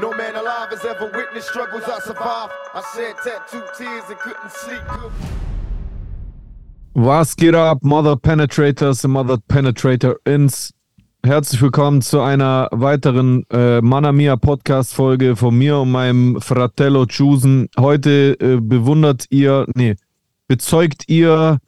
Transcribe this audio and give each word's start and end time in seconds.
No 0.00 0.10
man 0.10 0.34
alive 0.34 0.70
has 0.70 0.84
ever 0.84 1.06
witnessed 1.14 1.48
struggles 1.50 1.84
I 1.84 2.00
survived. 2.00 2.52
I 2.74 2.82
shed 2.96 3.14
tattooed 3.22 3.62
tears 3.78 4.02
and 4.08 4.18
couldn't 4.18 4.50
sleep. 4.50 4.82
Was 6.94 7.36
geht 7.36 7.54
ab, 7.54 7.78
Mother 7.82 8.16
Penetrators 8.16 9.04
und 9.04 9.12
Mother 9.12 9.38
Penetrator 9.46 10.16
ins? 10.24 10.74
Herzlich 11.24 11.62
willkommen 11.62 12.02
zu 12.02 12.20
einer 12.20 12.68
weiteren 12.72 13.44
äh, 13.50 13.80
Mana 13.82 14.10
Mia 14.10 14.34
Podcast 14.34 14.94
Folge 14.94 15.36
von 15.36 15.56
mir 15.56 15.78
und 15.78 15.92
meinem 15.92 16.40
Fratello 16.40 17.06
Chusen. 17.06 17.68
Heute 17.78 18.36
äh, 18.40 18.58
bewundert 18.60 19.26
ihr, 19.30 19.64
nee, 19.76 19.94
bezeugt 20.48 21.04
ihr 21.06 21.58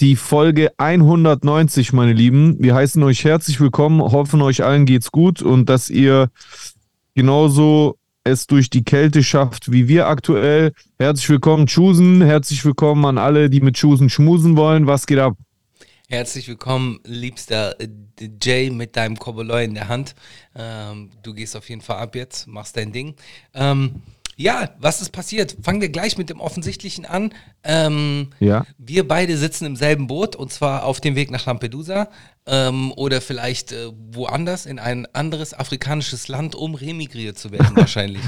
die 0.00 0.16
Folge 0.16 0.70
190, 0.78 1.92
meine 1.92 2.14
Lieben. 2.14 2.56
Wir 2.60 2.74
heißen 2.74 3.02
euch 3.02 3.24
herzlich 3.24 3.60
willkommen, 3.60 4.00
hoffen 4.00 4.40
euch 4.40 4.64
allen 4.64 4.86
geht's 4.86 5.12
gut 5.12 5.42
und 5.42 5.68
dass 5.68 5.90
ihr 5.90 6.30
genauso 7.16 7.98
es 8.24 8.46
durch 8.46 8.70
die 8.70 8.84
Kälte 8.84 9.22
schafft 9.24 9.72
wie 9.72 9.88
wir 9.88 10.06
aktuell. 10.06 10.72
Herzlich 10.98 11.30
willkommen, 11.30 11.66
Chusen. 11.66 12.20
Herzlich 12.20 12.64
willkommen 12.64 13.04
an 13.06 13.18
alle, 13.18 13.48
die 13.48 13.60
mit 13.60 13.76
Chusen 13.76 14.10
schmusen 14.10 14.56
wollen. 14.56 14.86
Was 14.86 15.06
geht 15.06 15.18
ab? 15.18 15.34
Herzlich 16.08 16.46
willkommen, 16.46 17.00
liebster 17.04 17.74
Jay, 18.42 18.70
mit 18.70 18.96
deinem 18.96 19.16
Koboloi 19.16 19.64
in 19.64 19.74
der 19.74 19.88
Hand. 19.88 20.14
Ähm, 20.54 21.10
du 21.22 21.34
gehst 21.34 21.56
auf 21.56 21.68
jeden 21.68 21.80
Fall 21.80 21.96
ab 21.96 22.14
jetzt, 22.14 22.46
machst 22.46 22.76
dein 22.76 22.92
Ding. 22.92 23.16
Ähm, 23.54 24.02
ja, 24.36 24.70
was 24.78 25.00
ist 25.00 25.10
passiert? 25.10 25.56
Fangen 25.62 25.80
wir 25.80 25.88
gleich 25.88 26.18
mit 26.18 26.28
dem 26.28 26.40
Offensichtlichen 26.40 27.06
an. 27.06 27.32
Ähm, 27.64 28.30
Ja. 28.38 28.66
Wir 28.76 29.08
beide 29.08 29.36
sitzen 29.38 29.64
im 29.64 29.76
selben 29.76 30.06
Boot 30.06 30.36
und 30.36 30.52
zwar 30.52 30.84
auf 30.84 31.00
dem 31.00 31.16
Weg 31.16 31.30
nach 31.30 31.46
Lampedusa 31.46 32.10
ähm, 32.46 32.92
oder 32.92 33.22
vielleicht 33.22 33.72
äh, 33.72 33.90
woanders 34.12 34.66
in 34.66 34.78
ein 34.78 35.06
anderes 35.14 35.54
afrikanisches 35.54 36.28
Land, 36.28 36.54
um 36.54 36.74
remigriert 36.74 37.38
zu 37.38 37.50
werden, 37.50 37.70
wahrscheinlich. 37.76 38.22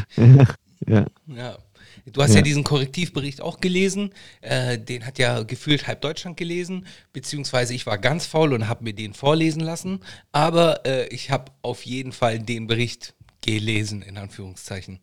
Ja. 0.86 1.06
Ja. 1.26 1.58
Du 2.06 2.22
hast 2.22 2.30
ja. 2.30 2.36
Ja. 2.36 2.42
diesen 2.42 2.64
Korrektivbericht 2.64 3.42
auch 3.42 3.60
gelesen. 3.60 4.14
Äh, 4.40 4.78
den 4.78 5.04
hat 5.04 5.18
ja 5.18 5.42
gefühlt 5.42 5.86
halb 5.86 6.00
Deutschland 6.00 6.38
gelesen. 6.38 6.86
Beziehungsweise 7.12 7.74
ich 7.74 7.84
war 7.84 7.98
ganz 7.98 8.24
faul 8.24 8.54
und 8.54 8.68
habe 8.68 8.84
mir 8.84 8.94
den 8.94 9.12
vorlesen 9.12 9.60
lassen. 9.60 10.00
Aber 10.32 10.86
äh, 10.86 11.06
ich 11.08 11.30
habe 11.30 11.52
auf 11.60 11.84
jeden 11.84 12.12
Fall 12.12 12.38
den 12.38 12.66
Bericht 12.66 13.14
gelesen, 13.42 14.00
in 14.00 14.16
Anführungszeichen. 14.16 15.00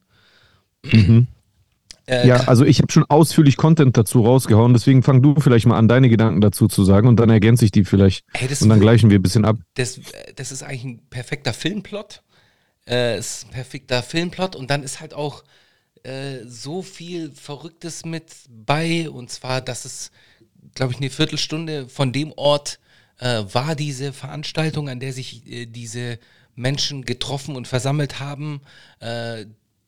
Äh, 2.08 2.28
Ja, 2.28 2.36
also 2.48 2.66
ich 2.66 2.80
habe 2.80 2.92
schon 2.92 3.04
ausführlich 3.06 3.58
Content 3.58 3.98
dazu 3.98 4.22
rausgehauen, 4.22 4.74
deswegen 4.74 5.02
fang 5.02 5.22
du 5.22 5.40
vielleicht 5.40 5.66
mal 5.66 5.78
an, 5.78 5.88
deine 5.88 6.10
Gedanken 6.10 6.40
dazu 6.42 6.68
zu 6.68 6.84
sagen 6.84 7.08
und 7.08 7.20
dann 7.20 7.30
ergänze 7.30 7.66
ich 7.66 7.72
die 7.72 7.84
vielleicht. 7.84 8.26
Ey, 8.34 8.48
das- 8.48 8.62
und 8.62 8.70
dann 8.70 8.80
gleichen 8.80 9.10
wir 9.10 9.18
ein 9.20 9.24
bisschen 9.24 9.46
ab. 9.46 9.58
das, 9.74 10.00
das 10.36 10.52
ist 10.52 10.62
eigentlich 10.64 10.84
ein 10.84 11.00
perfekter 11.10 11.54
Filmplot. 11.54 12.22
Äh, 12.88 13.16
es 13.16 13.38
ist 13.38 13.48
ein 13.48 13.52
perfekter 13.52 14.04
Filmplot 14.04 14.56
und 14.56 14.70
dann 14.70 14.84
ist 14.84 15.02
halt 15.02 15.16
auch 15.16 15.44
äh, 16.04 16.46
so 16.46 16.84
viel 16.84 17.32
Verrücktes 17.32 18.06
mit 18.06 18.32
bei 18.50 19.10
und 19.10 19.32
zwar, 19.32 19.62
dass 19.62 19.86
es, 19.86 20.12
glaube 20.76 20.94
ich, 20.94 21.00
eine 21.00 21.10
Viertelstunde 21.10 21.90
von 21.90 22.12
dem 22.12 22.32
Ort 22.36 22.80
äh, 23.18 23.44
war 23.52 23.76
diese 23.76 24.14
Veranstaltung, 24.14 24.90
an 24.90 25.00
der 25.00 25.14
sich 25.14 25.50
äh, 25.50 25.66
diese 25.66 26.20
Menschen 26.54 27.04
getroffen 27.06 27.56
und 27.56 27.68
versammelt 27.68 28.20
haben, 28.20 28.62
äh, 29.00 29.46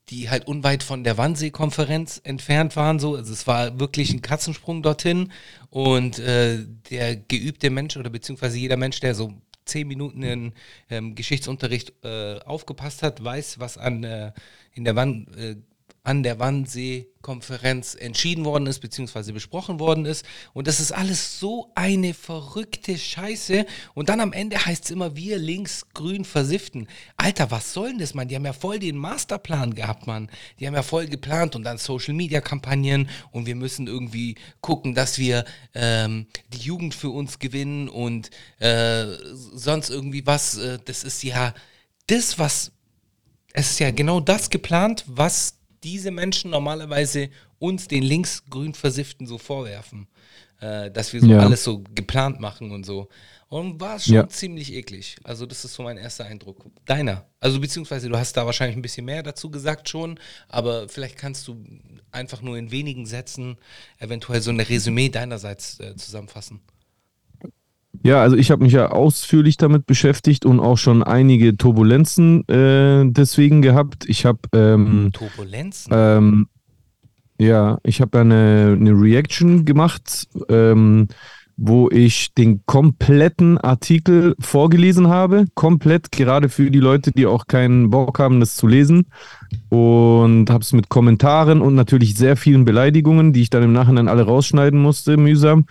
die 0.09 0.29
halt 0.29 0.47
unweit 0.47 0.83
von 0.83 1.03
der 1.03 1.17
Wannsee-Konferenz 1.17 2.21
entfernt 2.23 2.75
waren. 2.75 2.99
So. 2.99 3.15
Also 3.15 3.33
es 3.33 3.47
war 3.47 3.79
wirklich 3.79 4.13
ein 4.13 4.21
Katzensprung 4.21 4.81
dorthin 4.81 5.31
und 5.69 6.19
äh, 6.19 6.65
der 6.89 7.15
geübte 7.15 7.69
Mensch 7.69 7.97
oder 7.97 8.09
beziehungsweise 8.09 8.57
jeder 8.57 8.77
Mensch, 8.77 8.99
der 8.99 9.15
so 9.15 9.33
zehn 9.65 9.87
Minuten 9.87 10.23
in 10.23 10.53
ähm, 10.89 11.15
Geschichtsunterricht 11.15 11.93
äh, 12.03 12.39
aufgepasst 12.39 13.03
hat, 13.03 13.23
weiß, 13.23 13.59
was 13.59 13.77
an, 13.77 14.03
äh, 14.03 14.31
in 14.73 14.85
der 14.85 14.95
Wann, 14.95 15.27
äh, 15.37 15.55
an 16.07 16.23
der 16.23 16.39
Wannsee-Konferenz 16.39 17.93
entschieden 17.93 18.45
worden 18.45 18.65
ist, 18.65 18.79
beziehungsweise 18.79 19.33
besprochen 19.33 19.77
worden 19.77 20.05
ist. 20.05 20.25
Und 20.53 20.65
das 20.65 20.79
ist 20.79 20.93
alles 20.93 21.37
so 21.37 21.69
eine 21.75 22.13
verrückte 22.13 22.97
Scheiße. 22.97 23.65
Und 23.93 24.07
dann 24.07 24.21
am 24.21 24.31
Ende 24.31 24.65
heißt 24.65 24.85
es 24.85 24.91
immer, 24.91 25.17
wir 25.17 25.37
links 25.37 25.85
grün 25.93 26.23
versiften. 26.23 26.87
Alter, 27.17 27.51
was 27.51 27.73
soll 27.73 27.89
denn 27.89 27.99
das, 27.99 28.13
Mann? 28.13 28.29
Die 28.29 28.35
haben 28.35 28.45
ja 28.45 28.53
voll 28.53 28.79
den 28.79 28.95
Masterplan 28.95 29.75
gehabt, 29.75 30.07
Mann. 30.07 30.29
Die 30.61 30.67
haben 30.67 30.75
ja 30.75 30.81
voll 30.81 31.07
geplant 31.07 31.57
und 31.57 31.63
dann 31.63 31.77
Social-Media-Kampagnen 31.77 33.09
und 33.31 33.45
wir 33.45 33.55
müssen 33.55 33.87
irgendwie 33.87 34.35
gucken, 34.61 34.95
dass 34.95 35.17
wir 35.17 35.43
ähm, 35.73 36.27
die 36.53 36.59
Jugend 36.59 36.95
für 36.95 37.09
uns 37.09 37.39
gewinnen 37.39 37.89
und 37.89 38.29
äh, 38.59 39.07
sonst 39.33 39.89
irgendwie 39.89 40.25
was. 40.25 40.57
Äh, 40.57 40.79
das 40.85 41.03
ist 41.03 41.21
ja 41.21 41.53
das, 42.07 42.39
was 42.39 42.71
es 43.53 43.71
ist 43.71 43.79
ja 43.79 43.89
genau 43.89 44.19
das 44.19 44.51
geplant, 44.51 45.03
was 45.07 45.56
diese 45.83 46.11
Menschen 46.11 46.51
normalerweise 46.51 47.29
uns, 47.59 47.87
den 47.87 48.03
linksgrün 48.03 48.73
Versifften, 48.73 49.27
so 49.27 49.37
vorwerfen. 49.37 50.07
Äh, 50.59 50.89
dass 50.89 51.13
wir 51.13 51.21
so 51.21 51.27
Ja. 51.27 51.39
alles 51.39 51.63
so 51.63 51.83
geplant 51.93 52.39
machen 52.39 52.71
und 52.71 52.83
so. 52.83 53.09
Und 53.47 53.79
war 53.79 53.99
schon 53.99 54.15
Ja. 54.15 54.27
ziemlich 54.27 54.73
eklig. 54.73 55.17
Also, 55.23 55.45
das 55.45 55.63
ist 55.63 55.75
so 55.75 55.83
mein 55.83 55.97
erster 55.97 56.25
Eindruck. 56.25 56.65
Deiner. 56.85 57.25
Also, 57.39 57.59
beziehungsweise 57.59 58.09
du 58.09 58.17
hast 58.17 58.33
da 58.35 58.45
wahrscheinlich 58.47 58.75
ein 58.75 58.81
bisschen 58.81 59.05
mehr 59.05 59.21
dazu 59.21 59.51
gesagt 59.51 59.87
schon, 59.87 60.19
aber 60.49 60.89
vielleicht 60.89 61.15
kannst 61.17 61.47
du 61.47 61.63
einfach 62.11 62.41
nur 62.41 62.57
in 62.57 62.71
wenigen 62.71 63.05
Sätzen 63.05 63.57
eventuell 63.99 64.41
so 64.41 64.49
eine 64.49 64.67
Resümee 64.67 65.09
deinerseits 65.09 65.79
äh, 65.79 65.95
zusammenfassen. 65.95 66.59
Ja, 68.03 68.21
also 68.21 68.35
ich 68.35 68.51
habe 68.51 68.63
mich 68.63 68.73
ja 68.73 68.89
ausführlich 68.91 69.57
damit 69.57 69.85
beschäftigt 69.85 70.45
und 70.45 70.59
auch 70.59 70.77
schon 70.77 71.03
einige 71.03 71.57
Turbulenzen 71.57 72.47
äh, 72.47 73.05
deswegen 73.07 73.61
gehabt. 73.61 74.05
Ich 74.07 74.25
habe 74.25 74.39
ähm, 74.53 75.09
Turbulenzen. 75.13 75.91
Ähm, 75.95 76.47
ja, 77.39 77.77
ich 77.83 78.01
habe 78.01 78.19
eine, 78.19 78.75
eine 78.79 78.91
Reaction 78.91 79.63
gemacht, 79.65 80.27
ähm, 80.49 81.07
wo 81.55 81.89
ich 81.89 82.33
den 82.35 82.63
kompletten 82.65 83.57
Artikel 83.57 84.35
vorgelesen 84.39 85.07
habe. 85.07 85.45
Komplett, 85.55 86.11
gerade 86.11 86.49
für 86.49 86.69
die 86.69 86.79
Leute, 86.79 87.11
die 87.11 87.25
auch 87.25 87.47
keinen 87.47 87.89
Bock 87.89 88.19
haben, 88.19 88.39
das 88.39 88.55
zu 88.55 88.67
lesen. 88.67 89.07
Und 89.69 90.49
habe 90.49 90.63
es 90.63 90.73
mit 90.73 90.89
Kommentaren 90.89 91.61
und 91.61 91.75
natürlich 91.75 92.15
sehr 92.15 92.37
vielen 92.37 92.65
Beleidigungen, 92.65 93.33
die 93.33 93.41
ich 93.41 93.49
dann 93.49 93.63
im 93.63 93.73
Nachhinein 93.73 94.07
alle 94.07 94.23
rausschneiden 94.23 94.79
musste, 94.79 95.17
mühsam, 95.17 95.65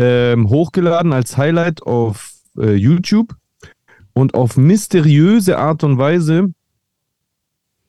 ähm, 0.00 0.48
hochgeladen 0.48 1.12
als 1.12 1.36
Highlight 1.36 1.82
auf 1.82 2.32
äh, 2.56 2.72
YouTube. 2.74 3.36
Und 4.12 4.34
auf 4.34 4.56
mysteriöse 4.56 5.58
Art 5.58 5.84
und 5.84 5.98
Weise 5.98 6.52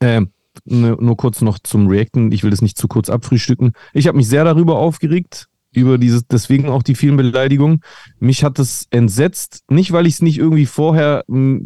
ähm, 0.01 0.31
ne, 0.65 0.97
nur 0.99 1.17
kurz 1.17 1.41
noch 1.41 1.57
zum 1.59 1.87
Reacten. 1.87 2.31
Ich 2.31 2.43
will 2.43 2.51
das 2.51 2.61
nicht 2.61 2.77
zu 2.77 2.87
kurz 2.87 3.09
abfrühstücken. 3.09 3.71
Ich 3.93 4.07
habe 4.07 4.17
mich 4.17 4.27
sehr 4.27 4.43
darüber 4.43 4.77
aufgeregt, 4.77 5.47
über 5.71 5.97
dieses, 5.97 6.27
deswegen 6.27 6.69
auch 6.69 6.83
die 6.83 6.95
vielen 6.95 7.17
Beleidigungen. 7.17 7.81
Mich 8.19 8.43
hat 8.43 8.59
es 8.59 8.87
entsetzt, 8.91 9.63
nicht 9.69 9.93
weil 9.93 10.05
ich 10.05 10.15
es 10.15 10.21
nicht 10.21 10.37
irgendwie 10.37 10.65
vorher 10.65 11.23
mh, 11.27 11.61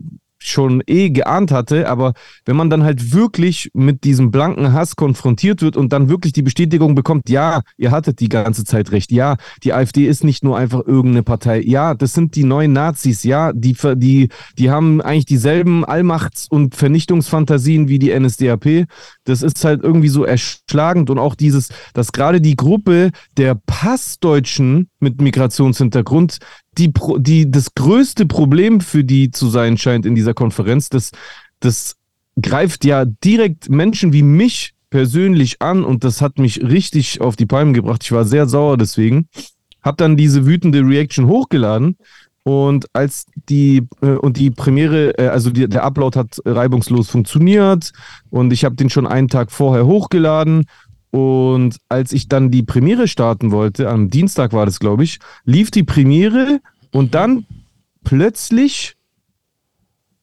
schon 0.48 0.84
eh 0.88 1.10
geahnt 1.10 1.52
hatte, 1.52 1.90
aber 1.90 2.14
wenn 2.46 2.56
man 2.56 2.70
dann 2.70 2.84
halt 2.84 3.14
wirklich 3.14 3.70
mit 3.74 4.04
diesem 4.04 4.32
blanken 4.32 4.74
Hass 4.74 4.96
konfrontiert 4.96 5.62
wird 5.62 5.78
und 5.78 5.94
dann 5.94 6.10
wirklich 6.10 6.34
die 6.34 6.42
Bestätigung 6.42 6.96
bekommt, 6.96 7.30
ja, 7.30 7.62
ihr 7.78 7.92
hattet 7.92 8.20
die 8.20 8.30
ganze 8.30 8.64
Zeit 8.64 8.92
recht, 8.92 9.12
ja, 9.12 9.38
die 9.64 9.74
AfD 9.74 10.08
ist 10.08 10.24
nicht 10.24 10.44
nur 10.44 10.58
einfach 10.58 10.86
irgendeine 10.86 11.24
Partei, 11.24 11.62
ja, 11.62 11.94
das 11.94 12.14
sind 12.14 12.36
die 12.36 12.44
neuen 12.44 12.74
Nazis, 12.74 13.24
ja, 13.24 13.54
die, 13.54 13.76
die, 13.96 14.30
die 14.58 14.70
haben 14.70 15.02
eigentlich 15.02 15.26
dieselben 15.26 15.86
Allmachts- 15.86 16.48
und 16.48 16.76
Vernichtungsfantasien 16.76 17.88
wie 17.88 18.00
die 18.00 18.18
NSDAP. 18.18 18.86
Das 19.24 19.42
ist 19.42 19.64
halt 19.64 19.84
irgendwie 19.84 20.10
so 20.10 20.24
erschlagend 20.24 21.10
und 21.10 21.20
auch 21.20 21.36
dieses, 21.36 21.70
dass 21.94 22.12
gerade 22.12 22.42
die 22.42 22.56
Gruppe 22.56 23.12
der 23.38 23.56
Passdeutschen 23.56 24.90
mit 25.00 25.22
Migrationshintergrund 25.22 26.40
die, 26.78 26.94
die 27.18 27.50
das 27.50 27.74
größte 27.76 28.26
Problem 28.26 28.82
für 28.82 29.04
die 29.04 29.32
zu 29.32 29.50
sein 29.50 29.78
scheint 29.78 30.06
in 30.06 30.16
dieser 30.16 30.34
Konferenz, 30.34 30.90
das, 30.90 31.12
das 31.60 31.96
greift 32.42 32.86
ja 32.86 33.06
direkt 33.06 33.70
Menschen 33.70 34.14
wie 34.14 34.24
mich 34.24 34.74
persönlich 34.90 35.62
an 35.62 35.84
und 35.84 36.04
das 36.04 36.22
hat 36.22 36.40
mich 36.40 36.62
richtig 36.62 37.22
auf 37.22 37.36
die 37.36 37.46
Palmen 37.46 37.74
gebracht. 37.74 38.04
Ich 38.04 38.12
war 38.12 38.26
sehr 38.26 38.48
sauer 38.48 38.78
deswegen. 38.78 39.28
Hab 39.82 39.98
dann 39.98 40.18
diese 40.18 40.46
wütende 40.46 40.80
Reaction 40.80 41.28
hochgeladen 41.28 41.98
und 42.44 42.86
als 42.94 43.26
die 43.50 43.88
äh, 44.02 44.12
und 44.12 44.38
die 44.38 44.52
Premiere, 44.52 45.18
äh, 45.18 45.28
also 45.28 45.50
die, 45.50 45.68
der 45.68 45.84
Upload 45.84 46.18
hat 46.18 46.40
reibungslos 46.46 47.10
funktioniert 47.10 47.92
und 48.30 48.54
ich 48.54 48.64
habe 48.64 48.76
den 48.76 48.90
schon 48.90 49.08
einen 49.08 49.28
Tag 49.28 49.52
vorher 49.52 49.86
hochgeladen 49.86 50.66
und 51.16 51.78
als 51.88 52.12
ich 52.12 52.28
dann 52.28 52.52
die 52.52 52.64
Premiere 52.64 53.08
starten 53.08 53.52
wollte, 53.52 53.88
am 53.88 54.10
Dienstag 54.10 54.52
war 54.52 54.66
das, 54.66 54.82
glaube 54.82 55.06
ich, 55.06 55.20
lief 55.46 55.72
die 55.72 55.84
Premiere 55.84 56.60
und 56.92 57.16
dann 57.16 57.46
plötzlich 58.04 58.98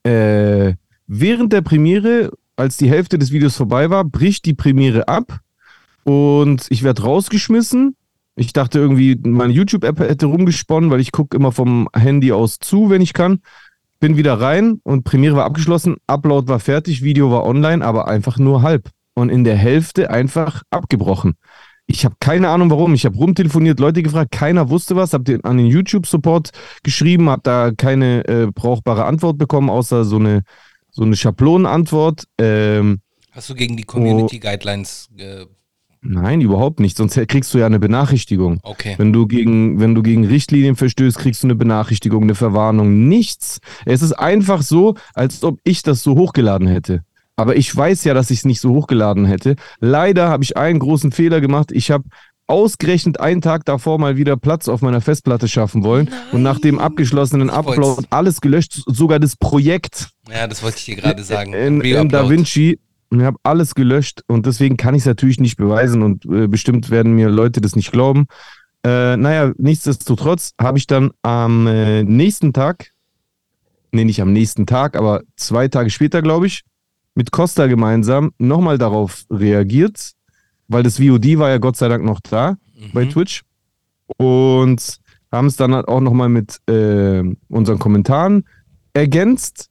äh, 0.03 0.75
während 1.07 1.55
der 1.55 1.63
Premiere, 1.63 2.33
als 2.57 2.77
die 2.77 2.91
Hälfte 2.91 3.19
des 3.19 3.33
Videos 3.33 3.57
vorbei 3.57 3.89
war, 3.89 4.05
bricht 4.05 4.45
die 4.45 4.53
Premiere 4.53 5.09
ab 5.09 5.41
und 6.05 6.67
ich 6.69 6.83
werde 6.83 7.05
rausgeschmissen. 7.05 7.97
Ich 8.37 8.53
dachte 8.53 8.79
irgendwie, 8.79 9.19
meine 9.23 9.55
YouTube-App 9.55 9.99
hätte 9.99 10.27
rumgesponnen, 10.27 10.91
weil 10.91 11.01
ich 11.01 11.11
gucke 11.11 11.35
immer 11.35 11.53
vom 11.53 11.89
Handy 11.95 12.33
aus 12.33 12.59
zu, 12.59 12.91
wenn 12.91 13.01
ich 13.01 13.15
kann. 13.15 13.41
bin 13.99 14.19
wieder 14.19 14.39
rein 14.39 14.83
und 14.83 15.05
Premiere 15.05 15.37
war 15.37 15.47
abgeschlossen, 15.47 15.97
Upload 16.07 16.49
war 16.49 16.61
fertig, 16.61 17.03
Video 17.03 17.31
war 17.31 17.47
online, 17.47 17.83
aber 17.83 18.09
einfach 18.09 18.37
nur 18.37 18.61
halb. 18.61 18.91
Und 19.15 19.29
in 19.29 19.45
der 19.45 19.57
Hälfte 19.57 20.11
einfach 20.11 20.63
abgebrochen. 20.71 21.35
Ich 21.87 22.05
habe 22.05 22.15
keine 22.21 22.49
Ahnung 22.49 22.71
warum. 22.71 22.95
Ich 22.95 23.05
habe 23.05 23.17
rumtelefoniert, 23.17 23.79
Leute 23.81 24.03
gefragt, 24.03 24.33
keiner 24.33 24.71
wusste 24.71 24.97
was. 24.97 25.13
Hab 25.13 25.25
den 25.25 25.45
an 25.45 25.59
den 25.59 25.67
YouTube-Support 25.67 26.51
geschrieben, 26.83 27.29
habe 27.29 27.43
da 27.45 27.73
keine 27.77 28.27
äh, 28.27 28.47
brauchbare 28.47 29.05
Antwort 29.05 29.37
bekommen, 29.37 29.69
außer 29.69 30.05
so 30.05 30.17
eine, 30.17 30.43
so 30.91 31.03
eine 31.03 31.17
Schablonenantwort. 31.17 32.25
Ähm, 32.39 33.01
Hast 33.33 33.51
du 33.51 33.55
gegen 33.55 33.77
die 33.77 33.83
Community 33.83 34.39
Guidelines 34.39 35.09
äh, 35.19 35.45
Nein, 36.05 36.41
überhaupt 36.41 36.81
nicht. 36.81 36.97
Sonst 36.97 37.15
kriegst 37.29 37.55
du 37.55 37.59
ja 37.59 37.67
eine 37.67 37.79
Benachrichtigung. 37.79 38.59
Okay. 38.65 38.95
Wenn 38.99 39.13
du 39.13 39.29
gegen, 39.29 39.79
wenn 39.79 39.95
du 39.95 40.03
gegen 40.03 40.27
Richtlinien 40.27 40.75
verstößt, 40.75 41.17
kriegst 41.17 41.45
du 41.45 41.47
eine 41.47 41.55
Benachrichtigung, 41.55 42.25
eine 42.25 42.35
Verwarnung. 42.35 43.09
Nichts. 43.09 43.61
Es 43.87 44.03
ist 44.03 44.13
einfach 44.13 44.63
so, 44.63 44.97
als 45.15 45.45
ob 45.45 45.61
ich 45.63 45.83
das 45.83 46.03
so 46.03 46.17
hochgeladen 46.17 46.67
hätte. 46.67 47.05
Aber 47.37 47.57
ich 47.57 47.75
weiß 47.75 48.05
ja, 48.05 48.15
dass 48.15 48.31
ich 48.31 48.41
es 48.41 48.45
nicht 48.45 48.61
so 48.61 48.71
hochgeladen 48.71 49.25
hätte. 49.25 49.57
Leider 49.81 50.29
habe 50.29 50.45
ich 50.45 50.57
einen 50.57 50.79
großen 50.79 51.13
Fehler 51.13 51.41
gemacht. 51.41 51.73
Ich 51.73 51.91
habe 51.91 52.05
ausgerechnet 52.47 53.19
einen 53.21 53.41
Tag 53.41 53.65
davor 53.65 53.99
mal 53.99 54.17
wieder 54.17 54.37
Platz 54.37 54.69
auf 54.69 54.83
meiner 54.83 55.01
Festplatte 55.01 55.49
schaffen 55.49 55.85
wollen 55.85 56.09
Nein. 56.11 56.19
und 56.33 56.43
nach 56.43 56.59
dem 56.61 56.79
abgeschlossenen 56.79 57.49
Upload 57.49 58.07
alles 58.11 58.41
gelöscht, 58.41 58.83
sogar 58.87 59.19
das 59.19 59.37
Projekt 59.37 60.11
Ja, 60.29 60.47
das 60.47 60.63
wollte 60.63 60.77
ich 60.79 60.85
dir 60.85 60.97
gerade 60.97 61.23
sagen. 61.23 61.55
in, 61.55 61.81
in. 61.81 62.09
DaVinci. 62.09 62.79
Ich 63.11 63.21
habe 63.21 63.37
alles 63.43 63.75
gelöscht 63.75 64.23
und 64.27 64.47
deswegen 64.47 64.77
kann 64.77 64.95
ich 64.95 65.01
es 65.03 65.07
natürlich 65.07 65.39
nicht 65.39 65.57
beweisen 65.57 66.03
und 66.03 66.25
äh, 66.25 66.47
bestimmt 66.47 66.91
werden 66.91 67.13
mir 67.15 67.29
Leute 67.29 67.61
das 67.61 67.77
nicht 67.77 67.93
glauben. 67.93 68.27
Äh, 68.85 69.17
naja, 69.17 69.53
nichtsdestotrotz 69.59 70.53
habe 70.61 70.79
ich 70.79 70.87
dann 70.87 71.11
am 71.23 71.67
äh, 71.67 72.03
nächsten 72.05 72.53
Tag, 72.53 72.91
nee, 73.93 74.05
nicht 74.05 74.23
am 74.23 74.33
nächsten 74.33 74.67
Tag, 74.67 74.97
aber 74.97 75.23
zwei 75.37 75.69
Tage 75.69 75.91
später, 75.91 76.23
glaube 76.23 76.47
ich, 76.47 76.63
mit 77.15 77.31
Costa 77.31 77.67
gemeinsam 77.67 78.33
nochmal 78.39 78.79
darauf 78.79 79.25
reagiert, 79.31 80.13
weil 80.69 80.83
das 80.83 80.99
VOD 80.99 81.39
war 81.39 81.51
ja 81.51 81.59
Gott 81.59 81.77
sei 81.77 81.89
Dank 81.89 82.05
noch 82.05 82.21
da 82.21 82.57
bei 82.93 83.05
Mhm. 83.05 83.11
Twitch 83.11 83.43
und 84.17 84.99
haben 85.31 85.47
es 85.47 85.57
dann 85.57 85.75
halt 85.75 85.89
auch 85.89 86.01
nochmal 86.01 86.29
mit 86.29 86.59
äh, 86.69 87.23
unseren 87.49 87.79
Kommentaren 87.79 88.45
ergänzt. 88.93 89.69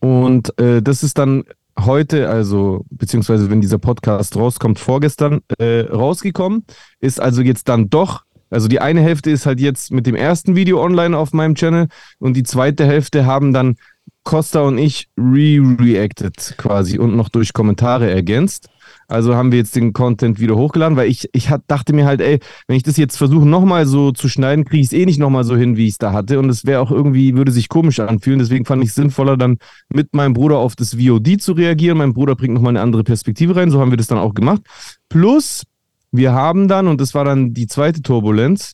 Und 0.00 0.58
äh, 0.58 0.82
das 0.82 1.02
ist 1.02 1.18
dann 1.18 1.44
heute, 1.78 2.28
also 2.28 2.84
beziehungsweise 2.90 3.50
wenn 3.50 3.60
dieser 3.60 3.78
Podcast 3.78 4.36
rauskommt, 4.36 4.78
vorgestern 4.78 5.40
äh, 5.58 5.80
rausgekommen. 5.80 6.64
Ist 7.00 7.20
also 7.20 7.42
jetzt 7.42 7.68
dann 7.68 7.88
doch, 7.90 8.22
also 8.50 8.68
die 8.68 8.80
eine 8.80 9.00
Hälfte 9.00 9.30
ist 9.30 9.46
halt 9.46 9.60
jetzt 9.60 9.92
mit 9.92 10.06
dem 10.06 10.14
ersten 10.14 10.56
Video 10.56 10.82
online 10.82 11.16
auf 11.16 11.32
meinem 11.32 11.54
Channel 11.54 11.88
und 12.18 12.34
die 12.34 12.42
zweite 12.42 12.84
Hälfte 12.84 13.26
haben 13.26 13.52
dann 13.52 13.76
Costa 14.28 14.60
und 14.60 14.76
ich 14.76 15.08
re-reacted 15.16 16.56
quasi 16.58 16.98
und 16.98 17.16
noch 17.16 17.30
durch 17.30 17.54
Kommentare 17.54 18.10
ergänzt. 18.10 18.68
Also 19.06 19.34
haben 19.34 19.52
wir 19.52 19.58
jetzt 19.58 19.74
den 19.74 19.94
Content 19.94 20.38
wieder 20.38 20.54
hochgeladen, 20.54 20.98
weil 20.98 21.08
ich, 21.08 21.30
ich 21.32 21.48
hat, 21.48 21.62
dachte 21.66 21.94
mir 21.94 22.04
halt, 22.04 22.20
ey, 22.20 22.38
wenn 22.66 22.76
ich 22.76 22.82
das 22.82 22.98
jetzt 22.98 23.16
versuche 23.16 23.48
nochmal 23.48 23.86
so 23.86 24.12
zu 24.12 24.28
schneiden, 24.28 24.66
kriege 24.66 24.82
ich 24.82 24.88
es 24.88 24.92
eh 24.92 25.06
nicht 25.06 25.18
nochmal 25.18 25.44
so 25.44 25.56
hin, 25.56 25.78
wie 25.78 25.86
ich 25.86 25.92
es 25.92 25.98
da 25.98 26.12
hatte. 26.12 26.38
Und 26.38 26.50
es 26.50 26.66
wäre 26.66 26.82
auch 26.82 26.90
irgendwie, 26.90 27.38
würde 27.38 27.52
sich 27.52 27.70
komisch 27.70 28.00
anfühlen. 28.00 28.38
Deswegen 28.38 28.66
fand 28.66 28.82
ich 28.82 28.90
es 28.90 28.96
sinnvoller, 28.96 29.38
dann 29.38 29.56
mit 29.88 30.14
meinem 30.14 30.34
Bruder 30.34 30.58
auf 30.58 30.76
das 30.76 30.96
VOD 30.96 31.40
zu 31.40 31.52
reagieren. 31.52 31.96
Mein 31.96 32.12
Bruder 32.12 32.36
bringt 32.36 32.52
nochmal 32.52 32.72
eine 32.72 32.82
andere 32.82 33.04
Perspektive 33.04 33.56
rein. 33.56 33.70
So 33.70 33.80
haben 33.80 33.92
wir 33.92 33.96
das 33.96 34.08
dann 34.08 34.18
auch 34.18 34.34
gemacht. 34.34 34.60
Plus, 35.08 35.62
wir 36.12 36.32
haben 36.32 36.68
dann, 36.68 36.86
und 36.86 37.00
das 37.00 37.14
war 37.14 37.24
dann 37.24 37.54
die 37.54 37.66
zweite 37.66 38.02
Turbulenz, 38.02 38.72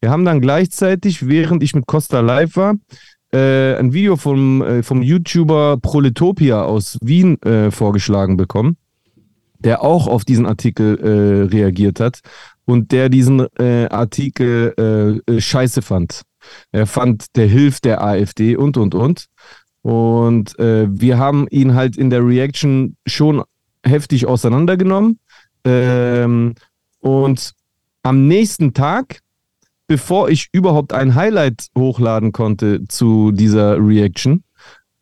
wir 0.00 0.10
haben 0.10 0.24
dann 0.24 0.40
gleichzeitig, 0.40 1.28
während 1.28 1.62
ich 1.62 1.74
mit 1.74 1.86
Costa 1.86 2.20
live 2.20 2.56
war, 2.56 2.74
äh, 3.32 3.74
ein 3.76 3.92
Video 3.92 4.16
vom, 4.16 4.62
äh, 4.62 4.82
vom 4.82 5.02
YouTuber 5.02 5.78
Proletopia 5.78 6.62
aus 6.62 6.98
Wien 7.02 7.40
äh, 7.42 7.70
vorgeschlagen 7.70 8.36
bekommen, 8.36 8.76
der 9.58 9.82
auch 9.82 10.06
auf 10.06 10.24
diesen 10.24 10.46
Artikel 10.46 10.98
äh, 10.98 11.54
reagiert 11.54 12.00
hat 12.00 12.20
und 12.64 12.92
der 12.92 13.08
diesen 13.08 13.46
äh, 13.58 13.86
Artikel 13.86 15.22
äh, 15.26 15.40
scheiße 15.40 15.82
fand. 15.82 16.22
Er 16.70 16.86
fand, 16.86 17.36
der 17.36 17.46
hilft 17.46 17.84
der 17.84 18.04
AfD 18.04 18.56
und, 18.56 18.76
und, 18.76 18.94
und. 18.94 19.26
Und 19.82 20.56
wir 20.58 21.18
haben 21.18 21.46
ihn 21.48 21.74
halt 21.74 21.96
in 21.96 22.10
der 22.10 22.26
Reaction 22.26 22.96
schon 23.06 23.44
heftig 23.84 24.26
auseinandergenommen. 24.26 25.20
Ähm, 25.64 26.54
und 27.00 27.52
am 28.02 28.28
nächsten 28.28 28.74
Tag, 28.74 29.20
bevor 29.86 30.28
ich 30.28 30.48
überhaupt 30.52 30.92
ein 30.92 31.14
Highlight 31.14 31.68
hochladen 31.76 32.32
konnte 32.32 32.86
zu 32.88 33.32
dieser 33.32 33.78
Reaction, 33.78 34.42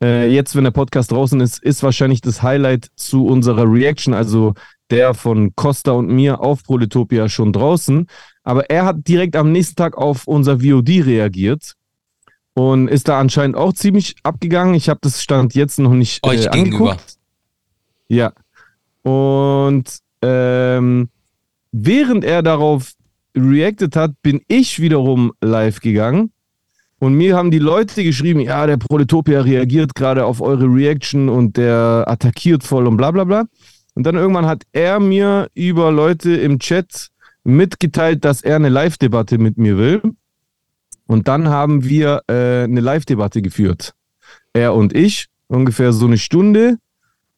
äh, 0.03 0.31
jetzt, 0.31 0.55
wenn 0.55 0.65
der 0.65 0.71
Podcast 0.71 1.11
draußen 1.11 1.39
ist, 1.41 1.63
ist 1.63 1.81
wahrscheinlich 1.83 2.21
das 2.21 2.43
Highlight 2.43 2.89
zu 2.95 3.25
unserer 3.25 3.71
Reaction, 3.71 4.13
also 4.13 4.53
der 4.91 5.13
von 5.13 5.55
Costa 5.55 5.91
und 5.91 6.07
mir 6.07 6.41
auf 6.41 6.63
Proletopia 6.63 7.29
schon 7.29 7.53
draußen. 7.53 8.07
Aber 8.43 8.69
er 8.69 8.85
hat 8.85 9.07
direkt 9.07 9.35
am 9.35 9.51
nächsten 9.51 9.75
Tag 9.75 9.97
auf 9.97 10.27
unser 10.27 10.59
VOD 10.59 11.05
reagiert 11.05 11.73
und 12.53 12.87
ist 12.87 13.07
da 13.07 13.19
anscheinend 13.19 13.55
auch 13.55 13.73
ziemlich 13.73 14.15
abgegangen. 14.23 14.75
Ich 14.75 14.89
habe 14.89 14.99
das 15.01 15.23
Stand 15.23 15.55
jetzt 15.55 15.79
noch 15.79 15.93
nicht 15.93 16.25
äh, 16.25 16.29
Euch 16.29 16.51
gegenüber. 16.51 16.91
angeguckt. 16.91 17.17
Ja. 18.07 18.33
Und 19.01 19.85
ähm, 20.21 21.09
während 21.71 22.23
er 22.23 22.43
darauf 22.43 22.93
reacted 23.35 23.95
hat, 23.95 24.11
bin 24.21 24.41
ich 24.47 24.81
wiederum 24.81 25.31
live 25.41 25.79
gegangen. 25.79 26.31
Und 26.99 27.13
mir 27.13 27.35
haben 27.35 27.51
die 27.51 27.59
Leute 27.59 28.03
geschrieben, 28.03 28.39
ja, 28.39 28.65
der 28.65 28.77
Proletopia 28.77 29.41
reagiert 29.41 29.95
gerade 29.95 30.25
auf 30.25 30.41
eure 30.41 30.65
Reaction 30.65 31.29
und 31.29 31.57
der 31.57 32.05
attackiert 32.07 32.63
voll 32.63 32.87
und 32.87 32.97
bla 32.97 33.11
bla 33.11 33.25
bla. 33.25 33.45
Und 33.93 34.05
dann 34.05 34.15
irgendwann 34.15 34.45
hat 34.45 34.63
er 34.71 34.99
mir 34.99 35.49
über 35.53 35.91
Leute 35.91 36.35
im 36.35 36.59
Chat 36.59 37.09
mitgeteilt, 37.43 38.25
dass 38.25 38.41
er 38.41 38.55
eine 38.55 38.69
Live-Debatte 38.69 39.37
mit 39.37 39.57
mir 39.57 39.77
will. 39.77 40.01
Und 41.07 41.27
dann 41.27 41.49
haben 41.49 41.83
wir 41.83 42.21
äh, 42.27 42.63
eine 42.63 42.81
Live-Debatte 42.81 43.41
geführt. 43.41 43.93
Er 44.53 44.73
und 44.73 44.95
ich, 44.95 45.27
ungefähr 45.47 45.93
so 45.93 46.07
eine 46.07 46.17
Stunde. 46.17 46.77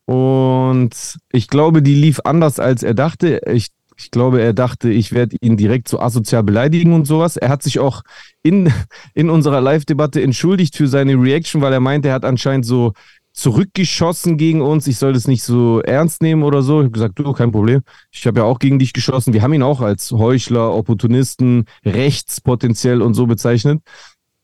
Und 0.05 1.17
ich 1.31 1.47
glaube, 1.47 1.81
die 1.81 1.95
lief 1.95 2.21
anders, 2.23 2.59
als 2.59 2.83
er 2.83 2.94
dachte. 2.94 3.41
Ich, 3.51 3.67
ich 3.97 4.11
glaube, 4.11 4.41
er 4.41 4.53
dachte, 4.53 4.89
ich 4.89 5.11
werde 5.11 5.38
ihn 5.41 5.57
direkt 5.57 5.88
so 5.88 5.99
asozial 5.99 6.44
beleidigen 6.44 6.94
und 6.94 7.05
sowas. 7.05 7.35
Er 7.35 7.49
hat 7.49 7.63
sich 7.63 7.79
auch 7.79 8.03
in, 8.44 8.71
in 9.13 9.29
unserer 9.29 9.59
Live-Debatte 9.59 10.21
entschuldigt 10.21 10.75
für 10.75 10.88
seine 10.88 11.13
Reaction, 11.13 11.61
weil 11.61 11.73
er 11.73 11.80
meinte, 11.80 12.09
er 12.09 12.13
hat 12.13 12.25
anscheinend 12.25 12.66
so 12.66 12.94
zurückgeschossen 13.33 14.37
gegen 14.37 14.61
uns. 14.61 14.87
Ich 14.87 14.97
soll 14.97 15.13
das 15.13 15.27
nicht 15.27 15.44
so 15.44 15.81
ernst 15.81 16.21
nehmen 16.21 16.44
oder 16.44 16.61
so. 16.61 16.80
Ich 16.80 16.85
habe 16.85 16.92
gesagt, 16.92 17.19
du, 17.19 17.33
kein 17.33 17.51
Problem. 17.51 17.81
Ich 18.11 18.25
habe 18.25 18.39
ja 18.39 18.45
auch 18.45 18.59
gegen 18.59 18.80
dich 18.80 18.94
geschossen. 18.94 19.33
Wir 19.33 19.42
haben 19.42 19.54
ihn 19.54 19.63
auch 19.63 19.81
als 19.81 20.11
Heuchler, 20.11 20.73
Opportunisten, 20.73 21.66
rechts 21.85 22.42
potenziell 22.42 23.01
und 23.01 23.13
so 23.13 23.27
bezeichnet. 23.27 23.81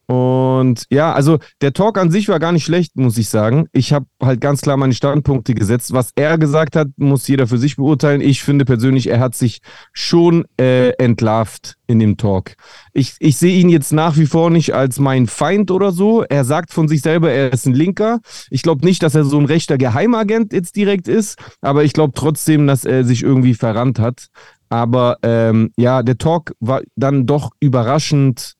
Und 0.05 0.83
ja, 0.89 1.13
also 1.13 1.39
der 1.62 1.74
Talk 1.74 1.98
an 1.98 2.12
sich 2.12 2.27
war 2.27 2.39
gar 2.39 2.51
nicht 2.51 2.65
schlecht, 2.65 2.98
muss 2.98 3.17
ich 3.17 3.29
sagen. 3.29 3.67
Ich 3.72 3.93
habe 3.93 4.05
halt 4.22 4.41
ganz 4.41 4.62
klar 4.62 4.75
meine 4.75 4.93
Standpunkte 4.93 5.53
gesetzt. 5.53 5.93
Was 5.93 6.12
er 6.15 6.38
gesagt 6.38 6.75
hat, 6.75 6.89
muss 6.98 7.27
jeder 7.27 7.48
für 7.48 7.57
sich 7.57 7.77
beurteilen. 7.77 8.19
Ich 8.19 8.43
finde 8.43 8.65
persönlich, 8.65 9.07
er 9.07 9.19
hat 9.19 9.36
sich 9.36 9.60
schon 9.93 10.45
äh, 10.60 10.89
entlarvt 10.98 11.75
in 11.88 12.00
dem 12.00 12.17
Talk. 12.17 12.55
Ich, 12.91 13.15
ich 13.19 13.38
sehe 13.38 13.57
ihn 13.57 13.69
jetzt 13.69 13.93
nach 13.93 14.17
wie 14.17 14.25
vor 14.25 14.50
nicht 14.50 14.74
als 14.74 15.00
mein 15.00 15.27
Feind 15.27 15.72
oder 15.72 15.91
so. 15.91 16.24
Er 16.24 16.43
sagt 16.43 16.72
von 16.74 16.88
sich 16.88 17.01
selber, 17.01 17.31
er 17.31 17.53
ist 17.53 17.65
ein 17.65 17.74
Linker. 17.74 18.19
Ich 18.50 18.62
glaube 18.62 18.86
nicht, 18.86 19.03
dass 19.03 19.15
er 19.15 19.24
so 19.24 19.39
ein 19.39 19.45
rechter 19.45 19.77
Geheimagent 19.77 20.51
jetzt 20.51 20.75
direkt 20.75 21.07
ist, 21.07 21.38
aber 21.62 21.83
ich 21.83 21.93
glaube 21.93 22.13
trotzdem, 22.15 22.67
dass 22.67 22.83
er 22.83 23.05
sich 23.05 23.24
irgendwie 23.24 23.53
verrannt 23.53 24.00
hat. 24.00 24.27
Aber 24.69 25.17
ähm, 25.22 25.72
ja, 25.77 26.03
der 26.03 26.17
Talk 26.17 26.53
war 26.60 26.81
dann 26.95 27.25
doch 27.25 27.51
überraschend 27.60 28.55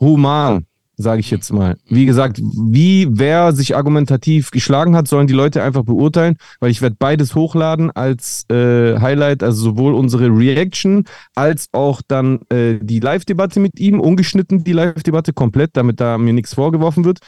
human, 0.00 0.66
sage 0.96 1.20
ich 1.20 1.30
jetzt 1.30 1.52
mal. 1.52 1.76
Wie 1.88 2.06
gesagt, 2.06 2.40
wie 2.40 3.08
wer 3.10 3.52
sich 3.52 3.76
argumentativ 3.76 4.50
geschlagen 4.50 4.96
hat, 4.96 5.08
sollen 5.08 5.26
die 5.26 5.34
Leute 5.34 5.62
einfach 5.62 5.84
beurteilen, 5.84 6.36
weil 6.60 6.70
ich 6.70 6.82
werde 6.82 6.96
beides 6.98 7.34
hochladen 7.34 7.90
als 7.90 8.44
äh, 8.50 8.98
Highlight, 8.98 9.42
also 9.42 9.62
sowohl 9.62 9.94
unsere 9.94 10.26
Reaction 10.28 11.04
als 11.34 11.68
auch 11.72 12.02
dann 12.06 12.40
äh, 12.50 12.78
die 12.80 13.00
Live-Debatte 13.00 13.60
mit 13.60 13.78
ihm, 13.80 14.00
ungeschnitten 14.00 14.64
die 14.64 14.72
Live-Debatte 14.72 15.32
komplett, 15.32 15.70
damit 15.74 16.00
da 16.00 16.18
mir 16.18 16.32
nichts 16.32 16.54
vorgeworfen 16.54 17.04
wird. 17.04 17.18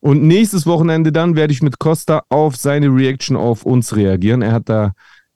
Und 0.00 0.22
nächstes 0.22 0.66
Wochenende 0.66 1.12
dann 1.12 1.36
werde 1.36 1.52
ich 1.52 1.62
mit 1.62 1.78
Costa 1.78 2.22
auf 2.30 2.56
seine 2.56 2.88
Reaction 2.88 3.36
auf 3.36 3.64
uns 3.66 3.94
reagieren. 3.94 4.40
Er 4.40 4.52
hat 4.52 4.68
da 4.68 4.92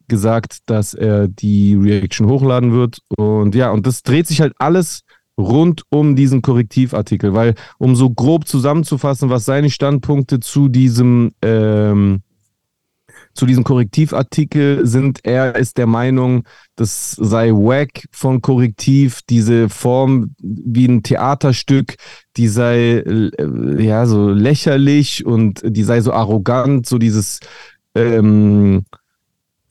gesagt, 0.08 0.58
dass 0.66 0.94
er 0.94 1.28
die 1.28 1.74
Reaction 1.74 2.26
hochladen 2.26 2.72
wird. 2.72 2.98
Und 3.16 3.54
ja, 3.54 3.70
und 3.70 3.86
das 3.86 4.02
dreht 4.02 4.26
sich 4.26 4.40
halt 4.40 4.54
alles 4.58 5.02
rund 5.38 5.82
um 5.90 6.16
diesen 6.16 6.42
Korrektivartikel, 6.42 7.34
weil 7.34 7.54
um 7.78 7.96
so 7.96 8.10
grob 8.10 8.46
zusammenzufassen, 8.46 9.30
was 9.30 9.44
seine 9.44 9.70
Standpunkte 9.70 10.40
zu 10.40 10.68
diesem 10.68 11.32
ähm, 11.42 12.22
zu 13.34 13.46
diesem 13.46 13.64
Korrektivartikel 13.64 14.86
sind, 14.86 15.24
er 15.24 15.56
ist 15.56 15.76
der 15.76 15.86
Meinung, 15.86 16.44
das 16.76 17.12
sei 17.12 17.50
wack 17.50 18.04
von 18.12 18.40
Korrektiv, 18.40 19.22
diese 19.28 19.68
Form 19.68 20.34
wie 20.40 20.86
ein 20.86 21.02
Theaterstück, 21.02 21.96
die 22.36 22.48
sei 22.48 22.98
äh, 22.98 23.82
ja 23.84 24.06
so 24.06 24.30
lächerlich 24.30 25.26
und 25.26 25.62
die 25.64 25.82
sei 25.82 26.00
so 26.00 26.12
arrogant, 26.12 26.86
so 26.86 26.98
dieses 26.98 27.40
ähm, 27.96 28.84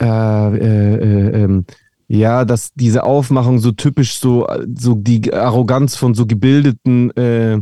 äh, 0.02 0.06
äh, 0.06 0.96
äh, 0.96 1.44
ähm, 1.44 1.66
ja, 2.14 2.46
dass 2.46 2.72
diese 2.76 3.06
Aufmachung 3.06 3.58
so 3.58 3.72
typisch 3.72 4.20
so, 4.20 4.48
so 4.76 4.94
die 4.94 5.34
Arroganz 5.34 5.96
von 5.96 6.14
so 6.14 6.28
gebildeten 6.28 7.10
äh, 7.18 7.58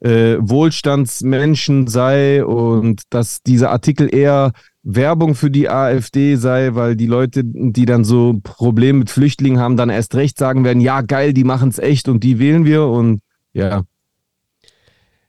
äh, 0.00 0.36
Wohlstandsmenschen 0.40 1.86
sei 1.86 2.44
und 2.44 3.00
dass 3.08 3.42
dieser 3.42 3.70
Artikel 3.70 4.14
eher 4.14 4.52
Werbung 4.82 5.34
für 5.34 5.50
die 5.50 5.70
AfD 5.70 6.36
sei, 6.36 6.74
weil 6.74 6.96
die 6.96 7.06
Leute, 7.06 7.44
die 7.44 7.86
dann 7.86 8.04
so 8.04 8.38
Probleme 8.42 8.98
mit 8.98 9.10
Flüchtlingen 9.10 9.58
haben, 9.58 9.78
dann 9.78 9.88
erst 9.88 10.14
recht 10.16 10.36
sagen 10.36 10.64
werden, 10.64 10.82
ja 10.82 11.00
geil, 11.00 11.32
die 11.32 11.44
machen 11.44 11.70
es 11.70 11.78
echt 11.78 12.06
und 12.06 12.22
die 12.22 12.38
wählen 12.38 12.66
wir 12.66 12.84
und 12.84 13.20
ja. 13.54 13.84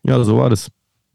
Ja, 0.04 0.22
so 0.26 0.38
war 0.38 0.50
das. 0.50 0.70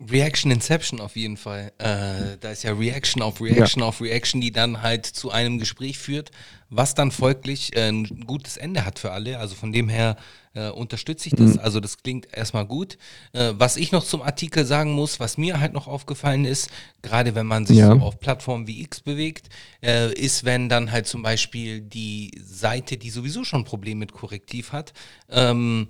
Reaction 0.09 0.51
Inception 0.51 1.01
auf 1.01 1.15
jeden 1.15 1.37
Fall. 1.37 1.73
Äh, 1.79 2.39
da 2.41 2.51
ist 2.51 2.63
ja 2.63 2.73
Reaction 2.73 3.23
auf 3.23 3.41
Reaction 3.41 3.83
ja. 3.83 3.89
auf 3.89 4.01
Reaction, 4.01 4.41
die 4.41 4.51
dann 4.51 4.81
halt 4.83 5.05
zu 5.05 5.31
einem 5.31 5.59
Gespräch 5.59 5.99
führt, 5.99 6.31
was 6.71 6.95
dann 6.95 7.11
folglich 7.11 7.77
äh, 7.77 7.89
ein 7.89 8.25
gutes 8.27 8.57
Ende 8.57 8.87
hat 8.87 8.99
für 8.99 9.13
alle. 9.13 9.39
Also 9.39 9.55
von 9.55 9.73
dem 9.73 9.91
her 9.91 10.17
äh, 10.55 10.71
unterstütze 10.71 11.29
ich 11.29 11.35
das. 11.35 11.55
Mhm. 11.55 11.61
Also 11.61 11.81
das 11.81 11.99
klingt 11.99 12.29
erstmal 12.33 12.65
gut. 12.65 12.97
Äh, 13.33 13.53
was 13.57 13.77
ich 13.77 13.93
noch 13.93 14.05
zum 14.05 14.23
Artikel 14.23 14.65
sagen 14.65 14.93
muss, 14.93 15.21
was 15.21 15.37
mir 15.37 15.61
halt 15.61 15.75
noch 15.75 15.87
aufgefallen 15.87 16.47
ist, 16.47 16.71
gerade 17.03 17.35
wenn 17.35 17.47
man 17.47 17.67
sich 17.67 17.79
ja. 17.79 17.95
so 17.95 18.01
auf 18.01 18.21
Plattformen 18.21 18.67
wie 18.67 18.81
X 18.81 19.01
bewegt, 19.01 19.51
äh, 19.83 20.13
ist, 20.15 20.45
wenn 20.45 20.71
dann 20.71 20.93
halt 20.93 21.09
zum 21.09 21.23
Beispiel 21.23 21.83
die 21.83 22.31
Seite, 22.43 22.97
die 22.97 23.11
sowieso 23.11 23.45
schon 23.45 23.63
ein 23.63 23.67
Problem 23.67 23.99
mit 23.99 24.13
Korrektiv 24.13 24.73
hat, 24.73 24.95
ähm, 25.29 25.89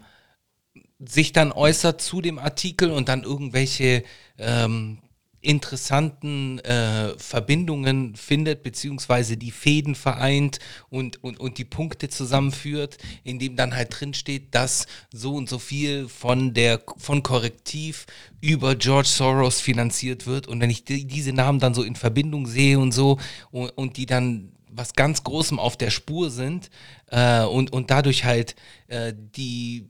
sich 1.04 1.32
dann 1.32 1.52
äußert 1.52 2.00
zu 2.00 2.20
dem 2.20 2.38
Artikel 2.38 2.90
und 2.90 3.08
dann 3.08 3.22
irgendwelche 3.22 4.04
ähm, 4.38 4.98
interessanten 5.42 6.58
äh, 6.60 7.16
Verbindungen 7.16 8.14
findet, 8.14 8.62
beziehungsweise 8.62 9.36
die 9.36 9.50
Fäden 9.50 9.94
vereint 9.94 10.58
und, 10.90 11.22
und, 11.24 11.40
und 11.40 11.56
die 11.56 11.64
Punkte 11.64 12.08
zusammenführt, 12.08 12.98
in 13.24 13.38
dem 13.38 13.56
dann 13.56 13.74
halt 13.74 13.98
drin 13.98 14.12
steht, 14.12 14.54
dass 14.54 14.86
so 15.12 15.34
und 15.34 15.48
so 15.48 15.58
viel 15.58 16.08
von 16.08 16.52
der 16.52 16.82
von 16.98 17.22
Korrektiv 17.22 18.06
über 18.40 18.74
George 18.74 19.08
Soros 19.08 19.60
finanziert 19.60 20.26
wird. 20.26 20.46
Und 20.46 20.60
wenn 20.60 20.70
ich 20.70 20.84
die, 20.84 21.06
diese 21.06 21.32
Namen 21.32 21.58
dann 21.58 21.74
so 21.74 21.82
in 21.82 21.96
Verbindung 21.96 22.46
sehe 22.46 22.78
und 22.78 22.92
so 22.92 23.18
und, 23.50 23.70
und 23.70 23.96
die 23.96 24.06
dann 24.06 24.52
was 24.72 24.92
ganz 24.92 25.24
Großem 25.24 25.58
auf 25.58 25.76
der 25.76 25.90
Spur 25.90 26.30
sind 26.30 26.70
äh, 27.06 27.44
und, 27.44 27.72
und 27.72 27.90
dadurch 27.90 28.24
halt 28.24 28.54
äh, 28.88 29.14
die 29.16 29.88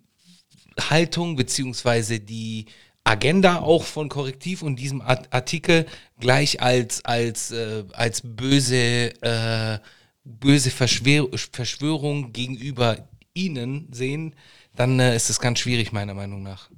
Haltung 0.88 1.36
beziehungsweise 1.36 2.20
die 2.20 2.66
Agenda 3.04 3.60
auch 3.60 3.84
von 3.84 4.08
Korrektiv 4.08 4.62
und 4.62 4.76
diesem 4.76 5.00
Artikel 5.00 5.86
gleich 6.18 6.62
als, 6.62 7.04
als, 7.04 7.50
äh, 7.50 7.84
als 7.92 8.22
böse, 8.24 9.12
äh, 9.22 9.78
böse 10.24 10.70
Verschwör 10.70 11.28
Verschwörung 11.52 12.32
gegenüber 12.32 13.08
ihnen 13.34 13.88
sehen, 13.90 14.34
dann 14.76 15.00
äh, 15.00 15.16
ist 15.16 15.30
es 15.30 15.40
ganz 15.40 15.58
schwierig, 15.58 15.92
meiner 15.92 16.14
Meinung 16.14 16.42
nach. 16.42 16.70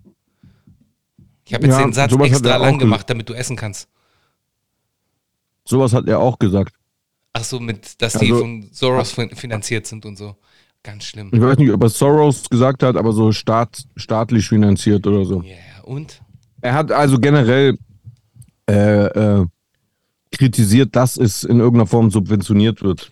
Ich 1.45 1.55
habe 1.55 1.67
jetzt 1.67 1.77
ja, 1.77 1.83
den 1.83 1.93
Satz 1.93 2.13
extra 2.13 2.57
lang 2.57 2.79
gemacht, 2.79 3.11
damit 3.11 3.29
du 3.29 3.35
essen 3.35 3.57
kannst. 3.57 3.89
Sowas 5.65 5.93
hat 5.93 6.09
er 6.09 6.19
auch 6.19 6.39
gesagt. 6.39 6.75
Ach 7.33 7.45
so, 7.45 7.61
mit, 7.61 8.01
dass 8.01 8.15
also, 8.15 8.25
die 8.25 8.33
von 8.33 8.71
Soros 8.73 9.13
finanziert 9.13 9.87
sind 9.87 10.05
und 10.05 10.17
so. 10.17 10.37
Ganz 10.83 11.05
schlimm. 11.05 11.31
Ich 11.33 11.41
weiß 11.41 11.59
nicht, 11.59 11.71
ob 11.71 11.83
er 11.83 11.89
Soros 11.89 12.49
gesagt 12.51 12.83
hat, 12.83 12.97
aber 12.97 13.13
so 13.13 13.31
staat, 13.31 13.85
staatlich 13.97 14.49
finanziert 14.49 15.07
oder 15.07 15.25
so. 15.25 15.43
Ja, 15.43 15.51
yeah. 15.51 15.85
und? 15.85 16.21
Er 16.61 16.75
hat 16.75 16.91
also 16.93 17.19
generell 17.19 17.77
äh, 18.69 19.07
äh, 19.07 19.47
kritisiert, 20.33 20.95
dass 20.97 21.17
es 21.17 21.45
in 21.45 21.59
irgendeiner 21.59 21.87
Form 21.87 22.11
subventioniert 22.11 22.83
wird. 22.83 23.11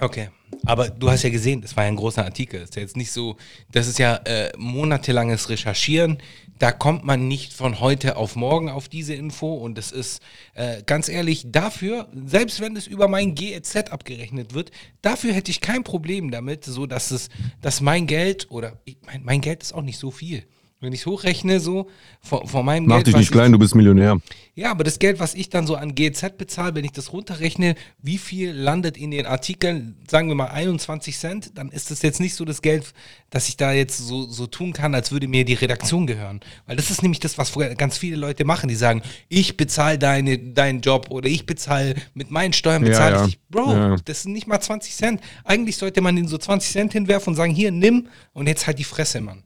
Okay. 0.00 0.28
Aber 0.64 0.88
du 0.88 1.10
hast 1.10 1.22
ja 1.22 1.30
gesehen, 1.30 1.62
das 1.62 1.76
war 1.76 1.84
ja 1.84 1.88
ein 1.88 1.96
großer 1.96 2.24
Artikel. 2.24 2.60
Das 2.60 2.70
ist 2.70 2.76
ja 2.76 2.82
jetzt 2.82 2.96
nicht 2.96 3.12
so, 3.12 3.36
das 3.72 3.86
ist 3.86 3.98
ja 3.98 4.16
äh, 4.24 4.50
monatelanges 4.56 5.48
Recherchieren. 5.48 6.18
Da 6.58 6.72
kommt 6.72 7.04
man 7.04 7.28
nicht 7.28 7.52
von 7.52 7.80
heute 7.80 8.16
auf 8.16 8.36
morgen 8.36 8.68
auf 8.68 8.88
diese 8.88 9.14
Info. 9.14 9.54
Und 9.54 9.78
das 9.78 9.92
ist 9.92 10.22
äh, 10.54 10.82
ganz 10.84 11.08
ehrlich, 11.08 11.44
dafür, 11.46 12.08
selbst 12.26 12.60
wenn 12.60 12.76
es 12.76 12.86
über 12.86 13.08
mein 13.08 13.34
GEZ 13.34 13.76
abgerechnet 13.90 14.54
wird, 14.54 14.70
dafür 15.02 15.32
hätte 15.32 15.50
ich 15.50 15.60
kein 15.60 15.84
Problem 15.84 16.30
damit, 16.30 16.64
so 16.64 16.86
dass 16.86 17.10
es, 17.10 17.28
dass 17.60 17.80
mein 17.80 18.06
Geld 18.06 18.50
oder 18.50 18.80
ich, 18.84 18.96
mein, 19.06 19.24
mein 19.24 19.40
Geld 19.40 19.62
ist 19.62 19.72
auch 19.72 19.82
nicht 19.82 19.98
so 19.98 20.10
viel. 20.10 20.44
Wenn 20.80 20.92
ich 20.92 21.00
es 21.00 21.06
hochrechne, 21.06 21.58
so 21.58 21.88
von, 22.20 22.46
von 22.46 22.64
meinem 22.64 22.86
Mach 22.86 22.96
Geld. 22.96 23.06
Mach 23.08 23.12
dich 23.12 23.20
nicht 23.20 23.32
klein, 23.32 23.50
du 23.50 23.58
bist 23.58 23.74
Millionär. 23.74 24.20
Ja, 24.54 24.70
aber 24.70 24.84
das 24.84 24.98
Geld, 24.98 25.18
was 25.18 25.34
ich 25.34 25.50
dann 25.50 25.66
so 25.66 25.74
an 25.74 25.94
GZ 25.94 26.36
bezahle, 26.38 26.74
wenn 26.76 26.84
ich 26.84 26.92
das 26.92 27.12
runterrechne, 27.12 27.74
wie 28.00 28.18
viel 28.18 28.52
landet 28.52 28.96
in 28.96 29.10
den 29.10 29.26
Artikeln, 29.26 29.96
sagen 30.08 30.28
wir 30.28 30.36
mal 30.36 30.48
21 30.48 31.16
Cent, 31.18 31.50
dann 31.56 31.70
ist 31.70 31.90
das 31.90 32.02
jetzt 32.02 32.20
nicht 32.20 32.34
so 32.34 32.44
das 32.44 32.62
Geld, 32.62 32.92
dass 33.30 33.48
ich 33.48 33.56
da 33.56 33.72
jetzt 33.72 33.98
so, 33.98 34.26
so 34.26 34.46
tun 34.46 34.72
kann, 34.72 34.94
als 34.94 35.10
würde 35.10 35.26
mir 35.26 35.44
die 35.44 35.54
Redaktion 35.54 36.06
gehören. 36.06 36.40
Weil 36.66 36.76
das 36.76 36.90
ist 36.90 37.02
nämlich 37.02 37.20
das, 37.20 37.38
was 37.38 37.52
ganz 37.76 37.98
viele 37.98 38.16
Leute 38.16 38.44
machen. 38.44 38.68
Die 38.68 38.74
sagen, 38.76 39.02
ich 39.28 39.56
bezahle 39.56 39.98
deine, 39.98 40.38
deinen 40.38 40.80
Job 40.80 41.06
oder 41.10 41.28
ich 41.28 41.46
bezahle 41.46 41.94
mit 42.14 42.30
meinen 42.30 42.52
Steuern 42.52 42.82
bezahle 42.82 43.14
ja, 43.14 43.22
ja. 43.22 43.28
ich. 43.28 43.40
Bro, 43.48 43.72
ja. 43.72 43.96
das 44.04 44.22
sind 44.22 44.32
nicht 44.32 44.46
mal 44.46 44.60
20 44.60 44.94
Cent. 44.94 45.20
Eigentlich 45.42 45.76
sollte 45.76 46.00
man 46.00 46.14
den 46.14 46.28
so 46.28 46.38
20 46.38 46.70
Cent 46.70 46.92
hinwerfen 46.92 47.32
und 47.32 47.36
sagen, 47.36 47.52
hier, 47.52 47.72
nimm 47.72 48.08
und 48.32 48.46
jetzt 48.46 48.66
halt 48.66 48.78
die 48.78 48.84
Fresse, 48.84 49.20
Mann. 49.20 49.42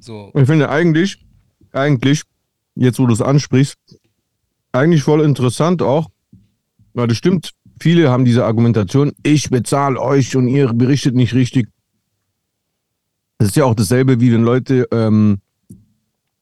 So. 0.00 0.30
Ich 0.34 0.46
finde 0.46 0.68
eigentlich, 0.68 1.24
eigentlich, 1.72 2.22
jetzt 2.74 2.98
wo 2.98 3.06
du 3.06 3.12
es 3.12 3.20
ansprichst, 3.20 3.76
eigentlich 4.72 5.02
voll 5.02 5.22
interessant 5.22 5.82
auch, 5.82 6.08
weil 6.94 7.08
das 7.08 7.16
stimmt, 7.16 7.52
viele 7.80 8.10
haben 8.10 8.24
diese 8.24 8.44
Argumentation, 8.44 9.12
ich 9.22 9.50
bezahle 9.50 10.00
euch 10.00 10.36
und 10.36 10.48
ihr 10.48 10.72
berichtet 10.72 11.14
nicht 11.14 11.34
richtig. 11.34 11.68
Das 13.38 13.48
ist 13.48 13.56
ja 13.56 13.64
auch 13.64 13.74
dasselbe, 13.74 14.20
wie 14.20 14.32
wenn 14.32 14.42
Leute 14.42 14.88
ähm, 14.90 15.38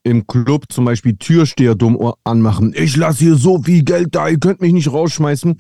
im 0.03 0.27
Club 0.27 0.65
zum 0.71 0.85
Beispiel 0.85 1.17
Türsteher 1.17 1.75
dumm 1.75 1.99
anmachen. 2.25 2.73
Ich 2.77 2.97
lasse 2.97 3.25
hier 3.25 3.35
so 3.37 3.63
viel 3.63 3.83
Geld 3.83 4.15
da, 4.15 4.29
ihr 4.29 4.39
könnt 4.39 4.61
mich 4.61 4.73
nicht 4.73 4.91
rausschmeißen. 4.91 5.59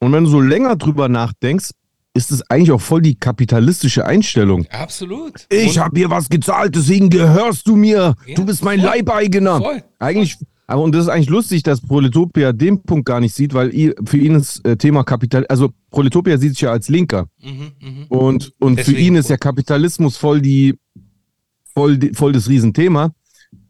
Und 0.00 0.12
wenn 0.12 0.24
du 0.24 0.30
so 0.30 0.40
länger 0.40 0.76
drüber 0.76 1.08
nachdenkst, 1.08 1.70
ist 2.16 2.32
es 2.32 2.42
eigentlich 2.50 2.72
auch 2.72 2.80
voll 2.80 3.02
die 3.02 3.14
kapitalistische 3.14 4.06
Einstellung. 4.06 4.66
Absolut. 4.70 5.46
Ich 5.50 5.78
habe 5.78 5.98
hier 5.98 6.10
was 6.10 6.28
gezahlt, 6.28 6.74
deswegen 6.74 7.10
gehörst 7.10 7.68
du 7.68 7.76
mir. 7.76 8.14
Ja, 8.26 8.34
du 8.34 8.44
bist 8.44 8.64
mein 8.64 8.80
voll, 8.80 8.88
Leibeigener. 8.88 9.58
Voll, 9.58 9.82
eigentlich, 9.98 10.36
aber 10.66 10.82
und 10.82 10.94
das 10.94 11.02
ist 11.02 11.08
eigentlich 11.08 11.28
lustig, 11.28 11.62
dass 11.62 11.80
Proletopia 11.80 12.52
den 12.52 12.82
Punkt 12.82 13.06
gar 13.06 13.20
nicht 13.20 13.34
sieht, 13.34 13.54
weil 13.54 13.70
für 14.04 14.16
ihn 14.16 14.34
das 14.34 14.60
äh, 14.64 14.76
Thema 14.76 15.04
Kapital, 15.04 15.46
also 15.46 15.70
Proletopia 15.90 16.38
sieht 16.38 16.52
sich 16.52 16.62
ja 16.62 16.72
als 16.72 16.88
Linker. 16.88 17.28
Mhm, 17.42 17.72
mh. 17.80 18.06
Und, 18.08 18.52
und 18.58 18.80
für 18.80 18.96
ihn 18.96 19.14
ist 19.14 19.30
ja 19.30 19.36
Kapitalismus 19.36 20.16
voll 20.16 20.40
die, 20.40 20.74
voll, 21.74 21.98
die, 21.98 22.14
voll 22.14 22.32
das 22.32 22.48
Riesenthema. 22.48 23.12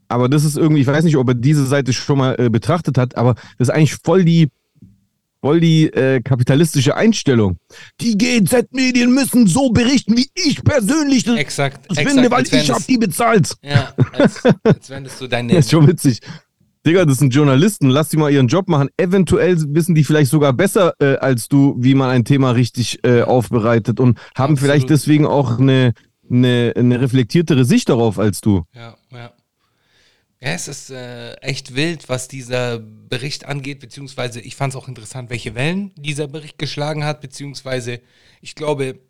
Aber 0.09 0.29
das 0.29 0.45
ist 0.45 0.57
irgendwie, 0.57 0.83
ich 0.83 0.87
weiß 0.87 1.05
nicht, 1.05 1.17
ob 1.17 1.29
er 1.29 1.35
diese 1.35 1.67
Seite 1.67 1.93
schon 1.93 2.19
mal 2.19 2.37
äh, 2.38 2.49
betrachtet 2.49 2.97
hat, 2.97 3.17
aber 3.17 3.35
das 3.59 3.69
ist 3.69 3.75
eigentlich 3.75 3.97
voll 3.97 4.25
die 4.25 4.49
voll 5.40 5.61
die 5.61 5.87
äh, 5.87 6.21
kapitalistische 6.21 6.97
Einstellung. 6.97 7.59
Die 8.00 8.16
GZ-Medien 8.16 9.12
müssen 9.12 9.47
so 9.47 9.71
berichten, 9.71 10.16
wie 10.16 10.28
ich 10.35 10.62
persönlich 10.62 11.25
das, 11.25 11.37
exakt, 11.37 11.87
finde, 11.95 12.31
weil 12.31 12.45
ich 12.45 12.71
habe 12.71 12.85
die 12.88 12.99
bezahlt. 12.99 13.55
Ja, 13.62 13.93
als, 14.12 14.43
als 14.64 14.90
wendest 14.90 15.21
du 15.21 15.26
deine... 15.26 15.55
Das 15.55 15.64
ist 15.66 15.71
schon 15.71 15.87
witzig. 15.87 16.21
Digga, 16.87 17.05
das 17.05 17.19
sind 17.19 17.35
Journalisten, 17.35 17.88
lass 17.88 18.11
die 18.11 18.16
mal 18.16 18.33
ihren 18.33 18.47
Job 18.47 18.69
machen. 18.69 18.88
Eventuell 18.97 19.57
wissen 19.75 19.97
die 19.97 20.05
vielleicht 20.05 20.31
sogar 20.31 20.52
besser 20.52 20.95
äh, 21.00 21.16
als 21.16 21.49
du, 21.49 21.75
wie 21.78 21.97
man 21.97 22.11
ein 22.11 22.25
Thema 22.25 22.52
richtig 22.52 23.00
äh, 23.02 23.23
aufbereitet 23.23 23.99
und 23.99 24.19
haben 24.37 24.52
Absolut. 24.52 24.59
vielleicht 24.61 24.90
deswegen 24.90 25.26
auch 25.26 25.59
eine, 25.59 25.95
eine, 26.31 26.75
eine 26.76 27.00
reflektiertere 27.00 27.64
Sicht 27.64 27.88
darauf 27.88 28.21
als 28.21 28.40
du. 28.40 28.62
Ja, 28.73 28.97
ja. 29.11 29.33
Ja, 30.40 30.50
es 30.50 30.69
ist 30.69 30.90
äh, 30.90 31.35
echt 31.37 31.75
wild, 31.75 32.11
was 32.11 32.28
dieser 32.28 32.78
Bericht 32.78 33.47
angeht, 33.47 33.81
beziehungsweise 33.81 34.40
ich 34.40 34.55
fand 34.55 34.75
es 34.75 34.76
auch 34.76 34.87
interessant, 34.88 35.31
welche 35.31 35.55
Wellen 35.55 35.93
dieser 35.97 36.28
Bericht 36.28 36.59
geschlagen 36.59 37.05
hat, 37.05 37.23
beziehungsweise 37.23 38.00
ich 38.43 38.55
glaube, 38.55 39.00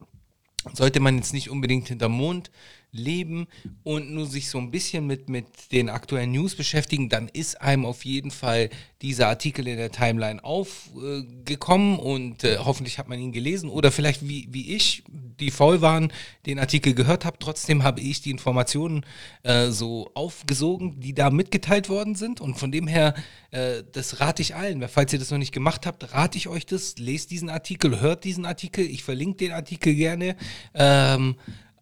sollte 0.72 1.00
man 1.00 1.16
jetzt 1.16 1.32
nicht 1.32 1.50
unbedingt 1.50 1.88
hinterm 1.88 2.12
Mond 2.12 2.50
leben 2.96 3.46
und 3.82 4.10
nur 4.10 4.26
sich 4.26 4.48
so 4.48 4.58
ein 4.58 4.70
bisschen 4.70 5.06
mit, 5.06 5.28
mit 5.28 5.46
den 5.72 5.88
aktuellen 5.88 6.32
News 6.32 6.54
beschäftigen, 6.54 7.08
dann 7.08 7.28
ist 7.28 7.60
einem 7.60 7.84
auf 7.84 8.04
jeden 8.04 8.30
Fall 8.30 8.70
dieser 9.02 9.28
Artikel 9.28 9.68
in 9.68 9.76
der 9.76 9.92
Timeline 9.92 10.42
aufgekommen 10.42 11.98
äh, 11.98 12.02
und 12.02 12.44
äh, 12.44 12.58
hoffentlich 12.58 12.98
hat 12.98 13.08
man 13.08 13.18
ihn 13.18 13.32
gelesen 13.32 13.68
oder 13.68 13.92
vielleicht 13.92 14.26
wie, 14.26 14.48
wie 14.50 14.74
ich, 14.74 15.04
die 15.08 15.50
faul 15.50 15.82
waren, 15.82 16.10
den 16.46 16.58
Artikel 16.58 16.94
gehört 16.94 17.26
habe. 17.26 17.38
Trotzdem 17.38 17.82
habe 17.82 18.00
ich 18.00 18.22
die 18.22 18.30
Informationen 18.30 19.04
äh, 19.42 19.68
so 19.68 20.10
aufgesogen, 20.14 20.98
die 21.00 21.12
da 21.12 21.30
mitgeteilt 21.30 21.90
worden 21.90 22.14
sind 22.14 22.40
und 22.40 22.56
von 22.56 22.72
dem 22.72 22.86
her, 22.86 23.14
äh, 23.50 23.82
das 23.92 24.20
rate 24.20 24.40
ich 24.40 24.54
allen. 24.54 24.86
Falls 24.88 25.12
ihr 25.12 25.18
das 25.18 25.30
noch 25.30 25.38
nicht 25.38 25.52
gemacht 25.52 25.86
habt, 25.86 26.14
rate 26.14 26.38
ich 26.38 26.48
euch 26.48 26.64
das. 26.64 26.96
Lest 26.98 27.30
diesen 27.30 27.50
Artikel, 27.50 28.00
hört 28.00 28.24
diesen 28.24 28.46
Artikel. 28.46 28.86
Ich 28.86 29.04
verlinke 29.04 29.44
den 29.44 29.52
Artikel 29.52 29.94
gerne. 29.94 30.36
Ähm, 30.74 31.36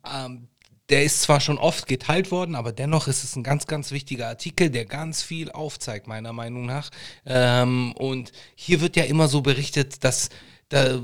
ähm, 0.05 0.49
der 0.95 1.03
ist 1.03 1.23
zwar 1.23 1.41
schon 1.41 1.59
oft 1.59 1.89
geteilt 1.89 2.31
worden, 2.31 2.55
aber 2.55 2.71
dennoch 2.71 3.09
ist 3.09 3.25
es 3.25 3.35
ein 3.35 3.43
ganz, 3.43 3.67
ganz 3.67 3.91
wichtiger 3.91 4.29
Artikel, 4.29 4.71
der 4.71 4.85
ganz 4.85 5.25
viel 5.25 5.51
aufzeigt, 5.51 6.07
meiner 6.07 6.33
Meinung 6.33 6.67
nach. 6.67 6.91
Ähm, 7.27 7.91
und 7.97 8.31
hier 8.55 8.81
wird 8.81 8.95
ja 8.95 9.03
immer 9.03 9.27
so 9.27 9.41
berichtet, 9.41 10.05
dass 10.05 10.29
da, 10.69 11.01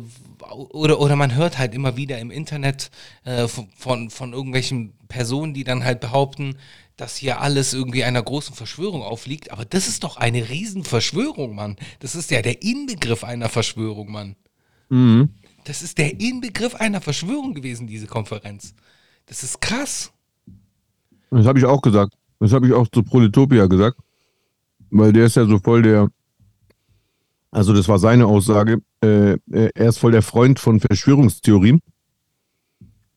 oder, 0.52 1.00
oder 1.00 1.16
man 1.16 1.34
hört 1.34 1.58
halt 1.58 1.74
immer 1.74 1.96
wieder 1.96 2.20
im 2.20 2.30
Internet 2.30 2.92
äh, 3.24 3.48
von, 3.48 4.10
von 4.10 4.32
irgendwelchen 4.32 4.92
Personen, 5.08 5.54
die 5.54 5.64
dann 5.64 5.82
halt 5.82 5.98
behaupten, 5.98 6.56
dass 6.96 7.16
hier 7.16 7.40
alles 7.40 7.74
irgendwie 7.74 8.04
einer 8.04 8.22
großen 8.22 8.54
Verschwörung 8.54 9.02
aufliegt. 9.02 9.50
Aber 9.50 9.64
das 9.64 9.88
ist 9.88 10.04
doch 10.04 10.18
eine 10.18 10.50
Riesenverschwörung, 10.50 11.56
Mann. 11.56 11.74
Das 11.98 12.14
ist 12.14 12.30
ja 12.30 12.42
der 12.42 12.62
Inbegriff 12.62 13.24
einer 13.24 13.48
Verschwörung, 13.48 14.12
Mann. 14.12 14.36
Mhm. 14.88 15.30
Das 15.64 15.82
ist 15.82 15.98
der 15.98 16.20
Inbegriff 16.20 16.76
einer 16.76 17.00
Verschwörung 17.00 17.54
gewesen, 17.54 17.88
diese 17.88 18.06
Konferenz. 18.06 18.72
Das 19.30 19.44
ist 19.44 19.60
krass. 19.60 20.12
Das 21.30 21.46
habe 21.46 21.60
ich 21.60 21.64
auch 21.64 21.80
gesagt. 21.80 22.14
Das 22.40 22.52
habe 22.52 22.66
ich 22.66 22.72
auch 22.72 22.88
zu 22.88 23.04
Proletopia 23.04 23.66
gesagt. 23.66 23.96
Weil 24.90 25.12
der 25.12 25.26
ist 25.26 25.36
ja 25.36 25.46
so 25.46 25.60
voll 25.60 25.82
der, 25.82 26.08
also 27.52 27.72
das 27.72 27.86
war 27.86 28.00
seine 28.00 28.26
Aussage, 28.26 28.82
äh, 29.04 29.34
äh, 29.34 29.38
er 29.72 29.88
ist 29.88 29.98
voll 29.98 30.10
der 30.10 30.22
Freund 30.22 30.58
von 30.58 30.80
Verschwörungstheorien. 30.80 31.80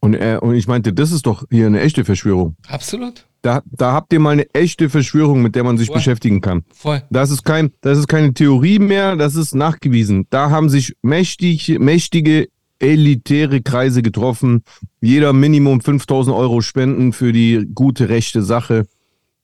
Und, 0.02 0.14
er, 0.14 0.44
und 0.44 0.54
ich 0.54 0.68
meinte, 0.68 0.94
das 0.94 1.12
ist 1.12 1.26
doch 1.26 1.46
hier 1.50 1.66
eine 1.66 1.82
echte 1.82 2.06
Verschwörung. 2.06 2.58
Absolut. 2.68 3.26
Da, 3.42 3.64
da 3.66 3.94
habt 3.94 4.14
ihr 4.14 4.20
mal 4.20 4.32
eine 4.32 4.54
echte 4.54 4.92
Verschwörung, 4.92 5.42
mit 5.42 5.56
der 5.56 5.64
man 5.64 5.80
sich 5.80 5.88
Voll. 5.88 5.96
beschäftigen 5.96 6.42
kann. 6.42 6.64
Voll. 6.76 7.02
Das 7.10 7.32
ist, 7.32 7.44
kein, 7.44 7.72
das 7.82 7.98
ist 7.98 8.08
keine 8.08 8.36
Theorie 8.36 8.78
mehr, 8.78 9.16
das 9.16 9.36
ist 9.36 9.56
nachgewiesen. 9.56 10.28
Da 10.30 10.52
haben 10.52 10.70
sich 10.70 10.96
mächtig, 11.02 11.80
mächtige, 11.80 12.50
elitäre 12.80 13.62
Kreise 13.62 14.02
getroffen. 14.02 14.64
Jeder 15.02 15.34
Minimum 15.34 15.82
5000 15.82 16.36
Euro 16.36 16.62
spenden 16.62 17.14
für 17.14 17.34
die 17.34 17.68
gute, 17.74 18.10
rechte 18.10 18.44
Sache. 18.44 18.86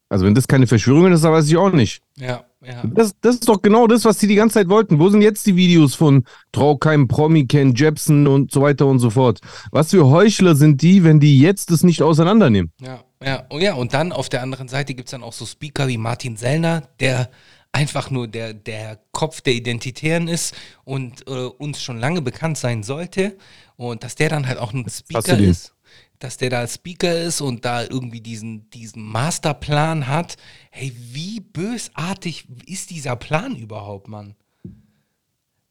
Also 0.10 0.26
wenn 0.26 0.36
das 0.36 0.48
keine 0.48 0.68
Verschwörung 0.68 1.12
ist, 1.12 1.24
dann 1.24 1.34
weiß 1.34 1.48
ich 1.48 1.58
auch 1.58 1.72
nicht. 1.72 2.02
Ja, 2.18 2.44
ja. 2.62 2.84
Das, 2.84 3.16
das 3.22 3.36
ist 3.36 3.48
doch 3.48 3.62
genau 3.62 3.88
das, 3.88 4.06
was 4.06 4.18
die 4.18 4.28
die 4.28 4.36
ganze 4.36 4.56
Zeit 4.56 4.68
wollten. 4.68 5.00
Wo 5.00 5.10
sind 5.10 5.22
jetzt 5.22 5.46
die 5.46 5.56
Videos 5.56 5.96
von 5.96 6.26
Traukeim, 6.52 7.08
Promi, 7.08 7.46
Ken 7.46 7.76
Jepsen 7.76 8.28
und 8.28 8.52
so 8.52 8.62
weiter 8.62 8.88
und 8.88 9.00
so 9.00 9.12
fort? 9.12 9.40
Was 9.72 9.92
für 9.92 10.08
Heuchler 10.08 10.56
sind 10.56 10.82
die, 10.82 11.04
wenn 11.04 11.20
die 11.20 11.40
jetzt 11.40 11.72
das 11.72 11.84
nicht 11.84 12.02
auseinandernehmen? 12.02 12.72
Ja, 12.82 13.04
ja. 13.24 13.46
Oh 13.50 13.60
ja, 13.60 13.76
und 13.76 13.94
dann 13.94 14.12
auf 14.12 14.30
der 14.30 14.42
anderen 14.42 14.68
Seite 14.68 14.96
gibt 14.96 15.08
es 15.08 15.12
dann 15.12 15.24
auch 15.24 15.34
so 15.34 15.46
Speaker 15.46 15.88
wie 15.88 15.98
Martin 15.98 16.36
Sellner, 16.36 16.84
der 17.00 17.30
einfach 17.72 18.10
nur 18.10 18.28
der, 18.28 18.54
der 18.54 19.00
Kopf 19.12 19.42
der 19.42 19.54
Identitären 19.54 20.28
ist 20.28 20.56
und 20.84 21.28
äh, 21.28 21.32
uns 21.32 21.82
schon 21.82 22.00
lange 22.00 22.22
bekannt 22.22 22.58
sein 22.58 22.84
sollte. 22.84 23.38
Und 23.78 24.04
dass 24.04 24.16
der 24.16 24.30
dann 24.30 24.48
halt 24.48 24.58
auch 24.58 24.74
ein 24.74 24.90
Speaker 24.90 25.38
ist 25.38 25.74
dass 26.20 26.36
der 26.36 26.50
da 26.50 26.68
Speaker 26.68 27.22
ist 27.22 27.40
und 27.40 27.64
da 27.64 27.84
irgendwie 27.84 28.20
diesen, 28.20 28.70
diesen 28.72 29.04
Masterplan 29.04 30.08
hat. 30.08 30.36
Hey, 30.70 30.94
wie 31.14 31.40
bösartig 31.40 32.46
ist 32.66 32.90
dieser 32.90 33.16
Plan 33.16 33.56
überhaupt, 33.56 34.10
Mann? 34.10 34.36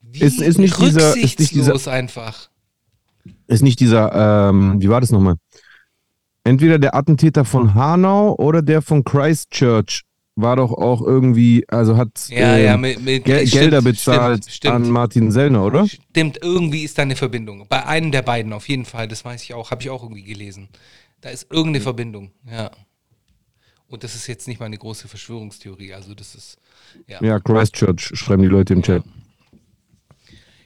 Wie 0.00 0.20
ist, 0.20 0.40
ist 0.40 0.58
nicht 0.58 0.80
dieser, 0.80 1.16
ist 1.16 1.38
nicht 1.38 1.54
dieser, 1.54 1.92
einfach. 1.92 2.48
Ist 3.46 3.62
nicht 3.62 3.78
dieser, 3.78 4.48
ähm, 4.48 4.80
wie 4.80 4.88
war 4.88 5.02
das 5.02 5.10
nochmal? 5.10 5.36
Entweder 6.44 6.78
der 6.78 6.94
Attentäter 6.94 7.44
von 7.44 7.74
Hanau 7.74 8.34
oder 8.36 8.62
der 8.62 8.80
von 8.80 9.04
Christchurch 9.04 10.04
war 10.40 10.56
doch 10.56 10.72
auch 10.72 11.02
irgendwie, 11.02 11.64
also 11.68 11.96
hat 11.96 12.28
ja, 12.28 12.56
ähm, 12.56 12.64
ja, 12.64 12.76
mit, 12.76 13.02
mit, 13.02 13.24
Gel 13.24 13.46
stimmt, 13.46 13.62
Gelder 13.62 13.82
bezahlt 13.82 14.44
stimmt, 14.44 14.54
stimmt. 14.54 14.74
an 14.74 14.90
Martin 14.90 15.30
Sellner, 15.30 15.64
oder? 15.64 15.86
Stimmt, 15.86 16.38
irgendwie 16.42 16.84
ist 16.84 16.96
da 16.96 17.02
eine 17.02 17.16
Verbindung. 17.16 17.66
Bei 17.68 17.84
einem 17.86 18.12
der 18.12 18.22
beiden 18.22 18.52
auf 18.52 18.68
jeden 18.68 18.84
Fall, 18.84 19.08
das 19.08 19.24
weiß 19.24 19.42
ich 19.42 19.54
auch, 19.54 19.70
habe 19.70 19.82
ich 19.82 19.90
auch 19.90 20.02
irgendwie 20.02 20.22
gelesen. 20.22 20.68
Da 21.20 21.30
ist 21.30 21.50
irgendeine 21.50 21.82
Verbindung, 21.82 22.30
ja. 22.50 22.70
Und 23.88 24.04
das 24.04 24.14
ist 24.14 24.26
jetzt 24.26 24.46
nicht 24.46 24.60
mal 24.60 24.66
eine 24.66 24.78
große 24.78 25.08
Verschwörungstheorie, 25.08 25.94
also 25.94 26.14
das 26.14 26.34
ist, 26.34 26.58
ja. 27.06 27.22
Ja, 27.22 27.40
Christchurch, 27.40 28.12
schreiben 28.14 28.42
die 28.42 28.48
Leute 28.48 28.74
im 28.74 28.82
Chat. 28.82 29.02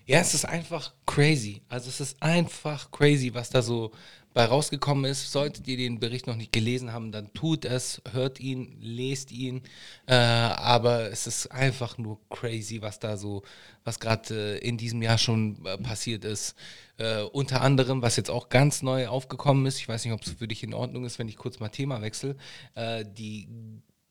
Ja, 0.04 0.18
es 0.18 0.34
ist 0.34 0.44
einfach 0.44 0.92
crazy. 1.06 1.62
Also 1.68 1.88
es 1.88 2.00
ist 2.00 2.22
einfach 2.22 2.90
crazy, 2.90 3.32
was 3.32 3.50
da 3.50 3.62
so 3.62 3.92
bei 4.34 4.44
rausgekommen 4.44 5.04
ist. 5.04 5.30
Solltet 5.32 5.66
ihr 5.68 5.76
den 5.76 6.00
Bericht 6.00 6.26
noch 6.26 6.36
nicht 6.36 6.52
gelesen 6.52 6.92
haben, 6.92 7.12
dann 7.12 7.32
tut 7.34 7.64
es, 7.64 8.02
hört 8.12 8.40
ihn, 8.40 8.76
lest 8.80 9.32
ihn. 9.32 9.62
Äh, 10.06 10.14
aber 10.14 11.10
es 11.10 11.26
ist 11.26 11.48
einfach 11.48 11.98
nur 11.98 12.18
crazy, 12.30 12.82
was 12.82 12.98
da 12.98 13.16
so, 13.16 13.42
was 13.84 14.00
gerade 14.00 14.58
äh, 14.58 14.58
in 14.58 14.76
diesem 14.76 15.02
Jahr 15.02 15.18
schon 15.18 15.64
äh, 15.64 15.78
passiert 15.78 16.24
ist. 16.24 16.54
Äh, 16.98 17.22
unter 17.22 17.62
anderem, 17.62 18.02
was 18.02 18.16
jetzt 18.16 18.30
auch 18.30 18.48
ganz 18.48 18.82
neu 18.82 19.08
aufgekommen 19.08 19.66
ist, 19.66 19.78
ich 19.78 19.88
weiß 19.88 20.04
nicht, 20.04 20.14
ob 20.14 20.22
es 20.22 20.32
für 20.32 20.48
dich 20.48 20.62
in 20.62 20.74
Ordnung 20.74 21.04
ist, 21.04 21.18
wenn 21.18 21.28
ich 21.28 21.36
kurz 21.36 21.60
mal 21.60 21.68
Thema 21.68 22.00
wechsle, 22.02 22.36
äh, 22.74 23.04
die 23.04 23.48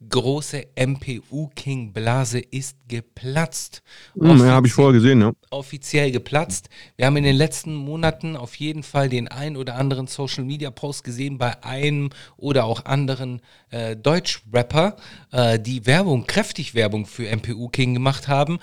große 0.09 0.67
MPU-King-Blase 0.75 2.39
ist 2.39 2.77
geplatzt. 2.87 3.83
Hm, 4.13 4.37
ja, 4.39 4.45
habe 4.45 4.67
ich 4.67 4.73
vorher 4.73 4.93
gesehen, 4.93 5.21
ja. 5.21 5.31
Offiziell 5.49 6.11
geplatzt. 6.11 6.69
Wir 6.97 7.05
haben 7.05 7.17
in 7.17 7.23
den 7.23 7.35
letzten 7.35 7.75
Monaten 7.75 8.35
auf 8.35 8.55
jeden 8.55 8.83
Fall 8.83 9.09
den 9.09 9.27
ein 9.27 9.57
oder 9.57 9.75
anderen 9.75 10.07
Social-Media-Post 10.07 11.03
gesehen 11.03 11.37
bei 11.37 11.63
einem 11.63 12.09
oder 12.37 12.65
auch 12.65 12.85
anderen 12.85 13.41
äh, 13.69 13.95
Deutsch-Rapper, 13.95 14.95
äh, 15.31 15.59
die 15.59 15.85
Werbung, 15.85 16.25
kräftig 16.25 16.73
Werbung 16.73 17.05
für 17.05 17.29
MPU-King 17.29 17.93
gemacht 17.93 18.27
haben 18.27 18.59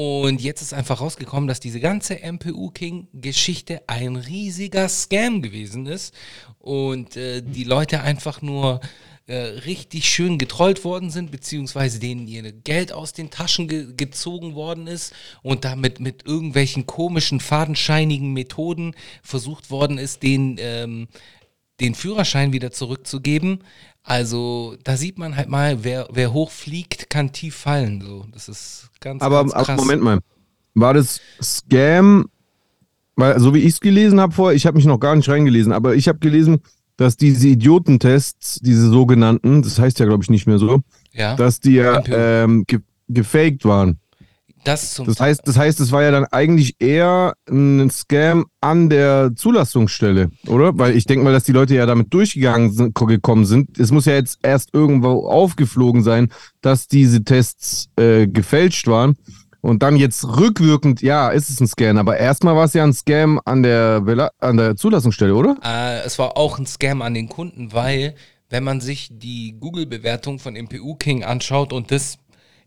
und 0.00 0.40
jetzt 0.40 0.62
ist 0.62 0.74
einfach 0.74 1.00
rausgekommen, 1.00 1.48
dass 1.48 1.58
diese 1.58 1.80
ganze 1.80 2.20
MPU 2.22 2.70
King-Geschichte 2.70 3.82
ein 3.88 4.14
riesiger 4.14 4.88
Scam 4.88 5.42
gewesen 5.42 5.86
ist 5.86 6.14
und 6.60 7.16
äh, 7.16 7.42
die 7.42 7.64
Leute 7.64 8.00
einfach 8.02 8.40
nur 8.40 8.78
äh, 9.28 9.58
richtig 9.66 10.08
schön 10.08 10.38
getrollt 10.38 10.84
worden 10.84 11.10
sind, 11.10 11.30
beziehungsweise 11.30 12.00
denen 12.00 12.26
ihr 12.26 12.50
Geld 12.50 12.92
aus 12.92 13.12
den 13.12 13.30
Taschen 13.30 13.68
ge 13.68 13.88
gezogen 13.94 14.54
worden 14.54 14.86
ist 14.86 15.12
und 15.42 15.64
damit 15.66 16.00
mit 16.00 16.26
irgendwelchen 16.26 16.86
komischen, 16.86 17.38
fadenscheinigen 17.38 18.32
Methoden 18.32 18.94
versucht 19.22 19.70
worden 19.70 19.98
ist, 19.98 20.22
den, 20.22 20.56
ähm, 20.58 21.08
den 21.78 21.94
Führerschein 21.94 22.54
wieder 22.54 22.70
zurückzugeben. 22.70 23.64
Also 24.02 24.76
da 24.82 24.96
sieht 24.96 25.18
man 25.18 25.36
halt 25.36 25.50
mal, 25.50 25.84
wer, 25.84 26.08
wer 26.10 26.32
hoch 26.32 26.50
fliegt, 26.50 27.10
kann 27.10 27.30
tief 27.30 27.54
fallen. 27.54 28.00
So, 28.00 28.24
das 28.32 28.48
ist 28.48 28.90
ganz, 28.98 29.20
aber, 29.20 29.42
ganz 29.42 29.52
krass. 29.52 29.68
Aber 29.68 29.82
Moment 29.82 30.02
mal, 30.02 30.20
war 30.72 30.94
das 30.94 31.20
Scam? 31.42 32.30
Weil 33.14 33.38
so 33.40 33.52
wie 33.52 33.58
ich 33.58 33.74
es 33.74 33.80
gelesen 33.80 34.20
habe 34.20 34.32
vorher, 34.32 34.56
ich 34.56 34.64
habe 34.64 34.76
mich 34.76 34.86
noch 34.86 35.00
gar 35.00 35.16
nicht 35.16 35.28
reingelesen, 35.28 35.72
aber 35.72 35.96
ich 35.96 36.08
habe 36.08 36.18
gelesen, 36.20 36.62
dass 36.98 37.16
diese 37.16 37.48
Idiotentests, 37.48 38.60
diese 38.60 38.90
sogenannten, 38.90 39.62
das 39.62 39.78
heißt 39.78 39.98
ja 40.00 40.06
glaube 40.06 40.24
ich 40.24 40.30
nicht 40.30 40.46
mehr 40.46 40.58
so, 40.58 40.80
ja. 41.12 41.34
dass 41.36 41.60
die 41.60 41.74
ja 41.74 42.02
ähm, 42.06 42.64
ge 42.66 42.80
gefaked 43.10 43.64
waren. 43.64 43.98
Das, 44.64 45.00
das 45.06 45.18
heißt, 45.18 45.42
das 45.46 45.56
heißt, 45.56 45.80
es 45.80 45.92
war 45.92 46.02
ja 46.02 46.10
dann 46.10 46.26
eigentlich 46.26 46.76
eher 46.78 47.32
ein 47.48 47.88
Scam 47.90 48.46
an 48.60 48.90
der 48.90 49.30
Zulassungsstelle, 49.34 50.30
oder? 50.46 50.76
Weil 50.76 50.94
ich 50.94 51.06
denke 51.06 51.24
mal, 51.24 51.32
dass 51.32 51.44
die 51.44 51.52
Leute 51.52 51.74
ja 51.74 51.86
damit 51.86 52.12
durchgegangen 52.12 52.72
sind, 52.72 52.94
gekommen 52.94 53.46
sind. 53.46 53.78
Es 53.78 53.92
muss 53.92 54.04
ja 54.04 54.14
jetzt 54.14 54.40
erst 54.42 54.74
irgendwo 54.74 55.26
aufgeflogen 55.26 56.02
sein, 56.02 56.28
dass 56.60 56.86
diese 56.86 57.24
Tests 57.24 57.88
äh, 57.96 58.26
gefälscht 58.26 58.88
waren. 58.88 59.16
Und 59.68 59.82
dann 59.82 59.96
jetzt 59.96 60.24
rückwirkend, 60.24 61.02
ja, 61.02 61.28
ist 61.28 61.50
es 61.50 61.60
ein 61.60 61.66
Scam, 61.66 61.98
aber 61.98 62.16
erstmal 62.16 62.56
war 62.56 62.64
es 62.64 62.72
ja 62.72 62.84
ein 62.84 62.94
Scam 62.94 63.38
an 63.44 63.62
der, 63.62 64.32
an 64.38 64.56
der 64.56 64.76
Zulassungsstelle, 64.76 65.34
oder? 65.34 65.56
Äh, 65.62 66.06
es 66.06 66.18
war 66.18 66.38
auch 66.38 66.58
ein 66.58 66.66
Scam 66.66 67.02
an 67.02 67.12
den 67.12 67.28
Kunden, 67.28 67.72
weil 67.74 68.14
wenn 68.48 68.64
man 68.64 68.80
sich 68.80 69.10
die 69.12 69.56
Google-Bewertung 69.60 70.38
von 70.38 70.54
MPU 70.54 70.94
King 70.94 71.22
anschaut 71.22 71.74
und 71.74 71.90
das 71.90 72.18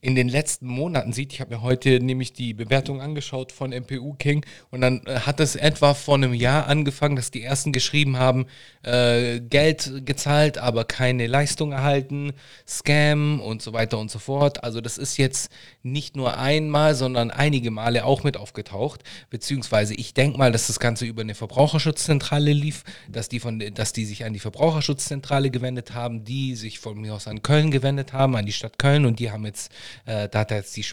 in 0.02 0.16
den 0.16 0.28
letzten 0.28 0.66
Monaten 0.66 1.14
sieht, 1.14 1.32
ich 1.32 1.42
habe 1.42 1.54
mir 1.54 1.62
heute 1.62 2.00
nämlich 2.00 2.34
die 2.34 2.56
Bewertung 2.56 3.02
angeschaut 3.02 3.52
von 3.52 3.70
MPU 3.70 4.14
King 4.14 4.44
und 4.72 4.82
dann 4.82 5.06
äh, 5.06 5.20
hat 5.20 5.40
es 5.40 5.56
etwa 5.56 5.94
vor 5.94 6.16
einem 6.16 6.34
Jahr 6.34 6.68
angefangen, 6.68 7.16
dass 7.16 7.30
die 7.30 7.44
ersten 7.44 7.72
geschrieben 7.72 8.18
haben, 8.18 8.48
äh, 8.82 9.40
Geld 9.40 10.02
gezahlt, 10.04 10.58
aber 10.58 10.86
keine 10.86 11.28
Leistung 11.28 11.72
erhalten, 11.72 12.34
Scam 12.68 13.40
und 13.40 13.62
so 13.62 13.74
weiter 13.74 14.00
und 14.00 14.10
so 14.10 14.18
fort. 14.18 14.64
Also 14.64 14.82
das 14.82 14.98
ist 14.98 15.18
jetzt 15.18 15.52
nicht 15.84 16.16
nur 16.16 16.36
einmal, 16.36 16.96
sondern 16.96 17.30
einige 17.30 17.70
Male 17.70 18.04
auch 18.04 18.24
mit 18.24 18.38
aufgetaucht, 18.38 19.04
beziehungsweise 19.30 19.94
ich 19.94 20.16
denke 20.16 20.40
mal, 20.40 20.52
dass 20.52 20.66
das 20.66 20.80
Ganze 20.80 21.06
über 21.06 21.22
eine 21.22 21.36
Verbraucherschutzzentrale 21.36 22.54
lief, 22.54 22.84
dass 23.08 23.30
die, 23.30 23.40
von, 23.40 23.60
dass 23.76 23.94
die 23.94 24.06
sich 24.06 24.26
an 24.26 24.34
die 24.34 24.40
Verbraucherschutzzentrale 24.40 25.52
gewendet 25.52 25.94
haben, 25.94 26.24
die 26.24 26.56
sich 26.56 26.80
von 26.80 27.00
mir 27.00 27.14
aus 27.14 27.28
an 27.28 27.44
Köln 27.44 27.70
gewendet 27.70 28.14
haben, 28.14 28.36
an 28.36 28.48
die 28.48 28.52
Stadt 28.52 28.80
Köln 28.80 29.06
und 29.06 29.20
die 29.20 29.30
haben 29.30 29.46
jetzt 29.46 29.72
äh, 30.06 30.30
da 30.30 30.40
hat 30.40 30.52
er 30.52 30.58
jetzt 30.58 30.76
die 30.78 30.86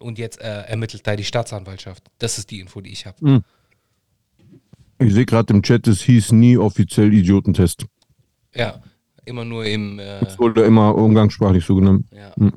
und 0.00 0.18
jetzt 0.18 0.40
äh, 0.40 0.62
ermittelt 0.62 1.06
da 1.06 1.16
die 1.16 1.24
Staatsanwaltschaft. 1.24 2.04
Das 2.18 2.38
ist 2.38 2.50
die 2.50 2.60
Info, 2.60 2.80
die 2.80 2.90
ich 2.90 3.06
habe. 3.06 3.16
Mhm. 3.20 3.44
Ich 4.98 5.12
sehe 5.12 5.26
gerade 5.26 5.52
im 5.52 5.62
Chat, 5.62 5.86
es 5.88 6.02
hieß 6.02 6.32
nie 6.32 6.56
offiziell 6.56 7.12
Idiotentest. 7.12 7.86
Ja, 8.54 8.82
immer 9.24 9.44
nur 9.44 9.64
im. 9.64 9.98
Äh, 9.98 10.20
das 10.20 10.38
wurde 10.38 10.62
immer 10.62 10.94
umgangssprachlich 10.94 11.64
so 11.64 11.74
genannt. 11.76 12.06
Ja. 12.12 12.32
Mhm. 12.36 12.52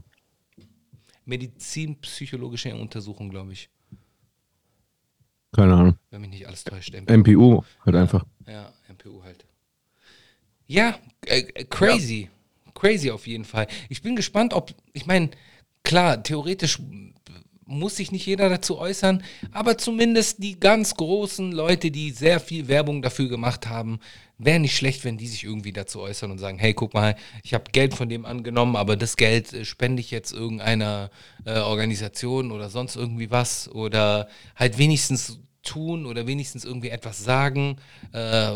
Medizinpsychologische 1.26 2.76
Untersuchung, 2.76 3.30
glaube 3.30 3.54
ich. 3.54 3.70
Keine 5.52 5.74
Ahnung. 5.74 5.98
Wenn 6.12 6.22
mich 6.22 6.30
nicht 6.30 6.48
alles 6.48 6.64
täuscht. 6.64 6.94
MPU, 6.94 7.14
MPU 7.14 7.64
halt 7.86 7.96
ja, 7.96 8.02
einfach. 8.02 8.26
Ja, 8.46 8.74
MPU 8.90 9.24
halt. 9.24 9.46
Ja, 10.68 11.00
äh, 11.26 11.64
crazy. 11.66 12.30
Ja. 12.66 12.72
Crazy 12.74 13.10
auf 13.10 13.26
jeden 13.26 13.46
Fall. 13.46 13.68
Ich 13.88 14.02
bin 14.02 14.16
gespannt, 14.16 14.54
ob, 14.54 14.74
ich 14.92 15.06
meine, 15.06 15.30
klar, 15.86 16.22
theoretisch 16.22 16.80
muss 17.66 17.96
sich 17.96 18.12
nicht 18.12 18.26
jeder 18.26 18.50
dazu 18.50 18.78
äußern, 18.78 19.24
aber 19.52 19.78
zumindest 19.78 20.44
die 20.44 20.60
ganz 20.60 20.96
großen 20.96 21.52
Leute, 21.52 21.90
die 21.90 22.12
sehr 22.12 22.40
viel 22.40 22.68
Werbung 22.68 23.02
dafür 23.02 23.28
gemacht 23.28 23.68
haben, 23.68 24.00
wäre 24.38 24.60
nicht 24.60 24.76
schlecht, 24.76 25.04
wenn 25.04 25.18
die 25.18 25.28
sich 25.28 25.44
irgendwie 25.44 25.72
dazu 25.72 26.02
äußern 26.02 26.30
und 26.30 26.38
sagen, 26.38 26.60
hey, 26.60 26.74
guck 26.74 26.94
mal, 26.94 27.16
ich 27.44 27.54
habe 27.54 27.72
Geld 27.72 27.94
von 27.94 28.10
dem 28.10 28.26
angenommen, 28.26 28.76
aber 28.76 28.98
das 28.98 29.16
Geld 29.16 29.54
äh, 29.54 29.66
spende 29.66 30.02
ich 30.02 30.12
jetzt 30.12 30.32
irgendeiner 30.34 31.10
äh, 31.46 31.60
Organisation 31.60 32.52
oder 32.52 32.70
sonst 32.70 32.96
irgendwie 32.96 33.32
was 33.32 33.70
oder 33.70 34.28
halt 34.56 34.78
wenigstens 34.78 35.40
tun 35.64 36.06
oder 36.06 36.28
wenigstens 36.28 36.66
irgendwie 36.66 36.90
etwas 36.90 37.24
sagen, 37.24 37.78
äh, 38.12 38.52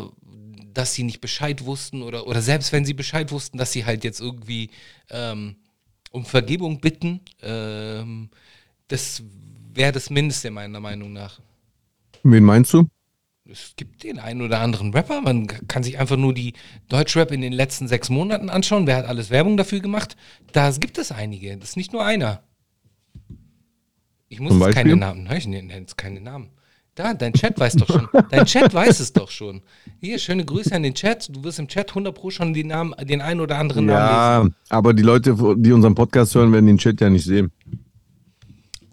dass 0.73 0.93
sie 0.93 1.03
nicht 1.03 1.21
Bescheid 1.21 1.65
wussten 1.65 2.03
oder, 2.03 2.27
oder 2.27 2.41
selbst 2.41 2.71
wenn 2.71 2.85
sie 2.85 2.93
Bescheid 2.93 3.31
wussten, 3.31 3.57
dass 3.57 3.71
sie 3.71 3.85
halt 3.85 4.03
jetzt 4.03 4.21
irgendwie 4.21 4.69
ähm, 5.09 5.55
um 6.11 6.25
Vergebung 6.25 6.79
bitten. 6.79 7.21
Ähm, 7.41 8.29
das 8.87 9.23
wäre 9.73 9.91
das 9.91 10.09
Mindeste 10.09 10.51
meiner 10.51 10.79
Meinung 10.79 11.13
nach. 11.13 11.39
Wen 12.23 12.43
meinst 12.43 12.73
du? 12.73 12.87
Es 13.51 13.73
gibt 13.75 14.03
den 14.03 14.19
einen 14.19 14.41
oder 14.41 14.59
anderen 14.59 14.93
Rapper. 14.93 15.21
Man 15.21 15.47
kann 15.47 15.81
sich 15.81 15.97
einfach 15.97 16.17
nur 16.17 16.33
die 16.33 16.53
Deutschrap 16.87 17.31
in 17.31 17.41
den 17.41 17.53
letzten 17.53 17.87
sechs 17.87 18.09
Monaten 18.09 18.49
anschauen. 18.49 18.85
Wer 18.85 18.97
hat 18.97 19.05
alles 19.05 19.31
Werbung 19.31 19.57
dafür 19.57 19.79
gemacht? 19.79 20.15
Da 20.51 20.69
gibt 20.71 20.97
es 20.97 21.11
einige. 21.11 21.57
Das 21.57 21.69
ist 21.69 21.77
nicht 21.77 21.91
nur 21.91 22.05
einer. 22.05 22.43
Ich 24.27 24.39
muss 24.39 24.53
jetzt 24.59 24.75
keine 24.75 24.95
Namen. 24.95 25.27
Ich 25.31 25.47
nenne 25.47 25.73
jetzt 25.73 25.97
keine 25.97 26.21
Namen. 26.21 26.51
Da, 26.95 27.13
dein 27.13 27.33
Chat 27.33 27.57
weiß 27.57 27.75
doch 27.77 27.87
schon. 27.87 28.07
Dein 28.29 28.45
Chat 28.45 28.73
weiß 28.73 28.99
es 28.99 29.13
doch 29.13 29.29
schon. 29.29 29.61
Hier, 30.01 30.19
schöne 30.19 30.43
Grüße 30.43 30.75
an 30.75 30.83
den 30.83 30.93
Chat. 30.93 31.33
Du 31.33 31.43
wirst 31.43 31.59
im 31.59 31.67
Chat 31.67 31.89
100 31.89 32.13
Pro 32.13 32.29
schon 32.29 32.53
den, 32.53 32.67
Namen, 32.67 32.93
den 33.03 33.21
einen 33.21 33.39
oder 33.39 33.57
anderen 33.57 33.87
ja, 33.87 33.95
Namen 33.95 34.47
lesen. 34.47 34.55
Ja, 34.69 34.77
aber 34.77 34.93
die 34.93 35.03
Leute, 35.03 35.35
die 35.57 35.71
unseren 35.71 35.95
Podcast 35.95 36.35
hören, 36.35 36.51
werden 36.51 36.65
den 36.67 36.77
Chat 36.77 36.99
ja 36.99 37.09
nicht 37.09 37.23
sehen. 37.23 37.51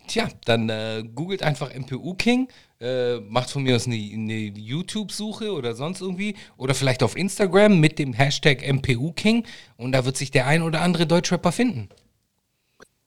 Tja, 0.07 0.29
dann 0.45 0.69
äh, 0.69 1.03
googelt 1.15 1.43
einfach 1.43 1.75
MPU 1.75 2.15
King, 2.15 2.49
äh, 2.81 3.17
macht 3.21 3.51
von 3.51 3.65
mir 3.65 3.75
aus 3.75 3.87
eine, 3.87 3.97
eine 3.97 4.39
YouTube-Suche 4.39 5.53
oder 5.53 5.75
sonst 5.75 6.01
irgendwie 6.01 6.37
oder 6.57 6.75
vielleicht 6.75 7.03
auf 7.03 7.17
Instagram 7.17 7.81
mit 7.81 7.99
dem 7.99 8.13
Hashtag 8.13 8.63
MPU 8.73 9.13
King 9.13 9.45
und 9.77 9.93
da 9.93 10.05
wird 10.05 10.17
sich 10.17 10.31
der 10.31 10.47
ein 10.47 10.63
oder 10.63 10.83
andere 10.83 11.07
Deutschrapper 11.07 11.51
finden. 11.51 11.89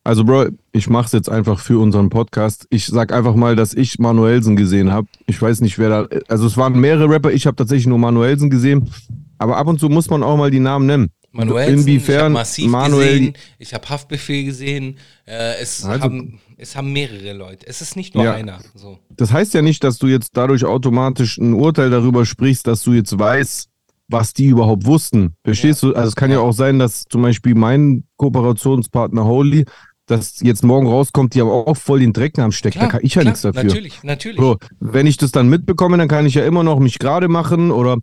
Also, 0.09 0.23
Bro, 0.23 0.47
ich 0.71 0.89
mach's 0.89 1.11
jetzt 1.11 1.29
einfach 1.29 1.59
für 1.59 1.77
unseren 1.77 2.09
Podcast. 2.09 2.65
Ich 2.71 2.87
sag 2.87 3.13
einfach 3.13 3.35
mal, 3.35 3.55
dass 3.55 3.75
ich 3.75 3.99
Manuelsen 3.99 4.55
gesehen 4.55 4.91
habe. 4.91 5.07
Ich 5.27 5.39
weiß 5.39 5.61
nicht, 5.61 5.77
wer 5.77 5.89
da. 5.89 6.17
Also, 6.27 6.47
es 6.47 6.57
waren 6.57 6.79
mehrere 6.79 7.07
Rapper. 7.07 7.31
Ich 7.31 7.45
habe 7.45 7.55
tatsächlich 7.55 7.85
nur 7.85 7.99
Manuelsen 7.99 8.49
gesehen. 8.49 8.89
Aber 9.37 9.57
ab 9.57 9.67
und 9.67 9.79
zu 9.79 9.87
muss 9.87 10.09
man 10.09 10.23
auch 10.23 10.35
mal 10.35 10.49
die 10.49 10.59
Namen 10.59 10.87
nennen. 10.87 11.11
Manuelsen, 11.31 11.81
Inwiefern 11.81 12.31
ich 12.31 12.33
Massiv 12.39 12.71
Manuel 12.71 13.19
gesehen, 13.19 13.33
ich 13.59 13.75
habe 13.75 13.87
Haftbefehl 13.87 14.45
gesehen. 14.45 14.97
Äh, 15.27 15.61
es, 15.61 15.85
also, 15.85 16.03
haben, 16.05 16.39
es 16.57 16.75
haben 16.75 16.91
mehrere 16.91 17.33
Leute. 17.33 17.67
Es 17.67 17.81
ist 17.81 17.95
nicht 17.95 18.15
nur 18.15 18.23
ja. 18.23 18.33
einer. 18.33 18.57
So. 18.73 18.97
Das 19.11 19.31
heißt 19.31 19.53
ja 19.53 19.61
nicht, 19.61 19.83
dass 19.83 19.99
du 19.99 20.07
jetzt 20.07 20.31
dadurch 20.33 20.65
automatisch 20.65 21.37
ein 21.37 21.53
Urteil 21.53 21.91
darüber 21.91 22.25
sprichst, 22.25 22.65
dass 22.65 22.81
du 22.81 22.93
jetzt 22.93 23.19
weißt, 23.19 23.69
was 24.09 24.33
die 24.33 24.47
überhaupt 24.47 24.85
wussten. 24.85 25.35
Verstehst 25.43 25.83
ja. 25.83 25.89
du? 25.89 25.95
Also 25.95 26.09
es 26.09 26.15
kann 26.15 26.31
ja. 26.31 26.37
ja 26.37 26.43
auch 26.43 26.51
sein, 26.51 26.79
dass 26.79 27.03
zum 27.03 27.21
Beispiel 27.21 27.55
mein 27.55 28.05
Kooperationspartner 28.17 29.23
Holy 29.23 29.65
dass 30.09 30.39
jetzt 30.41 30.63
morgen 30.63 30.87
rauskommt, 30.87 31.35
die 31.35 31.41
aber 31.41 31.67
auch 31.67 31.77
voll 31.77 31.99
den 31.99 32.13
Dreck 32.13 32.39
am 32.39 32.51
Steck. 32.51 32.73
Klar, 32.73 32.85
da 32.85 32.91
kann 32.93 33.01
ich 33.03 33.13
ja 33.13 33.21
klar, 33.21 33.31
nichts 33.31 33.41
dafür. 33.43 33.63
Natürlich, 33.63 34.03
natürlich. 34.03 34.39
So, 34.39 34.57
wenn 34.79 35.05
ich 35.05 35.17
das 35.17 35.31
dann 35.31 35.49
mitbekomme, 35.49 35.97
dann 35.97 36.07
kann 36.07 36.25
ich 36.25 36.33
ja 36.33 36.45
immer 36.45 36.63
noch 36.63 36.79
mich 36.79 36.97
gerade 36.97 37.27
machen 37.27 37.69
oder 37.69 37.97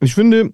ich 0.00 0.14
finde, 0.14 0.52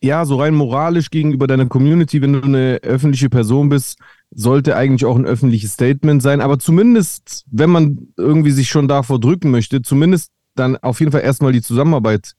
ja, 0.00 0.24
so 0.24 0.36
rein 0.36 0.54
moralisch 0.54 1.10
gegenüber 1.10 1.48
deiner 1.48 1.66
Community, 1.66 2.22
wenn 2.22 2.32
du 2.32 2.42
eine 2.42 2.78
öffentliche 2.82 3.28
Person 3.28 3.68
bist, 3.68 3.98
sollte 4.30 4.76
eigentlich 4.76 5.04
auch 5.04 5.16
ein 5.16 5.26
öffentliches 5.26 5.72
Statement 5.72 6.22
sein. 6.22 6.40
Aber 6.40 6.58
zumindest, 6.58 7.44
wenn 7.50 7.70
man 7.70 8.08
irgendwie 8.16 8.52
sich 8.52 8.68
schon 8.68 8.86
davor 8.86 9.18
drücken 9.18 9.50
möchte, 9.50 9.82
zumindest 9.82 10.30
dann 10.54 10.76
auf 10.76 11.00
jeden 11.00 11.12
Fall 11.12 11.22
erstmal 11.22 11.52
die 11.52 11.62
Zusammenarbeit 11.62 12.34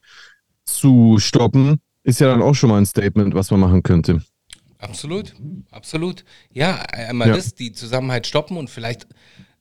zu 0.64 1.18
stoppen, 1.18 1.80
ist 2.04 2.20
ja 2.20 2.28
dann 2.28 2.42
auch 2.42 2.54
schon 2.54 2.70
mal 2.70 2.78
ein 2.78 2.86
Statement, 2.86 3.34
was 3.34 3.50
man 3.50 3.60
machen 3.60 3.82
könnte. 3.82 4.22
Absolut, 4.82 5.34
absolut. 5.70 6.24
Ja, 6.52 6.76
einmal 6.92 7.28
ja. 7.28 7.36
das, 7.36 7.54
die 7.54 7.72
Zusammenhalt 7.72 8.26
stoppen 8.26 8.56
und 8.56 8.68
vielleicht 8.68 9.06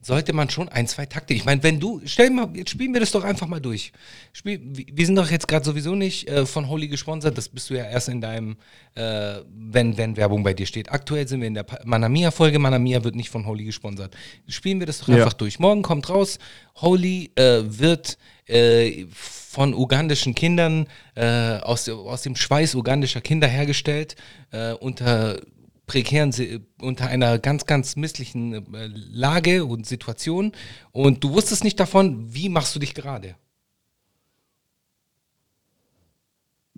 sollte 0.02 0.34
man 0.34 0.50
schon 0.50 0.68
ein, 0.68 0.88
zwei 0.88 1.06
Takte. 1.06 1.36
Ich 1.36 1.46
meine, 1.46 1.62
wenn 1.62 1.80
du, 1.80 2.02
stell 2.06 2.32
mal, 2.32 2.50
jetzt 2.56 2.72
spielen 2.72 2.92
wir 2.94 3.00
das 3.00 3.12
doch 3.12 3.24
einfach 3.24 3.46
mal 3.48 3.60
durch. 3.60 3.92
Spiel, 4.34 4.60
wir 4.64 5.06
sind 5.06 5.16
doch 5.16 5.30
jetzt 5.30 5.48
gerade 5.48 5.64
sowieso 5.64 5.94
nicht 5.94 6.28
äh, 6.28 6.48
von 6.48 6.68
Holy 6.68 6.88
gesponsert, 6.88 7.38
das 7.38 7.50
bist 7.50 7.70
du 7.70 7.76
ja 7.76 7.86
erst 7.86 8.10
in 8.10 8.20
deinem, 8.20 8.58
äh, 8.96 9.42
wenn, 9.54 9.98
wenn 9.98 10.18
Werbung 10.18 10.42
bei 10.42 10.56
dir 10.56 10.66
steht. 10.66 10.92
Aktuell 10.92 11.28
sind 11.28 11.42
wir 11.42 11.48
in 11.48 11.54
der 11.54 11.68
Manamia-Folge, 11.86 12.58
Manamia 12.58 13.04
wird 13.04 13.16
nicht 13.16 13.30
von 13.30 13.46
Holy 13.46 13.64
gesponsert. 13.64 14.16
Spielen 14.48 14.80
wir 14.80 14.88
das 14.88 15.00
doch 15.00 15.08
ja. 15.08 15.18
einfach 15.18 15.34
durch. 15.34 15.60
Morgen 15.60 15.84
kommt 15.84 16.10
raus, 16.10 16.40
Holy 16.78 17.32
äh, 17.36 17.62
wird 17.64 18.18
äh, 18.52 19.06
von 19.52 19.74
ugandischen 19.74 20.36
Kindern, 20.36 20.88
äh, 21.16 21.58
aus, 21.58 21.90
aus 21.90 22.22
dem 22.22 22.36
Schweiß 22.36 22.76
ugandischer 22.76 23.22
Kinder 23.22 23.48
hergestellt, 23.48 24.16
äh, 24.52 24.74
unter 24.74 25.40
prekären, 25.88 26.34
unter 26.80 27.08
einer 27.08 27.38
ganz, 27.38 27.66
ganz 27.66 27.98
misslichen 27.98 28.54
äh, 28.74 28.90
Lage 28.94 29.66
und 29.66 29.86
Situation. 29.86 30.54
Und 30.94 31.22
du 31.22 31.34
wusstest 31.34 31.66
nicht 31.66 31.80
davon, 31.82 32.34
wie 32.34 32.48
machst 32.48 32.74
du 32.74 32.80
dich 32.80 32.94
gerade? 32.94 33.36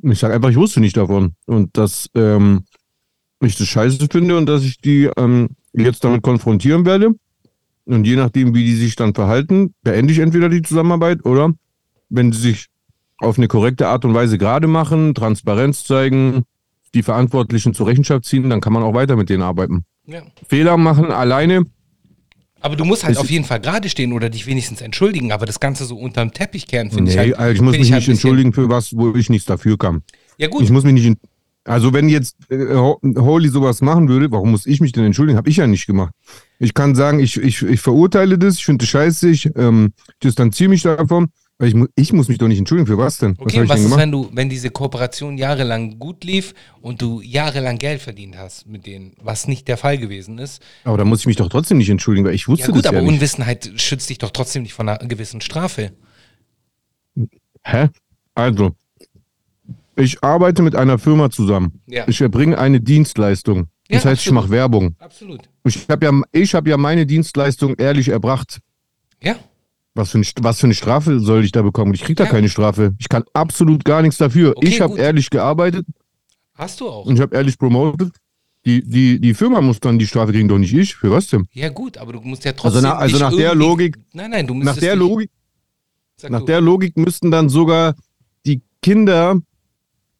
Ich 0.02 0.18
sage 0.18 0.34
einfach, 0.34 0.50
ich 0.50 0.56
wusste 0.56 0.80
nicht 0.80 0.98
davon. 0.98 1.36
Und 1.46 1.78
dass 1.78 2.10
ähm, 2.16 2.66
ich 3.40 3.56
das 3.56 3.68
scheiße 3.68 4.08
finde 4.12 4.36
und 4.36 4.48
dass 4.48 4.64
ich 4.64 4.80
die 4.80 5.12
ähm, 5.16 5.50
jetzt 5.74 6.04
damit 6.04 6.24
konfrontieren 6.24 6.86
werde. 6.86 7.14
Und 7.86 8.06
je 8.06 8.16
nachdem, 8.16 8.56
wie 8.56 8.66
die 8.66 8.76
sich 8.76 8.96
dann 8.96 9.14
verhalten, 9.14 9.76
beende 9.84 10.12
ich 10.12 10.20
entweder 10.20 10.50
die 10.50 10.64
Zusammenarbeit 10.64 11.24
oder 11.24 11.54
wenn 12.14 12.32
sie 12.32 12.40
sich 12.40 12.68
auf 13.18 13.38
eine 13.38 13.48
korrekte 13.48 13.88
Art 13.88 14.06
und 14.06 14.14
Weise 14.14 14.38
gerade 14.38 14.68
machen, 14.68 15.16
Transparenz 15.16 15.84
zeigen, 15.84 16.44
die 16.94 17.04
Verantwortlichen 17.04 17.74
zur 17.74 17.88
Rechenschaft 17.88 18.26
ziehen, 18.26 18.50
dann 18.50 18.62
kann 18.62 18.74
man 18.74 18.84
auch 18.84 18.94
weiter 18.94 19.16
mit 19.16 19.30
denen 19.30 19.44
arbeiten. 19.44 19.86
Ja. 20.06 20.22
Fehler 20.48 20.78
machen 20.78 21.12
alleine. 21.12 21.66
Aber 22.60 22.76
du 22.76 22.86
musst 22.86 23.04
halt 23.04 23.18
auf 23.18 23.30
jeden 23.30 23.44
Fall 23.44 23.60
gerade 23.60 23.90
stehen 23.90 24.14
oder 24.14 24.30
dich 24.30 24.46
wenigstens 24.46 24.80
entschuldigen, 24.82 25.32
aber 25.32 25.46
das 25.46 25.60
Ganze 25.60 25.86
so 25.86 25.98
unterm 25.98 26.32
Teppich 26.32 26.68
kehren, 26.68 26.92
finde 26.92 27.12
nee, 27.12 27.32
ich 27.32 27.38
halt. 27.38 27.56
Ich 27.56 27.62
muss 27.62 27.78
mich 27.78 27.92
halt 27.92 28.02
nicht 28.02 28.10
entschuldigen 28.10 28.54
für 28.54 28.70
was, 28.70 28.96
wo 28.96 29.14
ich 29.16 29.30
nichts 29.30 29.46
dafür 29.46 29.78
kann. 29.78 30.04
Ja, 30.38 30.48
gut. 30.48 30.62
Ich 30.62 30.70
muss 30.70 30.84
mich 30.84 30.94
nicht. 30.94 31.18
Also, 31.66 31.94
wenn 31.94 32.10
jetzt 32.10 32.36
äh, 32.50 32.76
Holy 32.76 33.50
sowas 33.50 33.82
machen 33.82 34.08
würde, 34.08 34.32
warum 34.32 34.52
muss 34.52 34.66
ich 34.66 34.82
mich 34.82 34.92
denn 34.92 35.06
entschuldigen? 35.06 35.38
Habe 35.38 35.50
ich 35.50 35.58
ja 35.58 35.68
nicht 35.68 35.88
gemacht. 35.88 36.14
Ich 36.60 36.74
kann 36.74 36.96
sagen, 36.96 37.20
ich, 37.20 37.38
ich, 37.38 37.62
ich 37.64 37.82
verurteile 37.82 38.38
das, 38.38 38.56
ich 38.56 38.66
finde 38.66 38.84
das 38.84 38.90
scheiße, 38.90 39.30
ich 39.30 39.50
ähm, 39.56 39.94
distanziere 40.22 40.70
mich 40.70 40.84
davon. 40.84 41.30
Ich, 41.66 41.76
mu 41.76 41.86
ich, 41.96 42.14
muss 42.14 42.28
mich 42.28 42.38
doch 42.38 42.48
nicht 42.48 42.58
entschuldigen, 42.58 42.88
für 42.88 42.98
was 42.98 43.18
denn? 43.18 43.36
Okay, 43.38 43.62
was, 43.62 43.70
was 43.70 43.82
ist, 43.82 43.98
wenn 43.98 44.12
du, 44.12 44.30
wenn 44.34 44.50
diese 44.50 44.70
Kooperation 44.70 45.38
jahrelang 45.38 46.00
gut 46.00 46.24
lief 46.24 46.54
und 46.82 47.02
du 47.02 47.22
jahrelang 47.22 47.78
Geld 47.78 48.02
verdient 48.02 48.38
hast 48.38 48.68
mit 48.68 48.86
denen, 48.86 49.14
was 49.22 49.48
nicht 49.48 49.68
der 49.68 49.78
Fall 49.78 49.98
gewesen 49.98 50.40
ist? 50.40 50.62
Aber 50.84 50.98
da 50.98 51.06
muss 51.06 51.22
ich 51.22 51.26
mich 51.26 51.36
doch 51.36 51.50
trotzdem 51.50 51.78
nicht 51.78 51.90
entschuldigen, 51.90 52.26
weil 52.26 52.34
ich 52.34 52.48
wusste 52.48 52.68
ja, 52.68 52.74
gut, 52.74 52.86
das 52.86 52.92
ja 52.92 52.98
aber 52.98 53.02
nicht. 53.02 53.16
Unwissenheit 53.16 53.72
schützt 53.76 54.10
dich 54.10 54.18
doch 54.18 54.32
trotzdem 54.32 54.64
nicht 54.64 54.74
von 54.74 54.90
einer 54.90 55.00
gewissen 55.08 55.42
Strafe. 55.42 55.92
Hä? 57.64 57.90
Also, 58.36 58.72
ich 59.96 60.24
arbeite 60.24 60.62
mit 60.62 60.76
einer 60.76 60.98
Firma 60.98 61.30
zusammen. 61.30 61.82
Ja. 61.88 62.08
Ich 62.08 62.20
erbringe 62.22 62.58
eine 62.58 62.82
Dienstleistung. 62.82 63.68
Ja, 63.90 63.98
das 63.98 64.06
heißt, 64.06 64.22
ich 64.22 64.28
absolut. 64.28 64.44
mache 64.44 64.50
Werbung. 64.52 64.96
Absolut. 65.00 65.42
Ich 65.66 65.88
habe 65.90 66.06
ja, 66.06 66.22
ich 66.32 66.56
hab 66.56 66.68
ja 66.68 66.78
meine 66.78 67.06
Dienstleistung 67.06 67.76
ehrlich 67.76 68.10
erbracht. 68.10 68.60
Ja. 69.22 69.36
Was 69.96 70.10
für, 70.12 70.18
eine, 70.18 70.26
was 70.42 70.60
für 70.60 70.66
eine 70.68 70.74
Strafe 70.74 71.20
soll 71.20 71.44
ich 71.46 71.52
da 71.52 71.62
bekommen? 71.62 71.94
Ich 71.94 72.02
krieg 72.02 72.18
da 72.18 72.24
Ja. 72.24 72.30
keine 72.32 72.50
Strafe. 72.50 72.96
Ich 72.98 73.10
kann 73.10 73.24
absolut 73.34 73.86
gar 73.86 74.02
nichts 74.02 74.18
dafür. 74.18 74.54
Okay, 74.58 74.68
ich 74.68 74.82
habe 74.82 74.98
ehrlich 74.98 75.30
gearbeitet 75.30 75.86
Hast 76.56 76.82
du 76.82 76.90
auch. 76.90 77.06
und 77.06 77.16
ich 77.16 77.22
habe 77.22 77.36
ehrlich 77.36 77.58
promotet. 77.60 78.12
Die, 78.66 78.82
die, 78.84 79.20
die 79.20 79.34
Firma 79.34 79.60
muss 79.62 79.80
dann 79.82 80.00
die 80.00 80.08
Strafe 80.08 80.32
kriegen, 80.32 80.48
doch 80.48 80.58
nicht 80.58 80.74
ich. 80.74 80.96
Für 80.96 81.12
was 81.12 81.28
denn? 81.28 81.46
Ja, 81.52 81.70
gut, 81.70 81.98
aber 81.98 82.14
du 82.14 82.22
musst 82.22 82.44
ja 82.46 82.54
trotzdem. 82.54 82.84
nach- 82.84 82.98
also 82.98 83.18
dich 83.18 83.22
nach 83.22 83.36
der 83.36 83.54
Logik- 83.56 83.98
Nein, 84.14 84.32
nein, 84.32 84.48
du 84.48 84.54
Nach 84.56 84.64
müsstest. 84.64 84.84
der 84.84 84.96
Logik, 84.96 85.30
Sag 86.16 86.32
nach 86.32 86.40
du. 86.40 86.46
der 86.46 86.62
Logik 86.62 86.98
müssten 86.98 87.30
dann 87.30 87.50
sogar 87.50 87.94
die 88.46 88.62
Kinder, 88.82 89.42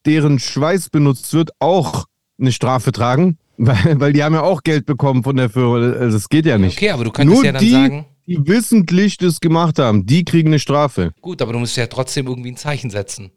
deren 0.06 0.40
Schweiß 0.40 0.90
benutzt 0.90 1.34
wird, 1.34 1.52
auch 1.60 2.06
eine 2.40 2.52
Strafe 2.52 2.92
tragen, 2.92 3.38
weil, 3.58 4.00
weil 4.02 4.12
die 4.14 4.24
haben 4.24 4.34
ja 4.36 4.42
auch 4.44 4.62
Geld 4.64 4.86
bekommen 4.86 5.24
von 5.24 5.38
der 5.38 5.50
Firma. 5.50 5.78
Also 5.98 6.18
Das 6.18 6.28
geht 6.30 6.46
ja 6.46 6.58
nicht. 6.58 6.78
Okay, 6.78 6.90
aber 6.92 7.06
du 7.06 7.12
könntest 7.12 7.36
Nur 7.38 7.46
ja 7.46 7.54
dann 7.54 7.62
die, 7.64 7.70
sagen. 7.72 8.06
Die 8.28 8.48
wissentlich 8.48 9.18
das 9.18 9.40
gemacht 9.40 9.80
haben, 9.80 10.06
die 10.06 10.24
kriegen 10.26 10.50
eine 10.50 10.60
Strafe. 10.60 11.12
Gut, 11.22 11.42
aber 11.42 11.54
du 11.54 11.60
musst 11.60 11.78
ja 11.78 11.88
trotzdem 11.88 12.28
irgendwie 12.28 12.52
ein 12.52 12.58
Zeichen 12.58 12.90
setzen. 12.90 13.32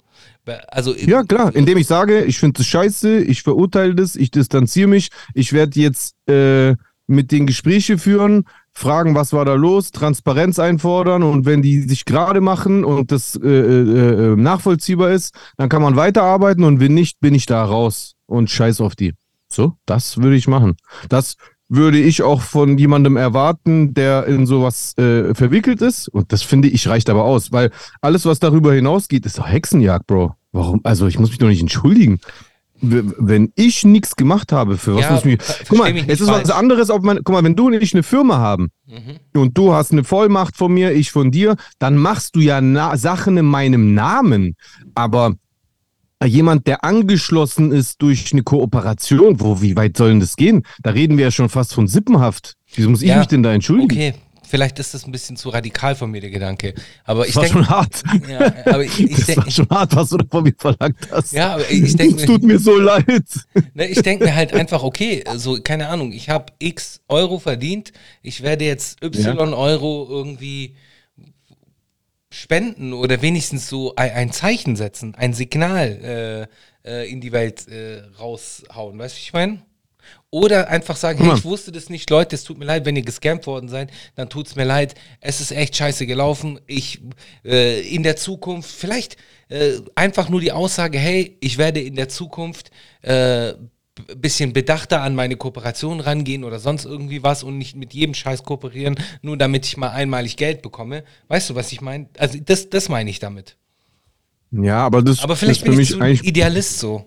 Also, 0.69 0.95
Ja, 0.95 1.25
klar, 1.25 1.55
indem 1.55 1.77
ich 1.77 1.87
sage, 1.87 2.25
ich 2.25 2.39
finde 2.39 2.61
es 2.61 2.67
scheiße, 2.69 3.19
ich 3.19 3.43
verurteile 3.43 3.95
das, 3.95 4.15
ich 4.15 4.31
distanziere 4.31 4.89
mich, 4.89 5.09
ich 5.35 5.53
werde 5.53 5.81
jetzt 5.81 6.15
äh, 6.29 6.77
mit 7.09 7.33
den 7.33 7.47
Gespräche 7.47 7.99
führen, 7.99 8.45
fragen, 8.73 9.15
was 9.15 9.33
war 9.33 9.45
da 9.45 9.55
los, 9.55 9.91
Transparenz 9.91 10.59
einfordern 10.59 11.23
und 11.23 11.47
wenn 11.47 11.63
die 11.63 11.81
sich 11.83 12.05
gerade 12.05 12.41
machen 12.41 12.85
und 12.85 13.11
das 13.11 13.35
äh, 13.37 13.49
äh, 13.49 14.33
äh, 14.33 14.37
nachvollziehbar 14.37 15.11
ist, 15.11 15.35
dann 15.57 15.69
kann 15.69 15.83
man 15.83 15.97
weiterarbeiten 15.97 16.63
und 16.63 16.79
wenn 16.81 16.95
nicht, 16.95 17.21
bin 17.21 17.35
ich 17.35 17.47
da 17.47 17.65
raus 17.65 18.15
und 18.27 18.51
scheiß 18.51 18.81
auf 18.81 18.95
die. 18.95 19.15
So, 19.49 19.75
das 19.87 20.19
würde 20.19 20.37
ich 20.37 20.49
machen. 20.49 20.77
Das 21.09 21.37
würde 21.69 21.99
ich 21.99 22.23
auch 22.23 22.43
von 22.43 22.79
jemandem 22.79 23.17
erwarten, 23.17 23.93
der 23.95 24.27
in 24.27 24.47
sowas 24.47 24.97
äh, 24.99 25.35
verwickelt 25.35 25.83
ist. 25.83 26.09
Und 26.09 26.33
das 26.33 26.43
finde 26.43 26.69
ich 26.69 26.87
reicht 26.89 27.11
aber 27.11 27.25
aus, 27.25 27.51
weil 27.53 27.71
alles, 28.01 28.25
was 28.25 28.39
darüber 28.39 28.73
hinausgeht, 28.73 29.27
ist 29.27 29.39
doch 29.39 29.49
Hexenjagd, 29.49 30.07
Bro. 30.07 30.35
Warum? 30.53 30.81
Also 30.85 31.07
ich 31.07 31.19
muss 31.19 31.31
mich 31.31 31.39
doch 31.39 31.49
nicht 31.49 31.61
entschuldigen. 31.61 32.21
Wenn 32.83 33.53
ich 33.57 33.85
nichts 33.85 34.17
gemacht 34.17 34.53
habe, 34.53 34.77
für 34.77 34.95
was 34.97 35.03
Ja, 35.03 35.11
muss 35.13 35.21
ich 35.21 35.25
mich. 35.25 35.43
ver- 35.43 35.65
Guck 35.69 35.79
mal, 35.79 35.97
es 35.97 36.21
ist 36.21 36.27
was 36.29 36.43
falsch. 36.43 36.51
anderes, 36.51 36.91
ob 36.91 37.03
man. 37.05 37.17
Guck 37.25 37.31
mal, 37.35 37.43
wenn 37.43 37.57
du 37.57 37.67
und 37.69 37.73
ich 37.75 37.95
eine 37.95 38.03
Firma 38.03 38.37
haben 38.37 38.69
Mhm. 38.87 39.41
und 39.41 39.57
du 39.57 39.73
hast 39.73 39.93
eine 39.93 40.05
Vollmacht 40.05 40.57
von 40.59 40.73
mir, 40.75 40.93
ich 40.93 41.11
von 41.11 41.31
dir, 41.31 41.57
dann 41.79 41.97
machst 41.97 42.37
du 42.37 42.41
ja 42.41 42.61
Sachen 42.99 43.39
in 43.39 43.47
meinem 43.47 43.95
Namen. 43.95 44.57
Aber 44.95 45.35
jemand, 46.25 46.67
der 46.67 46.83
angeschlossen 46.85 47.73
ist 47.73 48.01
durch 48.01 48.33
eine 48.33 48.43
Kooperation, 48.43 49.41
wo, 49.41 49.61
wie 49.61 49.77
weit 49.77 49.97
soll 49.97 50.11
denn 50.11 50.21
das 50.21 50.37
gehen? 50.37 50.63
Da 50.83 50.91
reden 50.91 51.19
wir 51.19 51.27
ja 51.27 51.31
schon 51.31 51.49
fast 51.49 51.75
von 51.75 51.87
Sippenhaft. 51.89 52.55
Wieso 52.75 52.89
muss 52.91 53.03
ich 53.03 53.09
Ja, 53.09 53.19
mich 53.19 53.27
denn 53.27 53.43
da 53.43 53.53
entschuldigen? 53.53 53.93
Okay, 53.93 54.15
vielleicht 54.49 54.79
ist 54.79 54.95
das 54.95 55.05
ein 55.07 55.13
bisschen 55.13 55.37
zu 55.37 55.51
radikal 55.51 55.95
von 55.95 56.11
mir, 56.11 56.21
der 56.23 56.31
Gedanke. 56.31 56.73
Aber 57.05 57.27
ich 57.29 57.35
Das 57.35 57.37
war 57.37 57.43
denke. 57.45 57.59
schon 57.59 57.69
hart. 57.69 58.03
Ja, 58.31 58.53
aber 58.73 58.85
ich, 58.85 58.99
ich 59.11 59.27
das 59.27 59.37
war 59.37 59.51
schon 59.51 59.69
hart, 59.69 59.95
was 59.95 60.09
du 60.09 60.17
da 60.17 60.25
von 60.31 60.43
mir 60.45 60.55
verlangt 60.57 60.97
hast. 61.11 61.33
Ja, 61.33 61.55
aber 61.55 61.71
ich 61.71 61.95
denke 61.97 62.17
Es 62.21 62.27
tut 62.27 62.43
mir 62.43 62.59
so 62.59 62.79
leid. 62.79 63.05
Ne, 63.75 63.87
ich 63.87 64.01
denke 64.03 64.25
mir 64.25 64.35
halt 64.35 64.55
einfach, 64.55 64.83
okay, 64.83 65.23
so, 65.37 65.59
keine 65.63 65.89
Ahnung, 65.89 66.13
ich 66.13 66.31
habe 66.31 66.47
x 66.59 67.01
Euro 67.09 67.39
verdient, 67.39 67.93
ich 68.23 68.43
werde 68.43 68.65
jetzt 68.65 69.03
y 69.05 69.53
Euro 69.53 70.07
irgendwie 70.09 70.75
spenden 72.37 72.93
oder 72.93 73.23
wenigstens 73.23 73.69
so 73.69 73.95
ein, 73.97 74.11
ein 74.13 74.33
Zeichen 74.33 74.77
setzen, 74.77 75.15
ein 75.15 75.33
Signal 75.33 76.49
äh, 76.85 76.91
äh, 76.91 77.11
in 77.11 77.21
die 77.21 77.33
Welt 77.33 77.67
äh, 77.69 78.03
raushauen. 78.19 78.99
Weißt 78.99 79.17
du, 79.17 79.21
ich 79.21 79.33
meine? 79.33 79.63
Oder 80.31 80.69
einfach 80.69 80.97
sagen, 80.97 81.25
hey, 81.25 81.37
ich 81.37 81.45
wusste 81.45 81.73
das 81.73 81.89
nicht, 81.89 82.11
Leute, 82.11 82.37
es 82.37 82.45
tut 82.45 82.59
mir 82.59 82.65
leid, 82.65 82.85
wenn 82.85 82.95
ihr 82.95 83.03
gescampt 83.03 83.47
worden 83.47 83.69
seid, 83.69 83.91
dann 84.15 84.29
tut 84.29 84.47
es 84.47 84.55
mir 84.55 84.65
leid, 84.65 84.95
es 85.21 85.41
ist 85.41 85.51
echt 85.51 85.77
scheiße 85.77 86.07
gelaufen. 86.07 86.61
Ich 86.67 87.01
äh, 87.45 87.81
in 87.81 88.03
der 88.03 88.17
Zukunft, 88.17 88.71
vielleicht 88.71 89.17
äh, 89.49 89.81
einfach 89.95 90.29
nur 90.29 90.41
die 90.41 90.53
Aussage, 90.53 90.99
hey, 90.99 91.37
ich 91.41 91.59
werde 91.59 91.81
in 91.81 91.97
der 91.97 92.09
Zukunft 92.09 92.71
äh, 93.03 93.55
bisschen 94.17 94.53
bedachter 94.53 95.03
an 95.03 95.15
meine 95.15 95.37
Kooperation 95.37 96.01
rangehen 96.01 96.45
oder 96.45 96.59
sonst 96.59 96.85
irgendwie 96.85 97.23
was 97.23 97.43
und 97.43 97.59
nicht 97.59 97.77
mit 97.77 97.95
jedem 97.95 98.15
Scheiß 98.15 98.43
kooperieren, 98.43 98.97
nur 99.23 99.37
damit 99.37 99.67
ich 99.67 99.77
mal 99.77 99.89
einmalig 99.89 100.37
Geld 100.37 100.63
bekomme. 100.63 101.05
Weißt 101.29 101.51
du, 101.51 101.55
was 101.55 101.73
ich 101.73 101.81
meine? 101.81 102.09
Also 102.19 102.39
das, 102.45 102.69
das 102.69 102.89
meine 102.89 103.11
ich 103.11 103.19
damit. 103.19 103.57
Ja, 104.51 104.85
aber 104.85 105.03
das 105.03 105.23
Aber 105.23 105.37
vielleicht 105.37 105.63
für 105.63 105.71
bin 105.71 105.81
ich 105.81 106.01
eigentlich. 106.01 106.25
Idealist 106.25 106.79
so. 106.79 107.07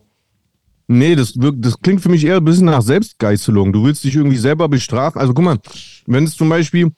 Nee, 0.88 1.16
das, 1.16 1.40
wirkt, 1.40 1.64
das 1.64 1.80
klingt 1.80 2.02
für 2.02 2.10
mich 2.10 2.26
eher 2.26 2.38
ein 2.38 2.46
bisschen 2.46 2.66
nach 2.66 2.82
Selbstgeißelung. 2.82 3.72
Du 3.72 3.84
willst 3.84 4.04
dich 4.04 4.16
irgendwie 4.16 4.38
selber 4.38 4.68
bestrafen. 4.68 5.22
Also 5.22 5.34
guck 5.34 5.46
mal, 5.46 5.60
wenn 6.08 6.24
es 6.24 6.36
zum 6.36 6.50
Beispiel, 6.50 6.92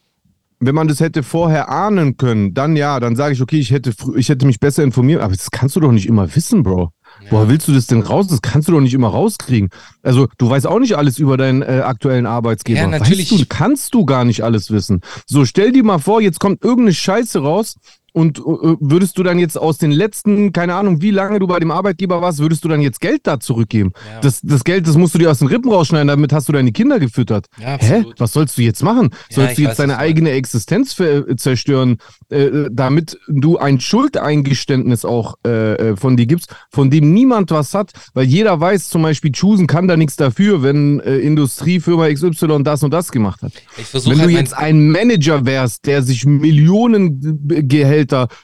wenn 0.62 0.76
man 0.76 0.88
das 0.88 1.02
hätte 1.02 1.24
vorher 1.24 1.68
ahnen 1.70 2.16
können, 2.16 2.54
dann 2.54 2.78
ja, 2.78 3.02
dann 3.02 3.18
sage 3.18 3.34
ich, 3.34 3.42
okay, 3.42 3.60
ich 3.60 3.72
hätte, 3.72 3.94
ich 4.16 4.30
hätte 4.30 4.46
mich 4.46 4.62
besser 4.62 4.84
informiert, 4.84 5.22
aber 5.22 5.36
das 5.36 5.52
kannst 5.52 5.76
du 5.76 5.82
doch 5.82 5.92
nicht 5.92 6.08
immer 6.08 6.34
wissen, 6.34 6.64
Bro. 6.64 6.94
Woher 7.30 7.50
willst 7.50 7.68
du 7.68 7.74
das 7.74 7.88
denn 7.88 8.02
raus? 8.02 8.28
Das 8.28 8.42
kannst 8.42 8.68
du 8.68 8.74
doch 8.74 8.82
nicht 8.82 8.94
immer 8.94 9.10
rauskriegen. 9.10 9.70
Also, 10.02 10.28
du 10.38 10.50
weißt 10.50 10.68
auch 10.68 10.80
nicht 10.80 10.98
alles 10.98 11.20
über 11.20 11.38
deinen 11.38 11.62
äh, 11.62 11.82
aktuellen 11.86 12.26
Arbeitsgeber. 12.26 12.80
Ja, 12.80 12.88
natürlich. 12.88 13.32
Weißt 13.32 13.42
du, 13.42 13.46
kannst 13.48 13.94
du 13.94 14.06
gar 14.06 14.26
nicht 14.26 14.44
alles 14.44 14.72
wissen. 14.72 15.02
So, 15.26 15.46
stell 15.46 15.72
dir 15.72 15.84
mal 15.84 16.00
vor, 16.00 16.22
jetzt 16.22 16.40
kommt 16.40 16.64
irgendeine 16.64 16.94
Scheiße 16.94 17.40
raus 17.40 17.76
und 18.14 18.40
äh, 18.40 18.42
würdest 18.80 19.18
du 19.18 19.24
dann 19.24 19.40
jetzt 19.40 19.58
aus 19.58 19.78
den 19.78 19.92
letzten, 19.92 20.52
keine 20.52 20.76
Ahnung, 20.76 21.02
wie 21.02 21.12
lange 21.12 21.40
du 21.40 21.48
bei 21.48 21.60
dem 21.60 21.72
Arbeitgeber 21.72 22.22
warst, 22.22 22.40
würdest 22.40 22.64
du 22.66 22.68
dann 22.68 22.82
jetzt 22.82 23.00
Geld 23.00 23.22
da 23.24 23.40
zurückgeben? 23.40 23.94
Ja. 24.14 24.20
Das, 24.20 24.42
das 24.42 24.64
Geld, 24.64 24.88
das 24.88 24.98
musst 24.98 25.16
du 25.16 25.20
dir 25.20 25.32
aus 25.32 25.40
den 25.40 25.48
Rippen 25.48 25.72
rausschneiden, 25.72 26.10
damit 26.10 26.34
hast 26.34 26.50
du 26.50 26.54
deine 26.54 26.74
Kinder 26.74 27.00
gefüttert. 27.00 27.48
Ja, 27.60 27.78
Hä? 27.80 28.04
Was 28.18 28.34
sollst 28.34 28.58
du 28.58 28.64
jetzt 28.64 28.84
machen? 28.84 29.12
Sollst 29.30 29.58
du 29.58 29.62
jetzt 29.62 29.72
weiß, 29.72 29.78
deine 29.78 29.98
eigene 29.98 30.32
Existenz 30.32 31.00
äh, 31.00 31.36
zerstören, 31.38 32.00
äh, 32.30 32.68
damit 32.70 33.18
du 33.28 33.58
ein 33.58 33.80
Schuldeingeständnis 33.80 35.06
auch 35.06 35.36
äh, 35.46 35.76
äh, 35.76 35.96
von 35.96 36.18
dir 36.18 36.26
gibst, 36.26 36.54
von 36.70 36.90
dem 36.90 37.14
niemand 37.14 37.52
was 37.52 37.74
hat, 37.74 37.92
weil 38.14 38.26
jeder 38.26 38.60
weiß, 38.60 38.90
zum 38.90 39.04
Beispiel, 39.04 39.32
Chusen 39.32 39.68
kann 39.68 39.88
da 39.88 39.96
nichts 39.96 40.18
dafür, 40.18 40.64
wenn 40.64 41.00
Industriefirma 41.00 42.12
XY 42.12 42.64
das 42.64 42.84
und 42.84 42.92
das 42.92 43.12
gemacht 43.12 43.42
hat. 43.42 43.54
Wenn 43.94 44.20
halt 44.20 44.30
du 44.30 44.34
jetzt 44.34 44.54
ein 44.54 44.90
Manager 44.90 45.46
wärst, 45.46 45.86
der 45.86 46.04
sich 46.04 46.26
Millionen 46.26 47.40
Gehälter 47.48 48.01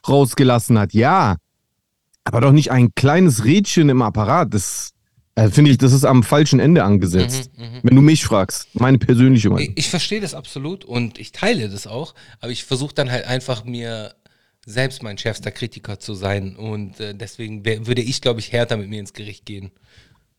rausgelassen 0.08 0.78
hat, 0.78 0.93
ja, 0.93 1.38
aber 2.24 2.41
doch 2.41 2.52
nicht 2.52 2.72
ein 2.72 2.93
kleines 2.96 3.46
Rädchen 3.46 3.89
im 3.89 4.02
Apparat. 4.02 4.54
Das 4.54 4.91
äh, 5.36 5.50
finde 5.50 5.72
ich, 5.72 5.78
das 5.78 5.93
ist 5.93 6.04
am 6.04 6.24
falschen 6.24 6.60
Ende 6.60 6.84
angesetzt. 6.84 7.52
Mhm, 7.56 7.63
mhm. 7.63 7.80
Wenn 7.84 7.96
du 7.96 8.02
mich 8.02 8.26
fragst, 8.26 8.67
meine 8.74 8.98
persönliche 8.98 9.50
Meinung. 9.50 9.72
Ich, 9.76 9.86
ich 9.86 9.89
verstehe 9.89 10.20
das 10.20 10.34
absolut 10.34 10.84
und 10.84 11.20
ich 11.20 11.32
teile 11.32 11.70
das 11.70 11.88
auch, 11.88 12.15
aber 12.39 12.52
ich 12.52 12.63
versuche 12.65 12.93
dann 12.93 13.12
halt 13.12 13.26
einfach 13.26 13.63
mir 13.63 14.15
selbst 14.65 15.04
mein 15.04 15.17
schärfster 15.17 15.52
Kritiker 15.52 16.00
zu 16.00 16.13
sein 16.13 16.56
und 16.58 17.00
äh, 17.00 17.15
deswegen 17.15 17.63
wär, 17.63 17.88
würde 17.88 18.02
ich, 18.02 18.20
glaube 18.22 18.41
ich, 18.41 18.52
härter 18.52 18.76
mit 18.76 18.89
mir 18.89 19.00
ins 19.00 19.13
Gericht 19.13 19.46
gehen. 19.46 19.72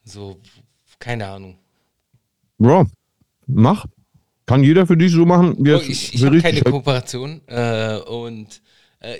So, 0.04 0.40
keine 0.98 1.28
Ahnung. 1.28 1.58
Bro, 2.58 2.86
mach. 3.46 3.86
Kann 4.46 4.64
jeder 4.64 4.86
für 4.86 4.96
dich 4.96 5.12
so 5.12 5.26
machen, 5.26 5.56
wie 5.58 5.74
Oh, 5.74 5.80
ich 5.80 6.14
ich 6.14 6.24
habe 6.24 6.40
keine. 6.40 6.62
Kooperation 6.62 7.40
äh, 7.46 7.98
und 7.98 8.62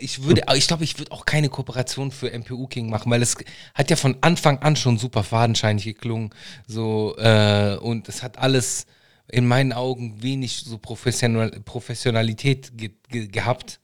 ich 0.00 0.24
würde, 0.24 0.42
ich 0.56 0.66
glaube, 0.66 0.84
ich 0.84 0.98
würde 0.98 1.12
auch 1.12 1.24
keine 1.24 1.48
Kooperation 1.48 2.10
für 2.10 2.30
MPU 2.36 2.66
King 2.66 2.90
machen, 2.90 3.10
weil 3.10 3.22
es 3.22 3.36
hat 3.74 3.90
ja 3.90 3.96
von 3.96 4.16
Anfang 4.22 4.58
an 4.58 4.74
schon 4.76 4.98
super 4.98 5.22
fadenscheinig 5.22 5.84
geklungen. 5.84 6.30
So, 6.66 7.16
äh, 7.18 7.76
und 7.80 8.08
es 8.08 8.22
hat 8.22 8.38
alles 8.38 8.86
in 9.28 9.46
meinen 9.46 9.72
Augen 9.72 10.22
wenig 10.22 10.64
so 10.64 10.78
Professional, 10.78 11.50
Professionalität 11.64 12.76
ge 12.76 12.90
ge 13.08 13.28
gehabt. 13.28 13.80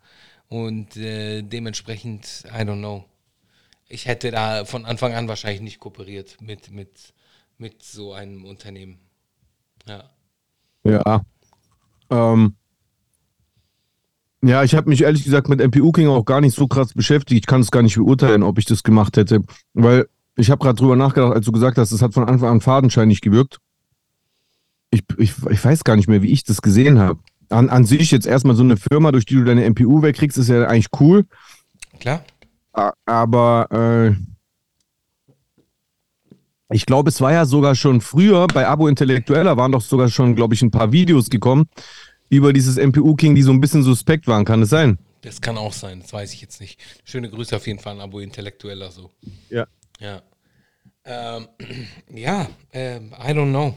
Und 0.49 0.97
äh, 0.97 1.43
dementsprechend, 1.43 2.45
I 2.47 2.63
don't 2.63 2.79
know. 2.79 3.05
Ich 3.89 4.07
hätte 4.07 4.31
da 4.31 4.65
von 4.65 4.85
Anfang 4.87 5.15
an 5.15 5.29
wahrscheinlich 5.29 5.61
nicht 5.61 5.79
kooperiert 5.79 6.41
mit, 6.41 6.71
mit, 6.71 7.15
mit 7.59 7.83
so 7.83 8.13
einem 8.13 8.45
Unternehmen. 8.45 8.99
Ja. 9.87 10.11
Ja. 10.85 11.25
Ähm, 12.11 12.57
ja, 14.47 14.63
ich 14.63 14.75
habe 14.75 14.89
mich 14.89 15.03
ehrlich 15.03 15.25
gesagt 15.25 15.49
mit 15.49 15.61
MPU 15.61 15.91
King 15.93 16.09
auch 16.09 16.25
gar 16.25 16.41
nicht 16.41 16.55
so 16.55 16.67
krass 16.67 16.93
beschäftigt. 16.93 17.45
Ich 17.45 17.47
kann 17.47 17.63
es 17.63 17.71
gar 17.71 17.83
nicht 17.83 17.97
beurteilen, 17.97 18.43
ob 18.43 18.59
ich 18.59 18.67
das 18.67 18.83
gemacht 18.83 19.17
hätte. 19.17 19.43
Weil 19.73 20.07
ich 20.37 20.51
habe 20.51 20.63
gerade 20.63 20.77
drüber 20.77 20.97
nachgedacht, 20.97 21.33
als 21.33 21.47
du 21.47 21.53
gesagt 21.53 21.79
hast, 21.79 21.93
es 21.93 22.03
hat 22.03 22.15
von 22.15 22.29
Anfang 22.29 22.51
an 22.51 22.61
fadenscheinig 22.61 23.21
gewirkt. 23.21 23.59
Ich, 24.91 25.03
ich, 25.17 25.33
ich 25.51 25.65
weiß 25.65 25.85
gar 25.85 25.97
nicht 25.97 26.09
mehr, 26.09 26.23
wie 26.23 26.31
ich 26.31 26.45
das 26.45 26.61
gesehen 26.61 26.99
habe. 26.99 27.21
An, 27.49 27.71
an 27.71 27.85
sich 27.85 28.11
jetzt 28.11 28.27
erstmal 28.27 28.55
so 28.55 28.63
eine 28.63 28.77
Firma, 28.77 29.13
durch 29.13 29.27
die 29.27 29.35
du 29.35 29.45
deine 29.45 29.69
MPU 29.69 30.03
wegkriegst, 30.03 30.37
ist 30.37 30.49
ja 30.49 30.67
eigentlich 30.67 30.89
cool. 31.01 31.25
Klar? 32.01 32.23
Aber 33.07 33.69
äh, 33.71 34.15
ich 36.75 36.87
glaube, 36.87 37.09
es 37.09 37.21
war 37.21 37.33
ja 37.33 37.45
sogar 37.45 37.75
schon 37.75 38.01
früher, 38.01 38.47
bei 38.49 38.67
Abo 38.67 38.89
Intellektueller 38.89 39.57
waren 39.57 39.73
doch 39.73 39.81
sogar 39.81 40.09
schon, 40.09 40.35
glaube 40.35 40.55
ich, 40.55 40.63
ein 40.63 40.71
paar 40.71 40.93
Videos 40.93 41.31
gekommen 41.31 41.67
über 42.29 42.53
dieses 42.53 42.77
MPU 42.77 43.15
King, 43.15 43.35
die 43.35 43.43
so 43.43 43.53
ein 43.53 43.61
bisschen 43.61 43.83
suspekt 43.83 44.27
waren. 44.27 44.45
Kann 44.45 44.63
es 44.63 44.71
sein? 44.71 44.99
Das 45.23 45.41
kann 45.41 45.57
auch 45.57 45.73
sein, 45.73 46.01
das 46.01 46.13
weiß 46.13 46.35
ich 46.35 46.43
jetzt 46.43 46.61
nicht. 46.61 46.79
Schöne 47.05 47.31
Grüße 47.31 47.57
auf 47.57 47.67
jeden 47.67 47.79
Fall 47.79 47.95
an 47.95 48.01
Abo 48.01 48.21
Intellektueller 48.21 48.91
so. 48.91 49.11
Ja. 49.49 49.67
Ja. 49.99 50.23
Ähm, 51.05 51.49
ja, 52.15 52.49
ähm, 52.73 53.13
I 53.19 53.31
don't 53.31 53.51
know. 53.51 53.75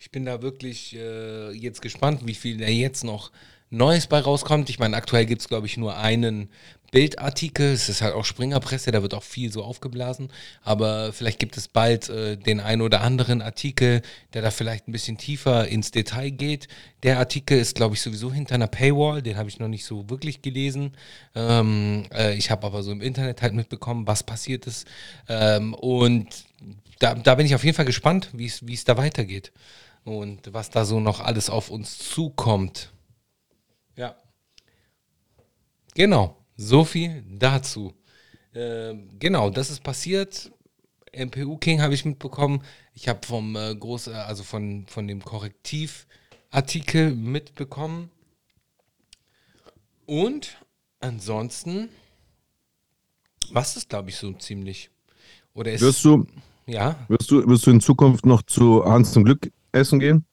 Ich 0.00 0.10
bin 0.10 0.24
da 0.24 0.42
wirklich 0.42 0.96
äh, 0.96 1.52
jetzt 1.52 1.80
gespannt, 1.80 2.26
wie 2.26 2.34
viel 2.34 2.58
da 2.58 2.66
jetzt 2.66 3.04
noch 3.04 3.30
Neues 3.70 4.08
bei 4.08 4.18
rauskommt. 4.18 4.68
Ich 4.68 4.80
meine, 4.80 4.96
aktuell 4.96 5.26
gibt 5.26 5.42
es, 5.42 5.48
glaube 5.48 5.66
ich, 5.66 5.76
nur 5.76 5.96
einen 5.96 6.48
Bildartikel. 6.92 7.72
Es 7.72 7.88
ist 7.88 8.02
halt 8.02 8.14
auch 8.14 8.24
Springerpresse, 8.24 8.92
da 8.92 9.02
wird 9.02 9.14
auch 9.14 9.22
viel 9.24 9.50
so 9.50 9.64
aufgeblasen. 9.64 10.30
Aber 10.62 11.12
vielleicht 11.12 11.40
gibt 11.40 11.56
es 11.56 11.66
bald 11.66 12.08
äh, 12.10 12.36
den 12.36 12.60
einen 12.60 12.82
oder 12.82 13.00
anderen 13.00 13.42
Artikel, 13.42 14.02
der 14.34 14.42
da 14.42 14.52
vielleicht 14.52 14.86
ein 14.86 14.92
bisschen 14.92 15.18
tiefer 15.18 15.66
ins 15.66 15.90
Detail 15.90 16.30
geht. 16.30 16.68
Der 17.02 17.18
Artikel 17.18 17.58
ist, 17.58 17.74
glaube 17.74 17.96
ich, 17.96 18.02
sowieso 18.02 18.32
hinter 18.32 18.54
einer 18.54 18.68
Paywall. 18.68 19.22
Den 19.22 19.38
habe 19.38 19.48
ich 19.48 19.58
noch 19.58 19.68
nicht 19.68 19.86
so 19.86 20.08
wirklich 20.10 20.42
gelesen. 20.42 20.92
Ähm, 21.34 22.04
äh, 22.12 22.34
ich 22.34 22.50
habe 22.50 22.66
aber 22.66 22.82
so 22.82 22.92
im 22.92 23.00
Internet 23.00 23.40
halt 23.42 23.54
mitbekommen, 23.54 24.06
was 24.06 24.22
passiert 24.22 24.66
ist. 24.66 24.86
Ähm, 25.28 25.72
und 25.74 26.44
da, 26.98 27.14
da 27.14 27.34
bin 27.34 27.46
ich 27.46 27.54
auf 27.54 27.64
jeden 27.64 27.74
Fall 27.74 27.86
gespannt, 27.86 28.28
wie 28.34 28.46
es 28.46 28.84
da 28.84 28.98
weitergeht. 28.98 29.50
Und 30.04 30.52
was 30.52 30.68
da 30.68 30.84
so 30.84 31.00
noch 31.00 31.20
alles 31.20 31.48
auf 31.48 31.70
uns 31.70 31.96
zukommt. 31.98 32.92
Ja. 33.96 34.14
Genau. 35.94 36.41
So 36.62 36.84
viel 36.84 37.24
dazu. 37.28 37.92
Äh, 38.54 38.94
genau, 39.18 39.50
das 39.50 39.68
ist 39.68 39.82
passiert. 39.82 40.52
MPU 41.12 41.56
King 41.56 41.82
habe 41.82 41.92
ich 41.92 42.04
mitbekommen. 42.04 42.62
Ich 42.94 43.08
habe 43.08 43.26
vom 43.26 43.56
äh, 43.56 43.74
Groß, 43.74 44.06
äh, 44.06 44.12
also 44.12 44.44
von, 44.44 44.86
von 44.86 45.08
dem 45.08 45.24
Korrektivartikel 45.24 47.16
mitbekommen. 47.16 48.10
Und 50.06 50.56
ansonsten, 51.00 51.88
was 53.50 53.76
ist, 53.76 53.88
glaube 53.88 54.10
ich, 54.10 54.16
so 54.16 54.32
ziemlich. 54.32 54.90
Oder 55.54 55.72
ist, 55.72 55.80
wirst 55.80 56.04
du, 56.04 56.28
ja? 56.66 56.96
Wirst 57.08 57.28
du, 57.32 57.44
wirst 57.48 57.66
du 57.66 57.72
in 57.72 57.80
Zukunft 57.80 58.24
noch 58.24 58.42
zu 58.42 58.84
Hans 58.84 59.12
zum 59.12 59.24
Glück 59.24 59.50
essen 59.72 59.98
gehen? 59.98 60.24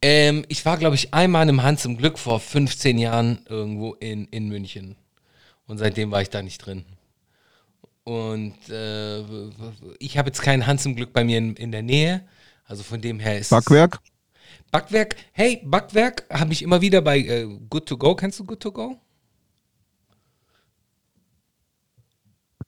Ähm, 0.00 0.46
ich 0.48 0.64
war, 0.64 0.78
glaube 0.78 0.94
ich, 0.94 1.12
einmal 1.12 1.46
im 1.50 1.62
Hans 1.62 1.82
zum 1.82 1.98
Glück 1.98 2.18
vor 2.18 2.40
15 2.40 2.96
Jahren 2.96 3.44
irgendwo 3.50 3.92
in, 3.94 4.24
in 4.28 4.48
München. 4.48 4.96
Und 5.66 5.78
seitdem 5.78 6.10
war 6.10 6.22
ich 6.22 6.30
da 6.30 6.42
nicht 6.42 6.58
drin. 6.58 6.84
Und 8.04 8.68
äh, 8.70 9.20
ich 9.98 10.16
habe 10.16 10.28
jetzt 10.28 10.40
keinen 10.40 10.66
Hans 10.66 10.86
im 10.86 10.94
Glück 10.94 11.12
bei 11.12 11.24
mir 11.24 11.38
in, 11.38 11.56
in 11.56 11.72
der 11.72 11.82
Nähe. 11.82 12.22
Also 12.64 12.82
von 12.82 13.00
dem 13.00 13.18
her 13.18 13.38
ist. 13.38 13.50
Backwerk? 13.50 14.00
Backwerk, 14.70 15.16
hey, 15.32 15.60
Backwerk 15.64 16.24
habe 16.30 16.52
ich 16.52 16.62
immer 16.62 16.80
wieder 16.80 17.00
bei 17.00 17.18
äh, 17.18 17.46
Good 17.68 17.86
to 17.86 17.96
Go. 17.96 18.14
Kennst 18.14 18.38
du 18.38 18.44
Good 18.44 18.60
to 18.60 18.72
Go? 18.72 18.96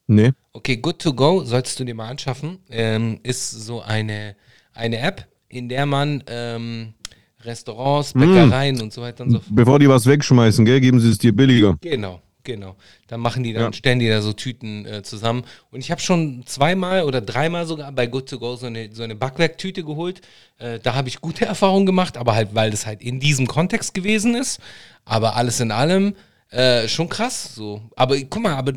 Nee. 0.06 0.32
Okay, 0.52 0.76
Good 0.76 1.00
to 1.00 1.12
Go 1.12 1.44
solltest 1.44 1.78
du 1.78 1.84
dir 1.84 1.94
mal 1.94 2.08
anschaffen. 2.08 2.58
Ähm, 2.70 3.20
ist 3.22 3.50
so 3.50 3.82
eine, 3.82 4.36
eine 4.72 4.98
App, 4.98 5.28
in 5.48 5.68
der 5.68 5.86
man 5.86 6.24
ähm, 6.28 6.94
Restaurants, 7.42 8.12
Bäckereien 8.14 8.76
mm. 8.76 8.82
und 8.82 8.92
so 8.92 9.02
weiter 9.02 9.24
und 9.24 9.30
so 9.32 9.38
fort. 9.40 9.54
Bevor 9.54 9.78
die 9.78 9.88
was 9.88 10.06
wegschmeißen, 10.06 10.64
gell, 10.64 10.80
geben 10.80 10.98
sie 10.98 11.10
es 11.10 11.18
dir 11.18 11.32
billiger. 11.32 11.76
Genau. 11.80 12.20
Genau. 12.48 12.76
Dann 13.08 13.20
machen 13.20 13.42
die 13.42 13.52
dann, 13.52 13.64
ja. 13.64 13.72
stellen 13.74 13.98
die 13.98 14.08
da 14.08 14.22
so 14.22 14.32
Tüten 14.32 14.86
äh, 14.86 15.02
zusammen. 15.02 15.44
Und 15.70 15.80
ich 15.80 15.90
habe 15.90 16.00
schon 16.00 16.46
zweimal 16.46 17.02
oder 17.04 17.20
dreimal 17.20 17.66
sogar 17.66 17.92
bei 17.92 18.06
Good 18.06 18.30
to 18.30 18.38
Go 18.38 18.56
so 18.56 18.64
eine, 18.64 18.88
so 18.90 19.02
eine 19.02 19.14
Backwerktüte 19.14 19.84
geholt. 19.84 20.22
Äh, 20.56 20.78
da 20.78 20.94
habe 20.94 21.08
ich 21.08 21.20
gute 21.20 21.44
Erfahrungen 21.44 21.84
gemacht, 21.84 22.16
aber 22.16 22.34
halt, 22.34 22.54
weil 22.54 22.70
das 22.70 22.86
halt 22.86 23.02
in 23.02 23.20
diesem 23.20 23.46
Kontext 23.46 23.92
gewesen 23.92 24.34
ist. 24.34 24.60
Aber 25.04 25.36
alles 25.36 25.60
in 25.60 25.70
allem 25.70 26.14
äh, 26.48 26.88
schon 26.88 27.10
krass. 27.10 27.54
So. 27.54 27.82
Aber 27.96 28.18
guck 28.18 28.42
mal, 28.42 28.54
aber 28.54 28.72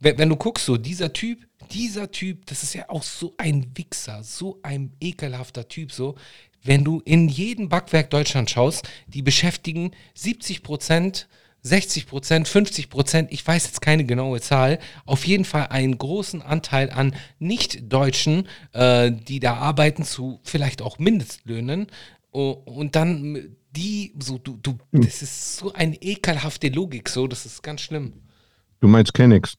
wenn, 0.00 0.18
wenn 0.18 0.28
du 0.30 0.36
guckst, 0.36 0.64
so 0.64 0.78
dieser 0.78 1.12
Typ, 1.12 1.46
dieser 1.72 2.10
Typ, 2.10 2.46
das 2.46 2.62
ist 2.62 2.74
ja 2.74 2.88
auch 2.88 3.02
so 3.02 3.34
ein 3.36 3.70
Wichser, 3.74 4.22
so 4.22 4.60
ein 4.62 4.94
ekelhafter 4.98 5.68
Typ, 5.68 5.92
so. 5.92 6.14
Wenn 6.62 6.84
du 6.84 7.02
in 7.04 7.28
jedem 7.28 7.68
Backwerk 7.68 8.08
Deutschland 8.08 8.48
schaust, 8.48 8.88
die 9.08 9.20
beschäftigen 9.20 9.90
70 10.14 10.62
Prozent 10.62 11.28
60 11.64 12.06
Prozent, 12.06 12.46
50 12.46 12.90
Prozent, 12.90 13.32
ich 13.32 13.44
weiß 13.44 13.64
jetzt 13.64 13.80
keine 13.80 14.04
genaue 14.04 14.40
Zahl, 14.40 14.78
auf 15.06 15.26
jeden 15.26 15.46
Fall 15.46 15.68
einen 15.68 15.96
großen 15.96 16.42
Anteil 16.42 16.90
an 16.90 17.14
Nicht-Deutschen, 17.38 18.46
äh, 18.72 19.10
die 19.10 19.40
da 19.40 19.54
arbeiten 19.54 20.04
zu 20.04 20.40
vielleicht 20.42 20.82
auch 20.82 20.98
Mindestlöhnen. 20.98 21.86
Und 22.30 22.96
dann 22.96 23.56
die, 23.70 24.12
so, 24.18 24.38
du, 24.38 24.58
du, 24.58 24.78
hm. 24.92 25.02
das 25.02 25.22
ist 25.22 25.56
so 25.56 25.72
eine 25.72 25.96
ekelhafte 25.96 26.68
Logik, 26.68 27.08
so, 27.08 27.26
das 27.26 27.46
ist 27.46 27.62
ganz 27.62 27.80
schlimm. 27.80 28.12
Du 28.80 28.88
meinst 28.88 29.14
Kennex? 29.14 29.54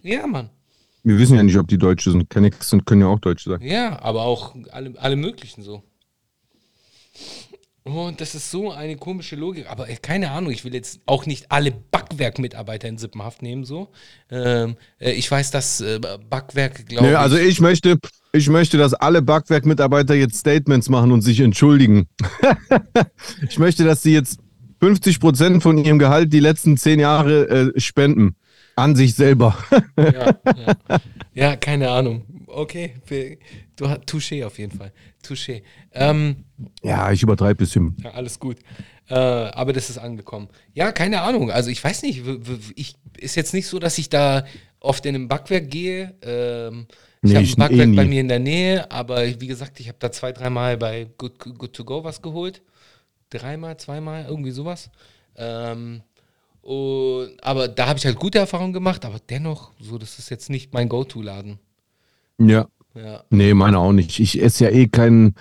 Ja, 0.00 0.26
Mann. 0.26 0.48
Wir 1.02 1.18
wissen 1.18 1.36
ja 1.36 1.42
nicht, 1.42 1.58
ob 1.58 1.68
die 1.68 1.78
Deutsche 1.78 2.10
sind. 2.10 2.30
Kennex 2.30 2.70
sind, 2.70 2.86
können 2.86 3.02
ja 3.02 3.08
auch 3.08 3.18
Deutsche 3.18 3.50
sein. 3.50 3.60
Ja, 3.60 4.00
aber 4.00 4.22
auch 4.22 4.54
alle, 4.70 4.94
alle 4.98 5.16
möglichen 5.16 5.62
so. 5.62 5.82
Und 7.82 8.20
das 8.20 8.34
ist 8.34 8.50
so 8.50 8.70
eine 8.70 8.96
komische 8.96 9.36
Logik. 9.36 9.70
Aber 9.70 9.88
äh, 9.88 9.96
keine 9.96 10.30
Ahnung, 10.30 10.52
ich 10.52 10.64
will 10.64 10.74
jetzt 10.74 11.00
auch 11.06 11.24
nicht 11.24 11.50
alle 11.50 11.72
Backwerk-Mitarbeiter 11.72 12.88
in 12.88 12.98
Sippenhaft 12.98 13.42
nehmen, 13.42 13.64
so. 13.64 13.88
Ähm, 14.30 14.76
äh, 14.98 15.12
ich 15.12 15.30
weiß, 15.30 15.50
dass 15.50 15.80
äh, 15.80 15.98
Backwerk, 16.28 16.86
glaube 16.86 17.08
nee, 17.08 17.14
also 17.14 17.36
ich 17.36 17.60
möchte, 17.60 17.98
ich 18.32 18.48
möchte, 18.48 18.76
dass 18.76 18.92
alle 18.92 19.22
Backwerk-Mitarbeiter 19.22 20.14
jetzt 20.14 20.36
Statements 20.36 20.88
machen 20.90 21.10
und 21.10 21.22
sich 21.22 21.40
entschuldigen. 21.40 22.06
ich 23.48 23.58
möchte, 23.58 23.84
dass 23.84 24.02
sie 24.02 24.12
jetzt 24.12 24.40
50 24.80 25.18
Prozent 25.18 25.62
von 25.62 25.78
ihrem 25.78 25.98
Gehalt 25.98 26.32
die 26.32 26.40
letzten 26.40 26.76
zehn 26.76 27.00
Jahre 27.00 27.48
äh, 27.48 27.80
spenden. 27.80 28.36
An 28.76 28.94
sich 28.96 29.14
selber. 29.14 29.58
ja, 29.98 30.12
ja. 30.12 31.00
ja, 31.34 31.56
keine 31.56 31.90
Ahnung. 31.90 32.24
Okay, 32.52 32.94
du 33.76 33.88
hast 33.88 34.02
Touché 34.02 34.44
auf 34.44 34.58
jeden 34.58 34.76
Fall. 34.76 34.92
Touché. 35.22 35.62
Ähm, 35.92 36.44
ja, 36.82 37.10
ich 37.12 37.22
übertreibe 37.22 37.50
ein 37.50 37.56
bisschen. 37.56 37.96
Ja, 38.02 38.10
alles 38.12 38.38
gut. 38.38 38.58
Äh, 39.08 39.14
aber 39.14 39.72
das 39.72 39.90
ist 39.90 39.98
angekommen. 39.98 40.48
Ja, 40.72 40.92
keine 40.92 41.22
Ahnung. 41.22 41.50
Also 41.50 41.70
ich 41.70 41.82
weiß 41.82 42.02
nicht. 42.02 42.22
Ich, 42.76 42.94
ist 43.18 43.36
jetzt 43.36 43.54
nicht 43.54 43.66
so, 43.66 43.78
dass 43.78 43.98
ich 43.98 44.08
da 44.08 44.44
oft 44.80 45.04
in 45.06 45.14
ein 45.14 45.28
Backwerk 45.28 45.70
gehe. 45.70 46.14
Ähm, 46.22 46.86
ich 47.22 47.30
nee, 47.30 47.36
habe 47.36 47.46
ein 47.46 47.56
Backwerk 47.56 47.88
eh 47.88 47.96
bei 47.96 48.04
mir 48.06 48.20
in 48.20 48.28
der 48.28 48.38
Nähe, 48.38 48.90
aber 48.90 49.26
wie 49.40 49.46
gesagt, 49.46 49.78
ich 49.80 49.88
habe 49.88 49.98
da 50.00 50.10
zwei, 50.10 50.32
dreimal 50.32 50.76
bei 50.76 51.08
Good, 51.18 51.38
Good 51.38 51.72
to 51.74 51.84
Go 51.84 52.02
was 52.02 52.22
geholt. 52.22 52.62
Dreimal, 53.28 53.76
zweimal, 53.76 54.24
irgendwie 54.26 54.50
sowas. 54.50 54.90
Ähm, 55.36 56.02
und, 56.62 57.32
aber 57.42 57.68
da 57.68 57.88
habe 57.88 57.98
ich 57.98 58.06
halt 58.06 58.16
gute 58.16 58.38
Erfahrungen 58.38 58.72
gemacht, 58.72 59.04
aber 59.04 59.18
dennoch, 59.18 59.72
so, 59.80 59.98
das 59.98 60.18
ist 60.18 60.30
jetzt 60.30 60.50
nicht 60.50 60.72
mein 60.72 60.88
Go-To-Laden. 60.88 61.58
Ja. 62.40 62.66
ja. 62.94 63.22
Nee, 63.30 63.54
meine 63.54 63.78
auch 63.78 63.92
nicht. 63.92 64.18
Ich 64.18 64.42
esse 64.42 64.64
ja 64.64 64.70
eh 64.70 64.88
kein, 64.88 65.34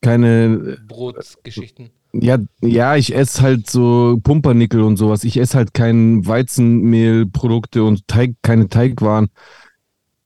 keine 0.00 0.78
Brotgeschichten. 0.86 1.90
Ja, 2.12 2.38
ja, 2.60 2.96
ich 2.96 3.14
esse 3.14 3.42
halt 3.42 3.70
so 3.70 4.18
Pumpernickel 4.22 4.80
und 4.80 4.96
sowas. 4.96 5.22
Ich 5.22 5.36
esse 5.36 5.56
halt 5.56 5.74
kein 5.74 6.26
Weizenmehlprodukte 6.26 7.84
und 7.84 8.08
Teig, 8.08 8.34
keine 8.42 8.68
Teigwaren. 8.68 9.28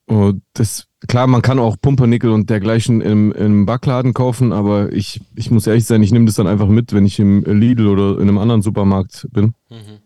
Und 0.07 0.43
das, 0.55 0.87
klar, 1.09 1.27
man 1.27 1.43
kann 1.43 1.59
auch 1.59 1.77
Pumpernickel 1.81 2.31
und 2.31 2.49
dergleichen 2.51 3.01
im, 3.01 3.33
im 3.33 3.67
Backladen 3.67 4.15
kaufen, 4.15 4.53
aber 4.53 4.93
ich, 4.93 5.21
ich 5.35 5.51
muss 5.51 5.67
ehrlich 5.67 5.87
sein, 5.87 6.03
ich 6.03 6.13
nehme 6.13 6.27
das 6.27 6.35
dann 6.35 6.47
einfach 6.47 6.69
mit, 6.69 6.93
wenn 6.93 7.07
ich 7.07 7.19
im 7.19 7.43
Lidl 7.45 7.89
oder 7.89 8.21
in 8.21 8.29
einem 8.29 8.39
anderen 8.39 8.63
Supermarkt 8.63 9.27
bin. 9.33 9.55
Mhm. 9.71 10.04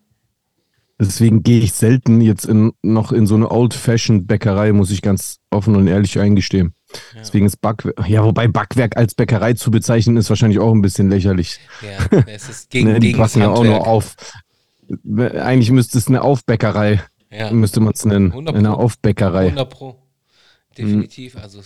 Deswegen 1.00 1.44
gehe 1.44 1.60
ich 1.60 1.74
selten 1.74 2.20
jetzt 2.20 2.44
in, 2.44 2.72
noch 2.82 3.12
in 3.12 3.26
so 3.26 3.36
eine 3.36 3.50
Old-Fashioned-Bäckerei, 3.50 4.72
muss 4.72 4.90
ich 4.90 5.00
ganz 5.00 5.38
offen 5.50 5.76
und 5.76 5.86
ehrlich 5.86 6.18
eingestehen. 6.18 6.74
Ja. 6.90 7.20
Deswegen 7.20 7.46
ist 7.46 7.60
Backwerk, 7.60 8.08
ja, 8.08 8.24
wobei 8.24 8.48
Backwerk 8.48 8.96
als 8.96 9.14
Bäckerei 9.14 9.52
zu 9.52 9.70
bezeichnen, 9.70 10.16
ist 10.16 10.28
wahrscheinlich 10.28 10.58
auch 10.58 10.72
ein 10.72 10.82
bisschen 10.82 11.08
lächerlich. 11.08 11.60
Ja, 11.82 12.18
es 12.26 12.48
ist 12.48 12.70
gegen, 12.70 12.88
ne, 12.88 12.98
die 12.98 13.08
gegen 13.08 13.18
passen 13.18 13.42
ja 13.42 13.50
auch 13.50 13.62
nur 13.62 13.86
auf. 13.86 14.16
Eigentlich 15.06 15.70
müsste 15.70 15.98
es 15.98 16.08
eine 16.08 16.22
Aufbäckerei, 16.22 17.00
ja. 17.30 17.52
müsste 17.52 17.78
man 17.78 17.92
es 17.92 18.04
nennen. 18.04 18.32
Eine 18.48 18.74
Aufbäckerei. 18.74 19.46
100 19.46 19.70
Pro. 19.70 20.02
Definitiv. 20.76 21.34
Mhm. 21.34 21.40
Also 21.40 21.60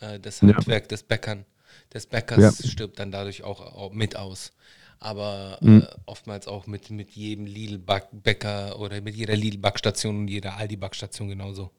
äh, 0.00 0.18
das 0.20 0.40
Handwerk 0.40 0.84
ja. 0.84 0.88
des 0.88 1.02
Bäckern, 1.02 1.44
des 1.92 2.06
Bäckers 2.06 2.66
stirbt 2.66 2.98
dann 2.98 3.10
dadurch 3.10 3.42
auch 3.42 3.92
mit 3.92 4.16
aus 4.16 4.52
aber 5.00 5.58
mhm. 5.60 5.82
äh, 5.82 5.86
oftmals 6.06 6.46
auch 6.46 6.66
mit, 6.66 6.90
mit 6.90 7.10
jedem 7.10 7.46
Lidl-Bäcker 7.46 8.78
oder 8.78 9.00
mit 9.00 9.16
jeder 9.16 9.34
Lidl-Backstation 9.34 10.18
und 10.18 10.28
jeder 10.28 10.56
Aldi-Backstation 10.56 11.28
genauso. 11.28 11.70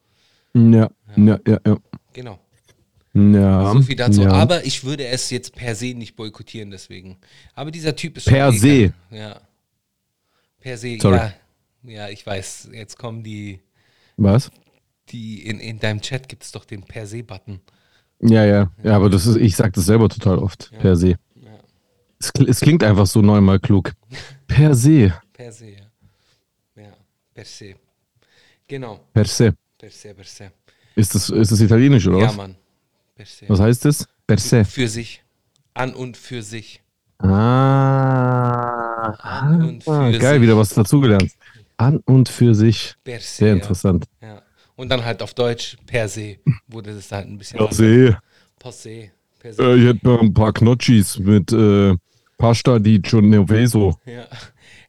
Ja, 0.54 0.90
ja, 1.16 1.40
ja, 1.48 1.60
ja. 1.66 1.78
Genau. 2.14 2.40
Ja, 3.14 3.74
so 3.74 3.82
viel 3.82 3.96
dazu. 3.96 4.24
Ja. 4.24 4.32
Aber 4.32 4.66
ich 4.66 4.84
würde 4.84 5.06
es 5.06 5.30
jetzt 5.30 5.54
per 5.56 5.76
se 5.76 5.94
nicht 5.94 6.16
boykottieren, 6.16 6.72
deswegen. 6.72 7.18
Aber 7.54 7.72
dieser 7.72 7.96
Typ 7.96 8.18
ist 8.18 8.26
Per 8.26 8.52
se. 8.54 8.94
Ja. 9.10 9.40
Per 10.60 10.78
se, 10.78 10.98
Sorry. 11.00 11.18
ja. 11.18 11.34
Ja, 11.84 12.10
ich 12.10 12.26
weiß. 12.26 12.70
Jetzt 12.74 12.98
kommen 12.98 13.24
die. 13.24 13.60
Was? 14.18 14.52
Die 15.10 15.46
in, 15.46 15.60
in 15.60 15.80
deinem 15.80 16.02
Chat 16.02 16.30
gibt 16.30 16.44
es 16.44 16.52
doch 16.52 16.64
den 16.64 16.84
Per 16.84 17.08
se-Button. 17.08 17.60
Ja, 18.22 18.46
ja. 18.46 18.72
Ja, 18.84 18.96
aber 18.96 19.10
das 19.10 19.26
ist, 19.26 19.38
ich 19.38 19.56
sage 19.56 19.72
das 19.72 19.86
selber 19.86 20.08
total 20.08 20.38
oft. 20.38 20.70
Ja. 20.72 20.80
Per 20.80 20.96
se. 20.96 21.16
Es, 22.22 22.32
es, 22.48 22.60
klingt 22.60 22.84
einfach 22.84 23.08
so 23.08 23.22
neunmal 23.22 23.60
klug. 23.60 23.94
Per 24.48 24.76
se. 24.76 25.12
Per 25.34 25.52
se, 25.52 25.72
ja. 25.72 25.86
Ja, 26.76 26.92
per 27.34 27.46
se. 27.46 27.76
Genau. 28.68 29.00
Per 29.12 29.26
se. 29.26 29.54
Per 29.80 29.90
se, 29.90 30.14
per 30.14 30.26
se. 30.26 30.52
Ist 30.96 31.16
das, 31.16 31.30
ist 31.32 31.52
das 31.52 31.62
italienisch 31.62 32.08
oder 32.08 32.20
ja, 32.20 32.26
was? 32.26 32.32
Ja, 32.34 32.38
Mann. 32.38 32.56
Per 33.16 33.26
se. 33.26 33.46
Was 33.50 33.60
heißt 33.60 33.86
das? 33.86 34.08
Per 34.28 34.38
se. 34.38 34.64
Für 34.66 34.88
sich. 34.88 35.24
An 35.74 35.96
und 35.96 36.16
für 36.16 36.44
sich. 36.44 36.82
Ah, 37.18 37.30
An 39.20 39.62
und 39.68 39.88
ah 39.88 40.12
für 40.12 40.20
geil, 40.20 40.34
sich. 40.34 40.42
wieder 40.44 40.58
was 40.58 40.70
dazugelernt. 40.70 41.32
An 41.78 41.98
und 42.06 42.30
für 42.30 42.54
sich. 42.54 42.94
Per 43.04 43.20
se, 43.20 43.26
Sehr 43.38 43.48
ja. 43.48 43.54
interessant. 43.56 44.06
Ja. 44.22 44.44
Und 44.76 44.89
dann 44.89 45.04
halt 45.04 45.24
auf 45.24 45.34
Deutsch 45.34 45.76
per 45.88 46.08
se 46.08 46.38
wurde 46.68 46.93
das 46.93 47.12
halt 47.12 47.28
ein 47.28 47.38
bisschen 47.39 47.58
Ja, 47.58 47.66
anders. 47.66 47.78
sehe. 47.78 48.18
Per 48.60 48.72
se. 48.72 49.10
Per 49.39 49.54
se. 49.54 49.64
Äh, 49.64 49.76
ich 49.78 49.88
hätte 49.88 50.06
noch 50.06 50.22
ein 50.22 50.34
paar 50.36 50.54
Knotschis 50.54 51.18
mit 51.18 51.52
äh, 51.52 51.95
Pasta 52.42 52.80
di 52.80 53.00
Genovese. 53.02 53.94
Ja. 54.06 54.26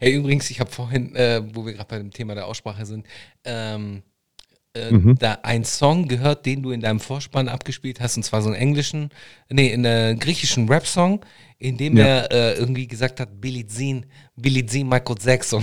Hey, 0.00 0.14
übrigens, 0.14 0.50
ich 0.50 0.58
habe 0.58 0.70
vorhin, 0.70 1.14
äh, 1.14 1.42
wo 1.52 1.64
wir 1.66 1.74
gerade 1.74 1.88
bei 1.88 1.98
dem 1.98 2.10
Thema 2.10 2.34
der 2.34 2.46
Aussprache 2.46 2.86
sind, 2.86 3.06
ähm, 3.44 4.02
äh, 4.74 4.90
Mhm. 4.90 5.16
da 5.18 5.38
einen 5.42 5.64
Song 5.64 6.08
gehört, 6.08 6.46
den 6.46 6.62
du 6.62 6.70
in 6.70 6.80
deinem 6.80 6.98
Vorspann 6.98 7.48
abgespielt 7.48 8.00
hast, 8.00 8.16
und 8.16 8.22
zwar 8.22 8.40
so 8.42 8.48
einen 8.48 8.56
englischen, 8.58 9.10
nee, 9.50 9.70
in 9.72 9.84
einem 9.86 10.18
griechischen 10.18 10.68
Rap-Song, 10.68 11.20
in 11.58 11.76
dem 11.76 11.96
Ja. 11.98 12.06
er 12.06 12.32
äh, 12.32 12.58
irgendwie 12.58 12.88
gesagt 12.88 13.20
hat, 13.20 13.40
Billie 13.40 13.66
Jean, 13.66 14.06
Billie 14.34 14.64
Jean 14.66 14.88
Michael 14.88 15.16
Jackson. 15.22 15.62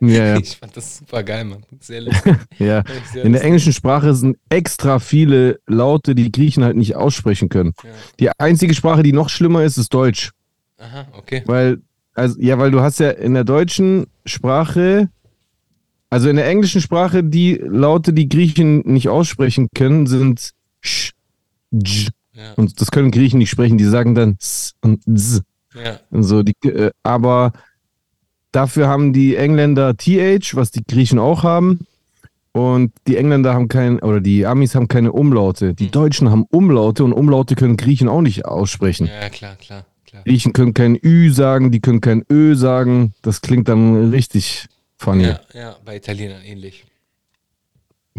Ja, 0.00 0.08
ja. 0.34 0.38
Ich 0.40 0.56
fand 0.56 0.76
das 0.76 0.98
super 0.98 1.22
geil, 1.22 1.44
Mann. 1.44 1.62
Sehr 1.80 2.00
lustig. 2.00 2.36
ja. 2.58 2.82
Sehr 3.12 3.24
In 3.24 3.32
der 3.32 3.42
englischen 3.42 3.72
Sprache 3.72 4.14
sind 4.14 4.38
extra 4.48 4.98
viele 4.98 5.60
Laute, 5.66 6.14
die 6.14 6.32
Griechen 6.32 6.64
halt 6.64 6.76
nicht 6.76 6.96
aussprechen 6.96 7.48
können. 7.50 7.74
Ja. 7.84 7.90
Die 8.18 8.30
einzige 8.38 8.72
Sprache, 8.72 9.02
die 9.02 9.12
noch 9.12 9.28
schlimmer 9.28 9.64
ist, 9.64 9.76
ist 9.76 9.92
Deutsch. 9.92 10.30
Aha, 10.78 11.06
okay. 11.16 11.42
Weil, 11.46 11.78
also, 12.14 12.40
ja, 12.40 12.58
weil 12.58 12.70
du 12.70 12.80
hast 12.80 13.00
ja 13.00 13.10
in 13.10 13.34
der 13.34 13.44
deutschen 13.44 14.06
Sprache, 14.24 15.08
also 16.10 16.28
in 16.28 16.36
der 16.36 16.46
englischen 16.48 16.80
Sprache, 16.80 17.22
die 17.24 17.54
Laute, 17.54 18.12
die 18.12 18.28
Griechen 18.28 18.80
nicht 18.80 19.08
aussprechen 19.08 19.68
können, 19.74 20.06
sind 20.06 20.52
sch, 20.80 21.12
j. 21.70 22.08
Ja, 22.32 22.52
Und 22.54 22.80
das 22.80 22.90
können 22.92 23.10
Griechen 23.10 23.38
nicht 23.38 23.50
sprechen, 23.50 23.78
die 23.78 23.84
sagen 23.84 24.14
dann 24.14 24.36
s 24.40 24.74
und 24.80 25.02
z. 25.18 25.42
ja, 25.74 25.98
Und 26.10 26.22
so, 26.22 26.42
die, 26.44 26.54
äh, 26.68 26.92
aber 27.02 27.52
dafür 28.52 28.86
haben 28.86 29.12
die 29.12 29.34
Engländer 29.34 29.96
TH, 29.96 30.54
was 30.54 30.70
die 30.70 30.84
Griechen 30.84 31.18
auch 31.18 31.42
haben. 31.42 31.80
Und 32.52 32.92
die 33.06 33.16
Engländer 33.16 33.54
haben 33.54 33.68
kein, 33.68 33.98
oder 34.00 34.20
die 34.20 34.46
Amis 34.46 34.74
haben 34.74 34.88
keine 34.88 35.12
Umlaute. 35.12 35.74
Die 35.74 35.84
Hm. 35.86 35.90
Deutschen 35.90 36.30
haben 36.30 36.44
Umlaute 36.50 37.04
und 37.04 37.12
Umlaute 37.12 37.54
können 37.56 37.76
Griechen 37.76 38.08
auch 38.08 38.22
nicht 38.22 38.44
aussprechen. 38.46 39.06
ja, 39.06 39.28
klar, 39.28 39.56
klar, 39.56 39.84
klar. 40.10 40.24
Griechen 40.24 40.52
können 40.52 40.74
kein 40.74 40.98
Ü 41.02 41.30
sagen, 41.32 41.70
die 41.70 41.80
können 41.80 42.00
kein 42.00 42.24
Ö 42.30 42.54
sagen. 42.54 43.14
Das 43.22 43.40
klingt 43.40 43.68
dann 43.68 44.10
richtig 44.10 44.66
funny. 44.96 45.24
Ja, 45.24 45.40
Ja, 45.52 45.60
ja, 45.60 45.76
bei 45.84 45.96
Italienern 45.96 46.42
ähnlich. 46.42 46.84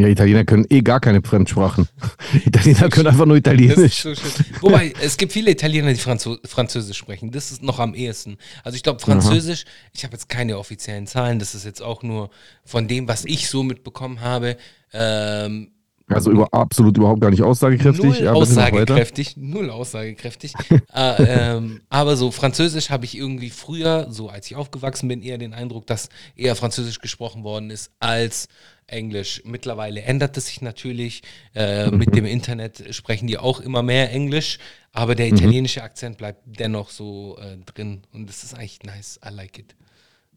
Italiener 0.08 0.46
können 0.46 0.66
eh 0.70 0.82
gar 0.82 1.00
keine 1.00 1.22
Fremdsprachen. 1.22 1.88
Italiener 2.46 2.90
können 2.90 3.08
einfach 3.08 3.26
nur 3.26 3.36
Italienisch. 3.36 4.02
so. 4.02 4.14
Wobei, 4.62 4.94
es 5.02 5.18
gibt 5.18 5.34
viele 5.34 5.52
Italiener, 5.52 5.90
die 5.92 6.00
Franzo 6.00 6.38
Französisch 6.46 6.98
sprechen. 6.98 7.32
Das 7.32 7.52
ist 7.52 7.62
noch 7.62 7.80
am 7.80 7.94
ehesten. 7.94 8.38
Also 8.64 8.76
ich 8.78 8.84
glaube, 8.84 9.00
Französisch, 9.00 9.66
ich 9.94 10.04
habe 10.04 10.14
jetzt 10.14 10.30
keine 10.30 10.58
offiziellen 10.58 11.08
Zahlen, 11.08 11.40
das 11.40 11.56
ist 11.56 11.66
jetzt 11.66 11.82
auch 11.82 12.04
nur 12.04 12.30
von 12.64 12.88
dem, 12.88 13.08
was 13.08 13.26
ich 13.26 13.50
so 13.50 13.64
mitbekommen 13.64 14.22
habe. 14.22 14.56
Ähm, 14.94 15.72
Also 16.10 16.32
über, 16.32 16.54
absolut 16.54 16.98
überhaupt 16.98 17.22
gar 17.22 17.30
nicht 17.30 17.44
aussagekräftig. 17.44 18.04
null 18.04 18.24
Ja, 18.24 18.34
aussagekräftig, 18.34 19.38
null 19.38 19.70
aussagekräftig. 19.70 20.54
äh, 20.70 20.78
ähm, 21.56 21.82
aber 21.90 22.18
so 22.18 22.32
Französisch 22.32 22.90
habe 22.90 23.06
ich 23.06 23.16
irgendwie 23.18 23.50
früher, 23.50 24.08
so 24.10 24.30
als 24.30 24.48
ich 24.48 24.56
aufgewachsen 24.56 25.08
bin, 25.08 25.22
eher 25.22 25.38
den 25.38 25.54
Eindruck, 25.54 25.86
dass 25.88 26.10
eher 26.36 26.56
Französisch 26.56 27.00
gesprochen 27.00 27.44
worden 27.44 27.70
ist 27.70 27.92
als 28.00 28.48
Englisch. 28.88 29.44
Mittlerweile 29.46 30.02
ändert 30.02 30.36
es 30.38 30.48
sich 30.48 30.62
natürlich. 30.62 31.22
Äh, 31.54 31.92
Mhm. 31.92 31.98
Mit 31.98 32.16
dem 32.16 32.26
Internet 32.26 32.94
sprechen 32.96 33.28
die 33.28 33.38
auch 33.38 33.60
immer 33.60 33.84
mehr 33.84 34.12
Englisch, 34.12 34.58
aber 34.92 35.16
der 35.16 35.28
italienische 35.28 35.84
Akzent 35.84 36.18
bleibt 36.18 36.42
dennoch 36.46 36.90
so 36.90 37.38
äh, 37.40 37.58
drin 37.66 38.02
und 38.14 38.28
das 38.28 38.44
ist 38.44 38.56
eigentlich 38.56 38.84
nice. 38.84 39.20
I 39.26 39.30
like 39.34 39.60
it. 39.60 39.76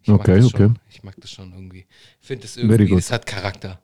Ich 0.02 0.10
Okay, 0.10 0.36
das 0.36 0.46
okay. 0.46 0.64
Schon. 0.64 0.78
Ich 0.90 1.02
mag 1.02 1.14
das 1.20 1.30
schon 1.30 1.52
irgendwie. 1.52 1.86
Ich 2.20 2.26
finde 2.26 2.44
es 2.46 2.56
irgendwie, 2.56 2.94
es 2.94 3.10
hat 3.10 3.24
Charakter. 3.24 3.80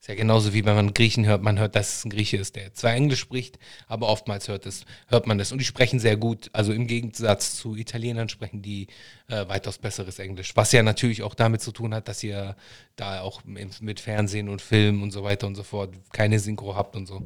Ist 0.00 0.08
ja 0.08 0.14
genauso 0.14 0.54
wie 0.54 0.64
wenn 0.64 0.76
man 0.76 0.94
Griechen 0.94 1.26
hört, 1.26 1.42
man 1.42 1.58
hört, 1.58 1.76
dass 1.76 1.98
es 1.98 2.04
ein 2.06 2.10
Grieche 2.10 2.38
ist, 2.38 2.56
der 2.56 2.72
zwar 2.72 2.94
Englisch 2.94 3.20
spricht, 3.20 3.58
aber 3.86 4.08
oftmals 4.08 4.48
hört, 4.48 4.64
es, 4.64 4.86
hört 5.08 5.26
man 5.26 5.36
das. 5.36 5.52
Und 5.52 5.58
die 5.58 5.64
sprechen 5.66 5.98
sehr 6.00 6.16
gut. 6.16 6.48
Also 6.54 6.72
im 6.72 6.86
Gegensatz 6.86 7.54
zu 7.56 7.76
Italienern 7.76 8.30
sprechen 8.30 8.62
die 8.62 8.86
äh, 9.28 9.46
weitaus 9.46 9.76
besseres 9.76 10.18
Englisch. 10.18 10.56
Was 10.56 10.72
ja 10.72 10.82
natürlich 10.82 11.22
auch 11.22 11.34
damit 11.34 11.60
zu 11.60 11.70
tun 11.70 11.92
hat, 11.92 12.08
dass 12.08 12.24
ihr 12.24 12.56
da 12.96 13.20
auch 13.20 13.42
mit, 13.44 14.00
Fernsehen 14.00 14.48
und 14.48 14.62
Film 14.62 15.02
und 15.02 15.10
so 15.10 15.22
weiter 15.22 15.46
und 15.46 15.54
so 15.54 15.64
fort 15.64 15.90
keine 16.14 16.38
Synchro 16.38 16.74
habt 16.74 16.96
und 16.96 17.06
so. 17.06 17.22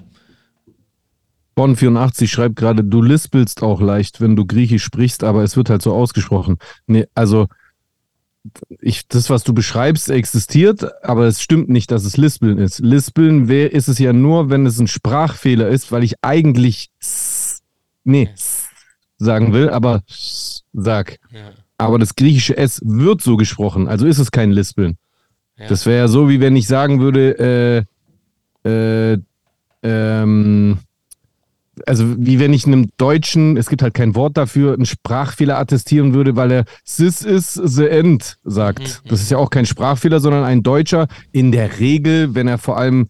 Bonn84 1.56 2.26
schreibt 2.26 2.56
gerade, 2.56 2.82
du 2.82 3.02
lispelst 3.02 3.62
auch 3.62 3.80
leicht, 3.80 4.20
wenn 4.20 4.34
du 4.34 4.46
Griechisch 4.46 4.82
sprichst, 4.82 5.22
aber 5.22 5.44
es 5.44 5.56
wird 5.56 5.70
halt 5.70 5.82
so 5.82 5.94
ausgesprochen. 5.94 6.58
Nee, 6.88 7.06
also 7.14 7.46
ich, 8.80 9.08
das, 9.08 9.30
was 9.30 9.44
du 9.44 9.54
beschreibst, 9.54 10.10
existiert, 10.10 10.86
aber 11.02 11.26
es 11.26 11.40
stimmt 11.40 11.68
nicht, 11.68 11.90
dass 11.90 12.04
es 12.04 12.16
Lispeln 12.16 12.58
ist. 12.58 12.80
Lispeln 12.80 13.48
wär, 13.48 13.72
ist 13.72 13.88
es 13.88 13.98
ja 13.98 14.12
nur, 14.12 14.50
wenn 14.50 14.66
es 14.66 14.78
ein 14.78 14.86
Sprachfehler 14.86 15.68
ist, 15.68 15.92
weil 15.92 16.04
ich 16.04 16.14
eigentlich 16.22 16.90
s, 17.00 17.62
nee, 18.04 18.28
s 18.34 18.68
sagen 19.18 19.52
will, 19.52 19.70
aber 19.70 20.02
s 20.08 20.64
sag. 20.72 21.18
Ja. 21.30 21.52
Aber 21.78 21.98
das 21.98 22.14
griechische 22.16 22.56
S 22.56 22.80
wird 22.84 23.22
so 23.22 23.36
gesprochen, 23.36 23.88
also 23.88 24.06
ist 24.06 24.18
es 24.18 24.30
kein 24.30 24.52
Lispeln. 24.52 24.98
Ja. 25.56 25.68
Das 25.68 25.86
wäre 25.86 25.98
ja 25.98 26.08
so, 26.08 26.28
wie 26.28 26.40
wenn 26.40 26.56
ich 26.56 26.66
sagen 26.66 27.00
würde, 27.00 27.86
äh, 28.64 28.68
äh, 28.68 29.18
ähm, 29.82 30.78
also 31.86 32.14
wie 32.18 32.38
wenn 32.38 32.52
ich 32.52 32.66
einem 32.66 32.90
Deutschen, 32.96 33.56
es 33.56 33.68
gibt 33.68 33.82
halt 33.82 33.94
kein 33.94 34.14
Wort 34.14 34.36
dafür, 34.36 34.74
einen 34.74 34.86
Sprachfehler 34.86 35.58
attestieren 35.58 36.14
würde, 36.14 36.36
weil 36.36 36.50
er 36.50 36.64
This 36.84 37.22
is 37.22 37.54
the 37.54 37.86
end 37.86 38.38
sagt. 38.44 39.02
Das 39.08 39.20
ist 39.20 39.30
ja 39.30 39.38
auch 39.38 39.50
kein 39.50 39.66
Sprachfehler, 39.66 40.20
sondern 40.20 40.44
ein 40.44 40.62
Deutscher 40.62 41.08
in 41.32 41.52
der 41.52 41.78
Regel, 41.80 42.34
wenn 42.34 42.48
er 42.48 42.58
vor 42.58 42.78
allem 42.78 43.08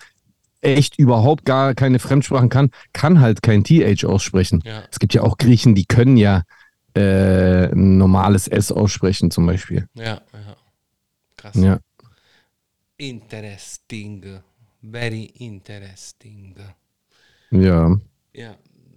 echt 0.61 0.99
überhaupt 0.99 1.45
gar 1.45 1.75
keine 1.75 1.99
Fremdsprachen 1.99 2.49
kann, 2.49 2.71
kann 2.93 3.21
halt 3.21 3.43
kein 3.43 3.65
TH 3.65 4.05
aussprechen. 4.05 4.62
Ja. 4.65 4.83
Es 4.91 4.99
gibt 4.99 5.15
ja 5.15 5.23
auch 5.23 5.37
Griechen, 5.37 5.75
die 5.75 5.85
können 5.85 6.17
ja 6.17 6.43
äh, 6.95 7.71
ein 7.71 7.99
normales 7.99 8.49
S 8.49 8.73
aussprechen 8.73 9.31
zum 9.31 9.47
Beispiel. 9.47 9.89
Ja, 9.95 10.05
ja. 10.05 10.57
Krass. 11.37 11.57
Ja. 11.57 11.81
Interesting. 12.97 14.41
Very 14.81 15.25
interesting. 15.39 16.55
Ja. 17.51 17.97
Ja, 18.35 18.57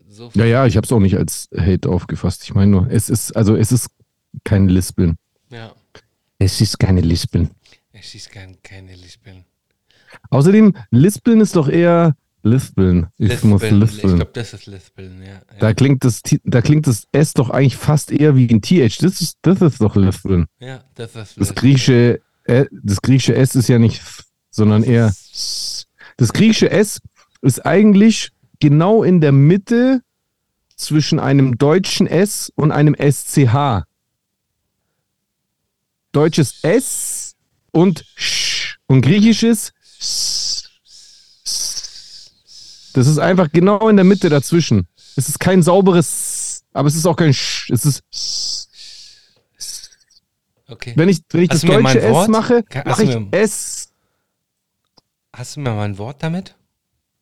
so 0.10 0.32
Ja, 0.34 0.46
ja, 0.46 0.66
ich 0.66 0.78
habe 0.78 0.86
es 0.86 0.92
auch 0.92 1.00
nicht 1.00 1.18
als 1.18 1.50
Hate 1.56 1.90
aufgefasst. 1.90 2.44
Ich 2.44 2.54
meine 2.54 2.72
nur, 2.72 2.88
es 2.90 3.10
ist, 3.10 3.36
also 3.36 3.56
es 3.56 3.72
ist 3.72 3.90
kein 4.44 4.68
Lispeln. 4.70 5.18
ja. 5.50 5.74
Es 6.40 6.62
ist 6.62 6.78
keine 6.80 7.02
Lispeln. 7.02 7.50
Es 7.92 8.14
ist 8.14 8.30
kein, 8.32 8.62
keine 8.62 8.94
Lispeln. 8.96 9.44
Außerdem, 10.30 10.76
Lispeln 10.92 11.42
ist 11.42 11.56
doch 11.56 11.68
eher 11.68 12.16
Lispeln. 12.44 13.08
Ich 13.18 13.44
muss 13.44 13.64
Lispeln. 13.64 13.82
Ich 13.84 13.92
lispeln. 13.94 14.16
glaube, 14.18 14.32
das 14.34 14.54
ist 14.54 14.68
Lispeln, 14.68 15.24
ja. 15.24 15.42
Da 15.60 15.74
klingt, 15.74 16.04
das, 16.06 16.22
da 16.44 16.62
klingt 16.62 16.86
das 16.86 17.08
S 17.12 17.34
doch 17.34 17.50
eigentlich 17.50 17.76
fast 17.76 18.12
eher 18.12 18.36
wie 18.36 18.48
ein 18.50 18.62
TH. 18.62 19.00
Das 19.00 19.20
ist, 19.20 19.40
das 19.42 19.62
ist 19.62 19.82
doch 19.82 19.96
Lispeln. 19.96 20.46
ja 20.60 20.84
das 20.94 21.10
ist 21.10 21.16
Das 21.16 21.38
Lispeln. 21.38 21.56
griechische, 21.56 22.22
äh, 22.44 22.66
das 22.72 23.02
griechische 23.02 23.36
S 23.36 23.56
ist 23.56 23.68
ja 23.68 23.80
nicht, 23.80 24.04
sondern 24.52 24.84
eher. 24.84 25.08
Das 26.18 26.34
griechische 26.34 26.70
S 26.70 27.00
ist 27.42 27.66
eigentlich 27.66 28.30
genau 28.60 29.04
in 29.04 29.22
der 29.22 29.32
Mitte 29.32 30.02
zwischen 30.76 31.20
einem 31.20 31.58
deutschen 31.58 32.08
S 32.08 32.52
und 32.56 32.72
einem 32.72 32.96
SCH. 32.96 33.84
Deutsches 36.12 36.64
S 36.64 37.36
und 37.72 38.06
Sch 38.16 38.78
und 38.88 39.02
griechisches 39.02 39.74
S. 40.00 40.70
Das 42.94 43.08
ist 43.08 43.20
einfach 43.20 43.52
genau 43.52 43.90
in 43.90 43.96
der 43.96 44.06
Mitte 44.06 44.30
dazwischen. 44.30 44.88
Es 45.16 45.30
ist 45.30 45.40
kein 45.40 45.62
sauberes, 45.62 46.08
S, 46.08 46.64
aber 46.74 46.88
es 46.88 46.96
ist 46.96 47.06
auch 47.06 47.16
kein 47.16 47.34
Sch. 47.34 47.70
Es 47.70 47.86
ist 47.86 48.04
S. 48.12 48.70
Okay. 50.70 50.94
Wenn 50.96 51.08
ich, 51.08 51.22
wenn 51.30 51.44
ich 51.44 51.50
Hast 51.50 51.64
das 51.64 51.70
deutsche 51.70 52.02
S 52.02 52.12
Wort? 52.12 52.30
mache, 52.30 52.64
mache 52.86 53.04
ich 53.04 53.18
S. 53.32 53.90
Hast 55.34 55.56
du 55.56 55.60
mir 55.62 55.70
mal 55.72 55.84
ein 55.86 55.98
Wort 55.98 56.24
damit? 56.24 56.57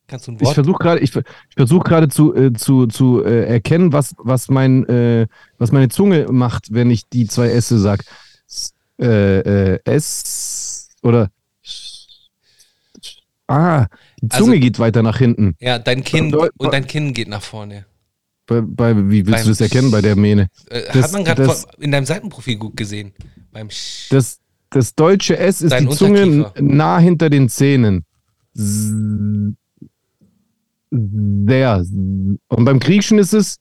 Kannst 0.07 0.27
du 0.27 0.31
ein 0.31 0.35
Ich 0.35 0.41
Wort? 0.43 0.53
versuche 0.53 0.77
gerade, 0.77 0.99
ich, 1.01 1.15
ich 1.15 1.23
versuche 1.55 1.83
gerade 1.83 2.07
zu, 2.09 2.35
äh, 2.35 2.53
zu, 2.53 2.85
zu 2.87 3.23
äh, 3.23 3.45
erkennen, 3.45 3.91
was, 3.91 4.13
was, 4.19 4.49
mein, 4.49 4.85
äh, 4.87 5.27
was 5.57 5.71
meine 5.71 5.89
Zunge 5.89 6.27
macht, 6.31 6.73
wenn 6.73 6.91
ich 6.91 7.09
die 7.09 7.25
zwei 7.27 7.49
S 7.49 7.69
sage. 7.69 8.03
Äh, 8.99 9.73
äh, 9.73 9.79
S 9.85 10.89
oder 11.01 11.29
Ah, 13.47 13.87
die 14.21 14.31
Also- 14.31 14.45
Zunge 14.45 14.59
geht 14.59 14.79
weiter 14.79 15.03
nach 15.03 15.17
hinten. 15.19 15.55
ja, 15.59 15.77
dein 15.77 16.03
Kinn 16.03 16.31
Deu- 16.31 16.49
und 16.57 16.73
dein 16.73 16.87
Kinn 16.87 17.13
geht 17.13 17.27
nach 17.27 17.43
vorne. 17.43 17.85
Bei, 18.47 18.61
bei, 18.61 18.95
wie 19.09 19.25
willst 19.25 19.31
Beim 19.31 19.43
du 19.43 19.49
das 19.49 19.61
erkennen 19.61 19.91
bei 19.91 20.01
der 20.01 20.15
Mähne? 20.15 20.47
Äh, 20.69 20.83
Das- 20.93 21.05
hat 21.05 21.11
man 21.13 21.23
gerade 21.25 21.55
in 21.79 21.91
deinem 21.91 22.05
Seitenprofil 22.05 22.57
gut 22.57 22.75
gesehen. 22.77 23.13
Beim 23.51 23.69
Das, 24.09 24.39
das 24.71 24.95
deutsche 24.95 25.37
S 25.37 25.61
ist 25.61 25.77
die 25.79 25.89
Zunge 25.89 26.51
nah 26.59 26.97
hinter 26.99 27.29
den 27.29 27.49
Zähnen. 27.49 28.03
S- 28.55 28.93
Der. 31.47 31.77
Und 32.47 32.65
beim 32.65 32.79
Griechischen 32.79 33.19
ist 33.19 33.33
es. 33.33 33.57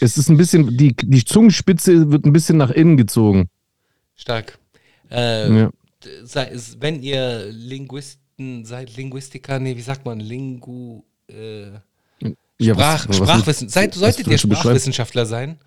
Es 0.00 0.18
ist 0.18 0.28
ein 0.28 0.36
bisschen, 0.36 0.76
die, 0.76 0.94
die 0.94 1.24
Zungenspitze 1.24 2.10
wird 2.10 2.24
ein 2.26 2.32
bisschen 2.32 2.56
nach 2.58 2.70
innen 2.70 2.96
gezogen. 2.96 3.48
Stark. 4.14 4.58
Äh, 5.10 5.60
Ja. 5.60 5.70
wenn 6.78 7.02
ihr 7.02 7.46
Linguisten 7.50 8.64
seid, 8.64 8.96
Linguistiker, 8.96 9.58
nee, 9.58 9.76
wie 9.76 9.80
sagt 9.82 10.04
man, 10.04 10.20
Lingu, 10.20 11.02
äh, 11.28 11.70
Ja, 12.58 12.72
Sprach, 12.74 13.08
was- 13.08 13.16
Sprachwissen, 13.16 13.68
seid, 13.68 13.94
solltet 13.94 14.26
ihr? 14.28 14.38
Sprachwissenschaftler 14.38 15.26
sein, 15.26 15.58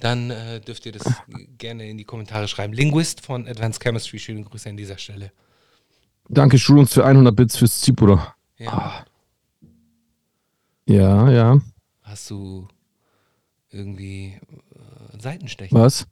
dann 0.00 0.30
äh, 0.30 0.60
dürft 0.60 0.84
ihr 0.84 0.92
das 0.92 1.04
gerne 1.56 1.88
in 1.88 1.96
die 1.96 2.04
Kommentare 2.04 2.46
schreiben. 2.46 2.74
Linguist 2.74 3.22
von 3.22 3.48
Advanced 3.48 3.82
Chemistry, 3.82 4.18
schöne 4.18 4.42
Grüße 4.42 4.68
an 4.68 4.76
dieser 4.76 4.98
Stelle. 4.98 5.32
Danke, 6.28 6.58
Schulungs 6.58 6.92
für 6.92 7.04
100 7.06 7.34
Bits 7.34 7.56
fürs 7.56 7.80
Zipura. 7.80 8.34
Ja, 8.58 9.04
Ja, 10.86 11.30
ja. 11.30 11.60
Hast 12.02 12.30
du 12.30 12.68
irgendwie 13.70 14.38
äh, 14.74 15.20
Seitenstechen? 15.20 15.76
Was? 15.76 16.06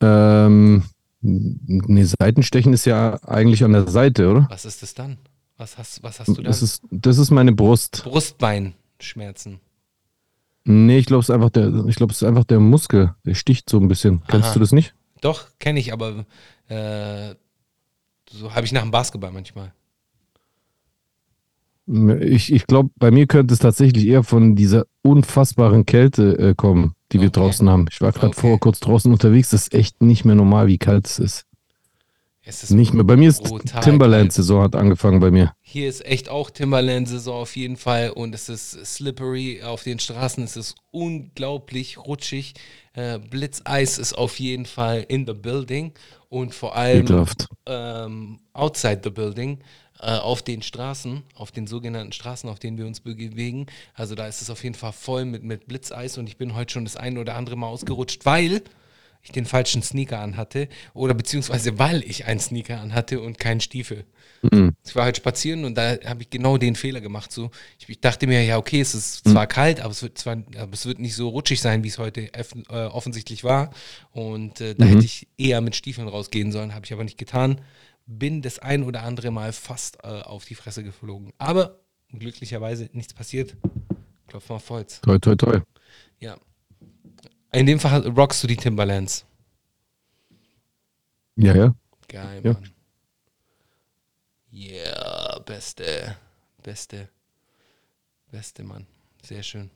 Ähm, 0.00 0.84
nee, 1.20 2.04
Seitenstechen 2.04 2.72
ist 2.72 2.84
ja 2.84 3.22
eigentlich 3.24 3.64
an 3.64 3.72
der 3.72 3.88
Seite, 3.88 4.30
oder? 4.30 4.46
Was 4.48 4.64
ist 4.64 4.82
das 4.82 4.94
dann? 4.94 5.18
Was 5.56 5.76
hast, 5.76 6.02
was 6.02 6.20
hast 6.20 6.28
du 6.28 6.34
da? 6.34 6.42
Das 6.42 6.62
ist, 6.62 6.82
das 6.90 7.18
ist 7.18 7.30
meine 7.30 7.52
Brust. 7.52 8.02
Brustbeinschmerzen. 8.04 9.60
Nee, 10.64 10.98
ich 10.98 11.06
glaube, 11.06 11.20
es 11.20 11.28
ist 11.28 11.34
einfach 11.34 11.50
der, 11.50 11.84
ich 11.86 11.96
glaube, 11.96 12.12
es 12.12 12.22
ist 12.22 12.28
einfach 12.28 12.44
der 12.44 12.60
Muskel. 12.60 13.14
Der 13.26 13.34
sticht 13.34 13.68
so 13.68 13.78
ein 13.78 13.88
bisschen. 13.88 14.22
Kennst 14.28 14.48
Aha. 14.48 14.54
du 14.54 14.60
das 14.60 14.72
nicht? 14.72 14.94
Doch, 15.20 15.46
kenne 15.58 15.80
ich, 15.80 15.92
aber 15.92 16.24
äh, 16.68 17.34
so 18.30 18.54
habe 18.54 18.64
ich 18.64 18.72
nach 18.72 18.82
dem 18.82 18.90
Basketball 18.92 19.32
manchmal. 19.32 19.72
Ich, 21.86 22.52
ich 22.52 22.66
glaube, 22.66 22.90
bei 22.96 23.10
mir 23.10 23.26
könnte 23.26 23.54
es 23.54 23.60
tatsächlich 23.60 24.06
eher 24.06 24.22
von 24.22 24.54
dieser 24.54 24.84
unfassbaren 25.02 25.84
Kälte 25.84 26.38
äh, 26.38 26.54
kommen, 26.54 26.94
die 27.10 27.20
wir 27.20 27.28
Okay. 27.28 27.40
draußen 27.40 27.68
haben. 27.68 27.86
Ich 27.90 28.00
war 28.00 28.12
gerade 28.12 28.28
Okay. 28.28 28.40
vor 28.40 28.60
kurz 28.60 28.78
draußen 28.80 29.12
unterwegs. 29.12 29.50
Das 29.50 29.62
ist 29.62 29.74
echt 29.74 30.02
nicht 30.02 30.24
mehr 30.24 30.36
normal, 30.36 30.68
wie 30.68 30.78
kalt 30.78 31.06
es 31.06 31.18
ist. 31.18 31.44
Es 32.44 32.64
ist 32.64 32.70
Nicht 32.70 32.92
mehr. 32.92 33.04
Bei 33.04 33.16
mir 33.16 33.28
ist. 33.28 33.44
Timberland-Saison 33.82 34.62
hat 34.62 34.74
angefangen 34.74 35.20
bei 35.20 35.30
mir. 35.30 35.54
Hier 35.60 35.88
ist 35.88 36.04
echt 36.04 36.28
auch 36.28 36.50
Timberland-Saison 36.50 37.42
auf 37.42 37.54
jeden 37.54 37.76
Fall 37.76 38.10
und 38.10 38.34
es 38.34 38.48
ist 38.48 38.72
slippery 38.84 39.62
auf 39.62 39.84
den 39.84 40.00
Straßen. 40.00 40.42
Es 40.42 40.56
ist 40.56 40.74
unglaublich 40.90 41.98
rutschig. 41.98 42.54
Äh, 42.94 43.20
Blitzeis 43.20 43.98
ist 43.98 44.14
auf 44.14 44.40
jeden 44.40 44.66
Fall 44.66 45.06
in 45.08 45.24
the 45.26 45.34
building 45.34 45.92
und 46.28 46.52
vor 46.52 46.74
allem 46.74 47.26
ähm, 47.66 48.40
outside 48.54 49.00
the 49.04 49.10
building 49.10 49.60
äh, 50.00 50.16
auf 50.16 50.42
den 50.42 50.62
Straßen, 50.62 51.22
auf 51.36 51.52
den 51.52 51.68
sogenannten 51.68 52.12
Straßen, 52.12 52.50
auf 52.50 52.58
denen 52.58 52.76
wir 52.76 52.86
uns 52.86 53.00
bewegen. 53.00 53.66
Also 53.94 54.16
da 54.16 54.26
ist 54.26 54.42
es 54.42 54.50
auf 54.50 54.64
jeden 54.64 54.74
Fall 54.74 54.92
voll 54.92 55.24
mit, 55.24 55.44
mit 55.44 55.68
Blitzeis 55.68 56.18
und 56.18 56.26
ich 56.26 56.38
bin 56.38 56.56
heute 56.56 56.72
schon 56.72 56.84
das 56.84 56.96
ein 56.96 57.18
oder 57.18 57.36
andere 57.36 57.54
Mal 57.54 57.68
ausgerutscht, 57.68 58.26
weil 58.26 58.62
ich 59.22 59.30
den 59.30 59.44
falschen 59.44 59.82
Sneaker 59.82 60.18
anhatte 60.18 60.68
oder 60.94 61.14
beziehungsweise 61.14 61.78
weil 61.78 62.02
ich 62.02 62.26
einen 62.26 62.40
Sneaker 62.40 62.80
anhatte 62.80 63.20
und 63.20 63.38
keinen 63.38 63.60
Stiefel. 63.60 64.04
Mhm. 64.42 64.74
Ich 64.84 64.96
war 64.96 65.04
halt 65.04 65.16
spazieren 65.16 65.64
und 65.64 65.76
da 65.76 65.96
habe 66.04 66.22
ich 66.22 66.30
genau 66.30 66.58
den 66.58 66.74
Fehler 66.74 67.00
gemacht. 67.00 67.30
So, 67.30 67.50
ich, 67.78 67.88
ich 67.88 68.00
dachte 68.00 68.26
mir, 68.26 68.44
ja, 68.44 68.58
okay, 68.58 68.80
es 68.80 68.94
ist 68.94 69.28
zwar 69.28 69.46
kalt, 69.46 69.80
aber 69.80 69.92
es 69.92 70.02
wird 70.02 70.18
zwar, 70.18 70.38
aber 70.56 70.72
es 70.72 70.86
wird 70.86 70.98
nicht 70.98 71.14
so 71.14 71.28
rutschig 71.28 71.60
sein, 71.60 71.84
wie 71.84 71.88
es 71.88 71.98
heute 71.98 72.32
äh, 72.34 72.86
offensichtlich 72.86 73.44
war. 73.44 73.70
Und 74.10 74.60
äh, 74.60 74.74
da 74.74 74.86
hätte 74.86 75.04
ich 75.04 75.28
eher 75.38 75.60
mit 75.60 75.76
Stiefeln 75.76 76.08
rausgehen 76.08 76.50
sollen, 76.50 76.74
habe 76.74 76.84
ich 76.84 76.92
aber 76.92 77.04
nicht 77.04 77.18
getan. 77.18 77.60
Bin 78.06 78.42
das 78.42 78.58
ein 78.58 78.82
oder 78.82 79.04
andere 79.04 79.30
Mal 79.30 79.52
fast 79.52 79.98
äh, 80.02 80.08
auf 80.08 80.44
die 80.44 80.56
Fresse 80.56 80.82
geflogen. 80.82 81.32
Aber 81.38 81.78
glücklicherweise 82.10 82.90
nichts 82.92 83.14
passiert. 83.14 83.56
Klopf 84.26 84.48
mal 84.48 84.56
auf 84.56 84.68
Holz. 84.68 85.00
Toi, 85.02 85.18
toi, 85.18 85.36
toi. 85.36 85.60
Ja. 86.18 86.36
In 87.52 87.66
dem 87.66 87.78
Fall 87.78 88.06
rockst 88.08 88.42
du 88.42 88.46
die 88.46 88.56
Timberlands. 88.56 89.24
Ja, 91.36 91.54
ja. 91.54 91.74
Geil, 92.08 92.40
Ja. 92.44 92.52
Mann. 92.52 92.70
Yeah, 94.54 95.38
beste, 95.46 96.16
beste, 96.62 97.08
beste, 98.30 98.62
Mann. 98.64 98.86
Sehr 99.22 99.42
schön. 99.42 99.70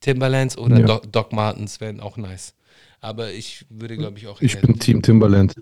Timberlands 0.00 0.58
oder 0.58 0.80
Ja. 0.80 0.86
Doc, 0.86 1.12
Doc 1.12 1.32
Martens 1.32 1.80
wären 1.80 2.00
auch 2.00 2.16
nice. 2.16 2.54
Aber 3.00 3.32
ich 3.32 3.64
würde, 3.68 3.96
glaube 3.96 4.18
ich, 4.18 4.26
auch 4.26 4.40
Ich 4.40 4.60
bin 4.60 4.78
Team 4.78 5.02
Timberland. 5.02 5.54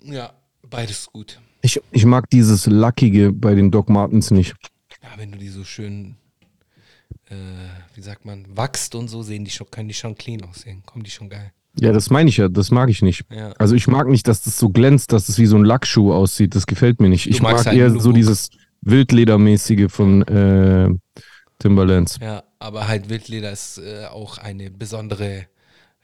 Ja, 0.00 0.34
beides 0.62 1.06
gut. 1.10 1.40
Ich, 1.62 1.80
ich 1.90 2.04
mag 2.04 2.28
dieses 2.28 2.66
Lackige 2.66 3.32
bei 3.32 3.54
den 3.54 3.70
Doc 3.70 3.88
Martens 3.88 4.30
nicht. 4.30 4.54
Ja, 5.02 5.08
wenn 5.16 5.32
du 5.32 5.38
die 5.38 5.48
so 5.48 5.64
schön, 5.64 6.16
äh, 7.28 7.34
wie 7.94 8.02
sagt 8.02 8.24
man, 8.24 8.44
wachst 8.48 8.94
und 8.94 9.08
so, 9.08 9.22
sehen 9.22 9.44
die 9.44 9.50
schon, 9.50 9.70
können 9.70 9.88
die 9.88 9.94
schon 9.94 10.14
clean 10.14 10.42
aussehen. 10.44 10.82
Kommen 10.86 11.04
die 11.04 11.10
schon 11.10 11.28
geil. 11.28 11.52
Ja, 11.78 11.92
das 11.92 12.08
meine 12.10 12.30
ich 12.30 12.38
ja. 12.38 12.48
Das 12.48 12.70
mag 12.70 12.88
ich 12.88 13.02
nicht. 13.02 13.24
Ja. 13.30 13.52
Also 13.58 13.74
ich 13.74 13.86
mag 13.86 14.08
nicht, 14.08 14.26
dass 14.28 14.42
das 14.42 14.58
so 14.58 14.70
glänzt, 14.70 15.12
dass 15.12 15.28
es 15.28 15.38
wie 15.38 15.46
so 15.46 15.56
ein 15.56 15.64
Lackschuh 15.64 16.12
aussieht. 16.12 16.54
Das 16.54 16.66
gefällt 16.66 17.00
mir 17.00 17.08
nicht. 17.08 17.26
Ich 17.26 17.42
magst 17.42 17.66
mag 17.66 17.66
halt 17.66 17.78
eher 17.78 17.90
so 18.00 18.12
dieses 18.12 18.50
Wildledermäßige 18.80 19.90
von 19.90 20.22
äh, 20.22 20.88
Timberlands. 21.58 22.18
Ja, 22.20 22.44
aber 22.58 22.88
halt 22.88 23.08
Wildleder 23.08 23.50
ist 23.50 23.78
äh, 23.78 24.06
auch 24.06 24.38
eine 24.38 24.70
besondere, 24.70 25.46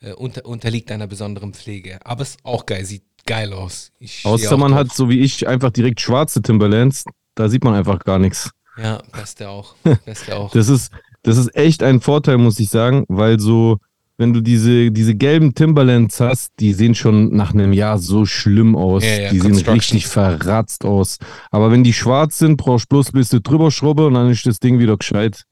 äh, 0.01 0.13
unter, 0.13 0.45
unterliegt 0.45 0.91
einer 0.91 1.07
besonderen 1.07 1.55
Pflege. 1.55 2.05
Aber 2.05 2.23
ist 2.23 2.39
auch 2.43 2.67
geil, 2.67 2.85
sieht 2.85 3.05
geil 3.25 3.53
aus. 3.53 3.93
Ich 3.99 4.27
Außer 4.27 4.57
man 4.57 4.73
drauf. 4.73 4.81
hat 4.81 4.93
so 4.93 5.09
wie 5.09 5.21
ich 5.21 5.47
einfach 5.49 5.71
direkt 5.71 6.01
schwarze 6.01 6.43
Timberlands. 6.43 7.05
Da 7.35 7.49
sieht 7.49 7.65
man 7.65 7.75
einfach 7.75 8.05
gar 8.05 8.19
nichts. 8.19 8.51
Ja, 8.77 9.03
beste 9.13 9.49
auch. 9.49 9.75
Beste 10.05 10.37
auch. 10.37 10.51
Das 10.51 10.69
ist, 10.69 10.91
das 11.23 11.37
ist 11.37 11.55
echt 11.55 11.83
ein 11.83 12.01
Vorteil, 12.01 12.39
muss 12.39 12.59
ich 12.61 12.71
sagen, 12.71 13.05
weil 13.09 13.39
so, 13.39 13.79
wenn 14.17 14.33
du 14.33 14.41
diese, 14.41 14.91
diese 14.91 15.15
gelben 15.15 15.55
Timberlands 15.55 16.21
hast, 16.21 16.53
die 16.59 16.73
sehen 16.73 16.95
schon 16.95 17.35
nach 17.35 17.55
einem 17.55 17.73
Jahr 17.73 17.99
so 17.99 18.27
schlimm 18.27 18.77
aus. 18.77 19.05
Ja, 19.05 19.23
ja, 19.23 19.31
die 19.31 19.41
sehen 19.41 19.57
richtig 19.57 20.07
verratzt 20.07 20.85
aus. 20.85 21.19
Aber 21.51 21.71
wenn 21.71 21.85
die 21.85 21.93
schwarz 21.93 22.39
sind, 22.39 22.57
brauchst 22.57 22.87
du 22.87 22.97
bloß 22.97 23.09
ein 23.09 23.19
bisschen 23.19 23.43
drüber 23.43 23.71
schrubben 23.71 24.07
und 24.07 24.15
dann 24.15 24.31
ist 24.31 24.47
das 24.47 24.59
Ding 24.61 24.79
wieder 24.79 24.97
gescheit. 24.97 25.45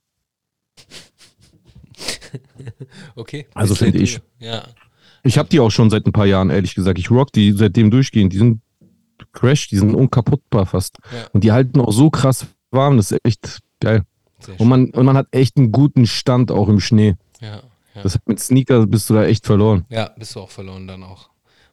Okay. 3.15 3.47
Also 3.55 3.75
finde 3.75 3.99
ich. 3.99 4.21
Ja. 4.39 4.65
Ich 5.23 5.39
habe 5.39 5.49
die 5.49 5.61
auch 5.61 5.71
schon 5.71 5.91
seit 5.91 6.07
ein 6.07 6.13
paar 6.13 6.27
Jahren, 6.27 6.51
ehrlich 6.51 6.75
gesagt. 6.75 6.99
Ich 6.99 7.11
rock 7.11 7.33
die 7.33 7.53
seitdem 7.53 7.91
durchgehend. 7.91 8.33
Die 8.33 8.39
sind 8.39 8.61
crash, 9.33 9.69
die 9.69 9.77
sind 9.77 9.95
unkaputtbar 9.95 10.67
fast. 10.67 10.99
Ja. 11.13 11.27
Und 11.33 11.45
die 11.45 11.53
halten 11.53 11.81
auch 11.81 11.93
so 11.93 12.11
krass 12.11 12.47
warm, 12.71 12.97
das 12.97 13.11
ist 13.11 13.21
echt 13.25 13.61
geil. 13.81 14.05
Und 14.59 14.69
man, 14.69 14.91
und 14.91 15.05
man 15.07 15.17
hat 15.17 15.27
echt 15.31 15.57
einen 15.57 15.73
guten 15.73 16.07
Stand 16.07 16.51
auch 16.51 16.69
im 16.69 16.81
Schnee. 16.81 17.15
Ja, 17.41 17.63
ja. 17.95 18.03
Das 18.03 18.15
hat 18.15 18.27
mit 18.29 18.41
Sneaker 18.41 18.87
bist 18.87 19.09
du 19.11 19.15
da 19.15 19.25
echt 19.25 19.47
verloren. 19.47 19.85
ja, 19.89 20.11
bist 20.19 20.35
du 20.35 20.41
auch 20.41 20.51
verloren 20.51 20.87
dann 20.87 21.03
auch. 21.03 21.31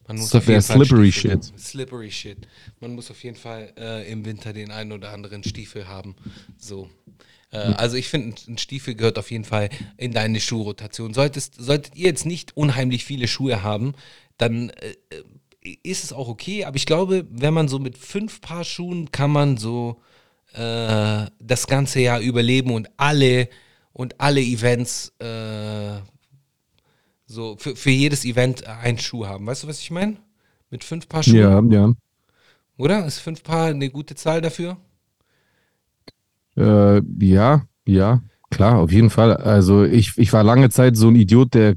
Man 0.07 0.18
muss 0.18 0.30
So 0.30 0.38
auf 0.38 0.47
jeden 0.47 0.61
Fall 0.61 0.78
slippery 0.86 1.11
Stiefel- 1.11 1.43
shit. 1.43 1.59
Slippery 1.59 2.11
shit. 2.11 2.47
Man 2.80 2.95
muss 2.95 3.11
auf 3.11 3.22
jeden 3.24 3.36
Fall 3.36 3.74
äh, 3.78 4.09
im 4.09 4.24
Winter 4.26 4.53
den 4.53 4.72
einen 4.72 4.93
oder 4.93 5.11
anderen 5.11 5.43
Stiefel 5.43 5.88
haben. 5.89 6.15
So. 6.57 6.89
Äh, 7.51 7.57
also 7.57 7.97
ich 7.97 8.07
finde, 8.07 8.36
ein 8.47 8.57
Stiefel 8.57 8.95
gehört 8.95 9.20
auf 9.20 9.32
jeden 9.32 9.43
Fall 9.43 9.70
in 9.97 10.13
deine 10.13 10.39
Schuhrotation. 10.39 11.13
Solltest, 11.13 11.55
solltet 11.59 11.95
ihr 11.97 12.07
jetzt 12.07 12.26
nicht 12.26 12.55
unheimlich 12.55 13.03
viele 13.03 13.28
Schuhe 13.28 13.63
haben, 13.63 13.95
dann 14.38 14.70
äh, 14.70 14.95
äh, 15.63 15.78
ist 15.84 16.05
es 16.05 16.13
auch 16.13 16.30
okay. 16.30 16.63
Aber 16.63 16.78
ich 16.78 16.86
glaube, 16.86 17.28
wenn 17.30 17.53
man 17.53 17.68
so 17.68 17.78
mit 17.78 17.97
fünf 17.97 18.39
Paar 18.39 18.63
Schuhen 18.63 19.11
kann 19.11 19.32
man 19.32 19.57
so 19.57 20.01
äh, 20.53 21.25
das 21.39 21.67
ganze 21.67 21.99
Jahr 21.99 22.19
überleben 22.19 22.71
und 22.71 22.89
alle 22.97 23.49
und 23.93 24.19
alle 24.19 24.41
Events 24.41 25.13
äh, 25.19 25.99
so 27.25 27.55
für, 27.57 27.75
für 27.75 27.89
jedes 27.89 28.25
Event 28.25 28.65
einen 28.65 28.97
Schuh 28.97 29.25
haben. 29.25 29.45
Weißt 29.45 29.63
du, 29.63 29.67
was 29.67 29.79
ich 29.79 29.91
meine? 29.91 30.17
Mit 30.69 30.83
fünf 30.83 31.07
Paar 31.09 31.23
Schuhen. 31.23 31.35
Ja, 31.35 31.61
ja. 31.61 31.93
Oder? 32.77 33.05
Ist 33.05 33.19
fünf 33.19 33.43
Paar 33.43 33.67
eine 33.67 33.89
gute 33.89 34.15
Zahl 34.15 34.41
dafür? 34.41 34.77
Äh, 36.55 37.01
ja, 37.19 37.65
ja, 37.85 38.21
klar, 38.49 38.79
auf 38.79 38.91
jeden 38.91 39.09
Fall. 39.09 39.35
Also 39.37 39.83
ich, 39.83 40.17
ich 40.17 40.33
war 40.33 40.43
lange 40.43 40.69
Zeit 40.69 40.95
so 40.97 41.07
ein 41.09 41.15
Idiot, 41.15 41.53
der, 41.53 41.75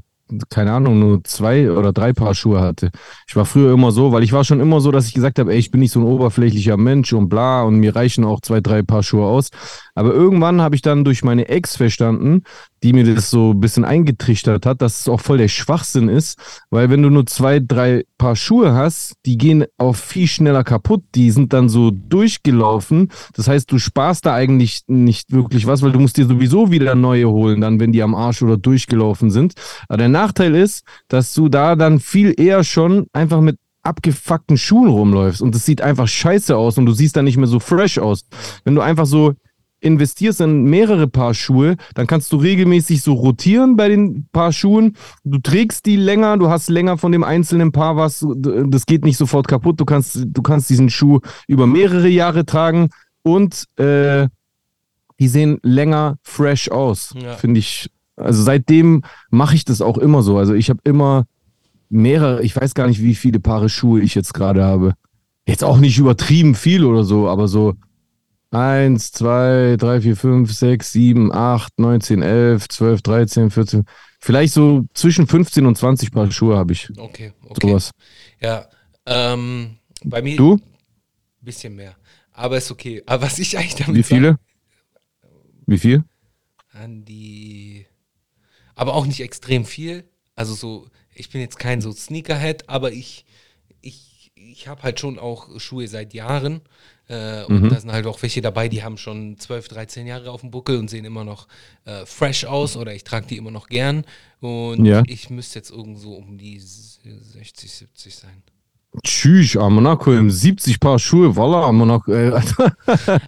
keine 0.49 0.73
Ahnung, 0.73 0.99
nur 0.99 1.23
zwei 1.23 1.71
oder 1.71 1.93
drei 1.93 2.13
Paar 2.13 2.33
Schuhe 2.35 2.61
hatte. 2.61 2.91
Ich 3.27 3.35
war 3.35 3.45
früher 3.45 3.73
immer 3.73 3.91
so, 3.91 4.11
weil 4.11 4.23
ich 4.23 4.33
war 4.33 4.43
schon 4.43 4.59
immer 4.59 4.81
so, 4.81 4.91
dass 4.91 5.07
ich 5.07 5.13
gesagt 5.13 5.39
habe, 5.39 5.51
ey, 5.51 5.59
ich 5.59 5.71
bin 5.71 5.81
nicht 5.81 5.91
so 5.91 5.99
ein 5.99 6.05
oberflächlicher 6.05 6.77
Mensch 6.77 7.13
und 7.13 7.29
bla 7.29 7.63
und 7.63 7.75
mir 7.75 7.95
reichen 7.95 8.23
auch 8.23 8.41
zwei, 8.41 8.61
drei 8.61 8.81
Paar 8.81 9.03
Schuhe 9.03 9.25
aus. 9.25 9.49
Aber 9.95 10.13
irgendwann 10.13 10.61
habe 10.61 10.75
ich 10.75 10.81
dann 10.81 11.03
durch 11.03 11.23
meine 11.23 11.49
Ex 11.49 11.75
verstanden, 11.75 12.43
die 12.83 12.93
mir 12.93 13.03
das 13.03 13.29
so 13.29 13.51
ein 13.51 13.59
bisschen 13.59 13.85
eingetrichtert 13.85 14.65
hat, 14.65 14.81
dass 14.81 15.01
es 15.01 15.09
auch 15.09 15.19
voll 15.19 15.37
der 15.37 15.47
Schwachsinn 15.47 16.09
ist, 16.09 16.39
weil 16.69 16.89
wenn 16.89 17.01
du 17.01 17.09
nur 17.09 17.25
zwei, 17.25 17.59
drei 17.59 18.03
Paar 18.17 18.35
Schuhe 18.35 18.73
hast, 18.73 19.13
die 19.25 19.37
gehen 19.37 19.65
auch 19.77 19.95
viel 19.95 20.27
schneller 20.27 20.63
kaputt, 20.63 21.03
die 21.15 21.31
sind 21.31 21.53
dann 21.53 21.69
so 21.69 21.91
durchgelaufen. 21.91 23.11
Das 23.33 23.47
heißt, 23.47 23.71
du 23.71 23.79
sparst 23.79 24.25
da 24.25 24.33
eigentlich 24.33 24.81
nicht 24.87 25.31
wirklich 25.31 25.67
was, 25.67 25.81
weil 25.81 25.91
du 25.91 25.99
musst 25.99 26.17
dir 26.17 26.25
sowieso 26.25 26.71
wieder 26.71 26.95
neue 26.95 27.29
holen, 27.29 27.61
dann 27.61 27.79
wenn 27.79 27.91
die 27.91 28.03
am 28.03 28.15
Arsch 28.15 28.41
oder 28.41 28.57
durchgelaufen 28.57 29.31
sind. 29.31 29.53
Aber 29.87 29.97
der 29.97 30.09
Nachteil 30.09 30.55
ist, 30.55 30.83
dass 31.07 31.33
du 31.33 31.49
da 31.49 31.75
dann 31.75 31.99
viel 31.99 32.33
eher 32.39 32.63
schon 32.63 33.07
einfach 33.13 33.41
mit 33.41 33.57
abgefuckten 33.83 34.57
Schuhen 34.57 34.89
rumläufst 34.89 35.41
und 35.41 35.55
es 35.55 35.65
sieht 35.65 35.81
einfach 35.81 36.07
scheiße 36.07 36.55
aus 36.55 36.77
und 36.77 36.85
du 36.85 36.91
siehst 36.91 37.15
dann 37.15 37.25
nicht 37.25 37.37
mehr 37.37 37.47
so 37.47 37.59
fresh 37.59 37.97
aus. 37.97 38.25
Wenn 38.63 38.75
du 38.75 38.81
einfach 38.81 39.05
so 39.05 39.33
investierst 39.81 40.39
in 40.41 40.63
mehrere 40.63 41.07
Paar 41.07 41.33
Schuhe, 41.33 41.75
dann 41.95 42.07
kannst 42.07 42.31
du 42.31 42.37
regelmäßig 42.37 43.01
so 43.01 43.13
rotieren 43.13 43.75
bei 43.75 43.89
den 43.89 44.27
Paar 44.31 44.53
Schuhen. 44.53 44.95
Du 45.23 45.39
trägst 45.39 45.85
die 45.85 45.95
länger, 45.97 46.37
du 46.37 46.49
hast 46.49 46.69
länger 46.69 46.97
von 46.97 47.11
dem 47.11 47.23
einzelnen 47.23 47.71
Paar 47.71 47.97
was, 47.97 48.25
das 48.35 48.85
geht 48.85 49.03
nicht 49.03 49.17
sofort 49.17 49.47
kaputt. 49.47 49.79
Du 49.79 49.85
kannst, 49.85 50.23
du 50.25 50.41
kannst 50.41 50.69
diesen 50.69 50.89
Schuh 50.89 51.19
über 51.47 51.67
mehrere 51.67 52.07
Jahre 52.07 52.45
tragen 52.45 52.89
und 53.23 53.65
äh, 53.77 54.27
die 55.19 55.27
sehen 55.27 55.59
länger 55.63 56.17
fresh 56.23 56.69
aus, 56.71 57.13
Ja. 57.21 57.33
finde 57.35 57.59
ich. 57.59 57.89
Also 58.15 58.43
seitdem 58.43 59.03
mache 59.29 59.55
ich 59.55 59.65
das 59.65 59.81
auch 59.81 59.97
immer 59.97 60.21
so. 60.21 60.37
Also 60.37 60.53
ich 60.53 60.69
habe 60.69 60.79
immer 60.83 61.25
mehrere, 61.89 62.43
ich 62.43 62.55
weiß 62.55 62.73
gar 62.75 62.87
nicht, 62.87 63.01
wie 63.01 63.15
viele 63.15 63.39
Paare 63.39 63.67
Schuhe 63.69 64.01
ich 64.01 64.15
jetzt 64.15 64.33
gerade 64.33 64.63
habe. 64.63 64.93
Jetzt 65.47 65.63
auch 65.63 65.77
nicht 65.79 65.97
übertrieben 65.97 66.53
viel 66.55 66.85
oder 66.85 67.03
so, 67.03 67.27
aber 67.27 67.47
so 67.47 67.73
1, 68.51 69.11
2, 69.13 69.77
3, 69.77 70.01
4, 70.01 70.15
5, 70.15 70.53
6, 70.53 70.91
7, 70.91 71.33
8, 71.33 71.79
9, 71.79 72.01
10, 72.01 72.21
11, 72.21 72.67
12, 72.69 73.01
13, 73.01 73.49
14. 73.51 73.85
Vielleicht 74.19 74.53
so 74.53 74.85
zwischen 74.93 75.27
15 75.27 75.65
und 75.65 75.77
20 75.77 76.11
Paar 76.11 76.29
Schuhe 76.31 76.57
habe 76.57 76.73
ich. 76.73 76.89
Okay, 76.97 77.33
okay. 77.47 77.67
Sowas. 77.67 77.91
Ja, 78.39 78.67
ähm, 79.05 79.77
bei 80.03 80.21
mir 80.21 80.35
Du? 80.37 80.55
ein 80.55 80.61
bisschen 81.41 81.75
mehr. 81.75 81.95
Aber 82.33 82.57
ist 82.57 82.71
okay. 82.71 83.03
Aber 83.05 83.23
was 83.25 83.39
ich 83.39 83.57
eigentlich 83.57 83.75
damit 83.75 83.95
Wie 83.95 84.03
viele? 84.03 84.37
Wie 85.65 85.77
viel? 85.77 86.03
sag, 86.73 86.81
an 86.81 87.05
die, 87.05 87.85
aber 88.75 88.93
auch 88.95 89.05
nicht 89.05 89.21
extrem 89.21 89.65
viel. 89.65 90.09
Also 90.35 90.53
so, 90.53 90.87
ich 91.13 91.29
bin 91.29 91.41
jetzt 91.41 91.59
kein 91.59 91.81
so 91.81 91.91
Sneakerhead, 91.91 92.69
aber 92.69 92.91
ich, 92.91 93.25
ich, 93.81 94.31
ich 94.35 94.67
habe 94.67 94.83
halt 94.83 94.99
schon 94.99 95.19
auch 95.19 95.59
Schuhe 95.59 95.87
seit 95.87 96.13
Jahren. 96.13 96.61
Äh, 97.11 97.43
und 97.45 97.63
Mhm. 97.63 97.69
da 97.69 97.79
sind 97.79 97.91
halt 97.91 98.05
auch 98.07 98.21
welche 98.21 98.41
dabei, 98.41 98.69
die 98.69 98.83
haben 98.83 98.97
schon 98.97 99.37
12, 99.37 99.67
13 99.67 100.07
Jahre 100.07 100.31
auf 100.31 100.41
dem 100.41 100.49
Buckel 100.51 100.77
und 100.77 100.89
sehen 100.89 101.03
immer 101.05 101.23
noch 101.25 101.47
äh, 101.85 102.05
fresh 102.05 102.45
aus 102.45 102.77
oder 102.77 102.93
ich 102.95 103.03
trage 103.03 103.27
die 103.27 103.37
immer 103.37 103.51
noch 103.51 103.67
gern. 103.67 104.05
Und 104.39 104.85
Ja. 104.85 105.03
ich 105.07 105.29
müsste 105.29 105.59
jetzt 105.59 105.71
irgendwo 105.71 106.13
um 106.15 106.37
die 106.37 106.59
60, 106.59 107.71
70 107.71 108.15
sein. 108.15 108.43
Tschüss, 109.03 109.55
Monaco 109.55 110.11
im 110.13 110.29
70 110.29 110.79
Paar 110.79 110.99
Schuhe, 110.99 111.35
voila, 111.35 111.71
Monaco. 111.71 112.11
Äh, 112.13 112.31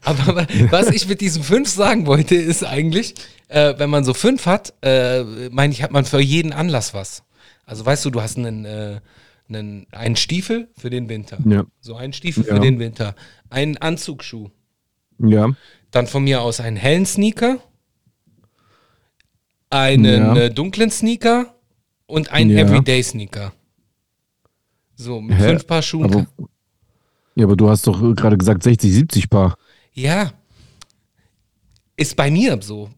Aber 0.03 0.35
wa- 0.35 0.47
was 0.69 0.89
ich 0.89 1.07
mit 1.07 1.21
diesen 1.21 1.41
fünf 1.43 1.69
sagen 1.69 2.05
wollte, 2.05 2.35
ist 2.35 2.63
eigentlich, 2.65 3.15
äh, 3.47 3.73
wenn 3.77 3.89
man 3.89 4.03
so 4.03 4.13
fünf 4.13 4.45
hat, 4.45 4.73
äh, 4.81 5.23
meine 5.51 5.71
ich, 5.73 5.81
hat 5.83 5.91
man 5.91 6.03
für 6.05 6.19
jeden 6.19 6.51
Anlass 6.53 6.93
was. 6.93 7.23
Also 7.65 7.85
weißt 7.85 8.03
du, 8.03 8.09
du 8.09 8.21
hast 8.21 8.37
einen, 8.37 8.65
äh, 8.65 8.99
einen, 9.49 9.87
einen 9.91 10.15
Stiefel 10.15 10.69
für 10.77 10.89
den 10.89 11.09
Winter. 11.09 11.37
Ja. 11.45 11.65
So 11.81 11.95
einen 11.95 12.13
Stiefel 12.13 12.45
Ja. 12.47 12.55
für 12.55 12.59
den 12.61 12.79
Winter. 12.79 13.15
Einen 13.49 13.77
Anzugsschuh. 13.77 14.49
ja. 15.19 15.49
Dann 15.91 16.07
von 16.07 16.23
mir 16.23 16.41
aus 16.41 16.59
einen 16.59 16.75
hellen 16.77 17.05
Sneaker. 17.05 17.59
Einen 19.69 20.35
Ja. 20.35 20.35
äh, 20.35 20.49
dunklen 20.53 20.89
Sneaker 20.91 21.55
und 22.05 22.31
einen. 22.31 22.51
Everyday 22.57 23.01
Sneaker. 23.03 23.53
So, 24.95 25.21
mit 25.21 25.37
Hä? 25.37 25.49
fünf 25.49 25.67
Paar 25.67 25.81
Schuhen. 25.81 26.05
Aber, 26.05 26.27
ja, 27.35 27.45
aber 27.45 27.55
du 27.55 27.69
hast 27.69 27.85
doch 27.87 27.99
gerade 28.15 28.37
gesagt 28.37 28.63
60, 28.63 28.91
70 28.91 29.29
Paar. 29.29 29.55
Ja. 29.93 30.33
Ist 31.95 32.15
bei 32.15 32.31
mir 32.31 32.57
so. 32.61 32.89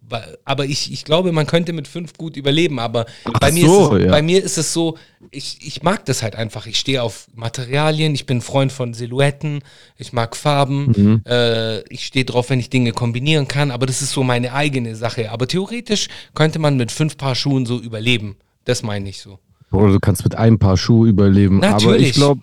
Aber 0.45 0.65
ich, 0.65 0.91
ich 0.91 1.03
glaube, 1.03 1.33
man 1.33 1.45
könnte 1.45 1.73
mit 1.73 1.85
fünf 1.85 2.13
gut 2.13 2.37
überleben. 2.37 2.79
Aber 2.79 3.05
bei, 3.41 3.51
mir 3.51 3.65
so, 3.65 3.87
ist 3.87 3.99
es, 3.99 4.05
ja. 4.05 4.11
bei 4.11 4.21
mir 4.21 4.41
ist 4.41 4.57
es 4.57 4.71
so, 4.71 4.97
ich, 5.31 5.57
ich 5.61 5.83
mag 5.83 6.05
das 6.05 6.23
halt 6.23 6.37
einfach. 6.37 6.65
Ich 6.65 6.79
stehe 6.79 7.03
auf 7.03 7.27
Materialien, 7.33 8.15
ich 8.15 8.25
bin 8.25 8.39
Freund 8.39 8.71
von 8.71 8.93
Silhouetten, 8.93 9.59
ich 9.97 10.13
mag 10.13 10.37
Farben. 10.37 10.93
Mhm. 10.95 11.21
Äh, 11.27 11.81
ich 11.89 12.05
stehe 12.05 12.23
drauf, 12.23 12.49
wenn 12.49 12.61
ich 12.61 12.69
Dinge 12.69 12.93
kombinieren 12.93 13.49
kann. 13.49 13.69
Aber 13.69 13.85
das 13.85 14.01
ist 14.01 14.11
so 14.11 14.23
meine 14.23 14.53
eigene 14.53 14.95
Sache. 14.95 15.29
Aber 15.29 15.45
theoretisch 15.47 16.07
könnte 16.33 16.59
man 16.59 16.77
mit 16.77 16.91
fünf 16.91 17.17
Paar 17.17 17.35
Schuhen 17.35 17.65
so 17.65 17.79
überleben. 17.79 18.37
Das 18.63 18.81
meine 18.81 19.09
ich 19.09 19.19
so. 19.19 19.39
Oder 19.71 19.91
du 19.91 19.99
kannst 19.99 20.23
mit 20.23 20.35
einem 20.35 20.57
Paar 20.57 20.77
Schuhe 20.77 21.09
überleben. 21.09 21.59
Natürlich. 21.59 21.91
Aber 21.91 21.99
ich 21.99 22.13
glaube, 22.13 22.39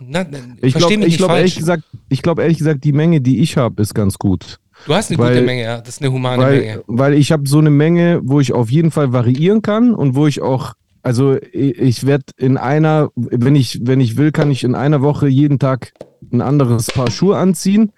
ich 0.61 0.73
glaube, 0.75 1.09
glaube 1.09 1.33
ehrlich 1.37 1.55
gesagt, 1.55 1.83
ich 2.09 2.21
glaube 2.21 2.43
ehrlich 2.43 2.57
gesagt, 2.59 2.83
die 2.83 2.93
Menge, 2.93 3.21
die 3.21 3.41
ich 3.41 3.57
habe, 3.57 3.81
ist 3.81 3.95
ganz 3.95 4.19
gut. 4.19 4.59
Du 4.85 4.93
hast 4.93 5.09
eine 5.11 5.17
weil- 5.19 5.33
gute 5.35 5.45
Menge, 5.45 5.63
ja. 5.63 5.77
Das 5.79 5.95
ist 5.95 6.01
eine 6.01 6.11
humane 6.11 6.41
Weil, 6.41 6.59
Menge. 6.59 6.83
weil 6.87 7.13
ich 7.13 7.31
habe 7.31 7.47
so 7.47 7.59
eine 7.59 7.69
Menge, 7.69 8.21
wo 8.23 8.39
ich 8.39 8.53
auf 8.53 8.69
jeden 8.69 8.91
Fall 8.91 9.13
variieren 9.13 9.61
kann 9.61 9.93
und 9.93 10.15
wo 10.15 10.27
ich 10.27 10.41
auch, 10.41 10.73
also 11.01 11.37
ich, 11.51 11.77
ich 11.79 12.05
werde 12.05 12.25
in 12.37 12.57
einer, 12.57 13.09
wenn 13.15 13.55
ich, 13.55 13.79
wenn 13.83 13.99
ich 14.01 14.17
will, 14.17 14.31
kann 14.31 14.51
ich 14.51 14.63
in 14.63 14.75
einer 14.75 15.01
Woche 15.01 15.27
jeden 15.27 15.59
Tag 15.59 15.93
ein 16.31 16.41
anderes 16.41 16.87
Paar 16.87 17.11
Schuhe 17.11 17.37
anziehen. 17.37 17.91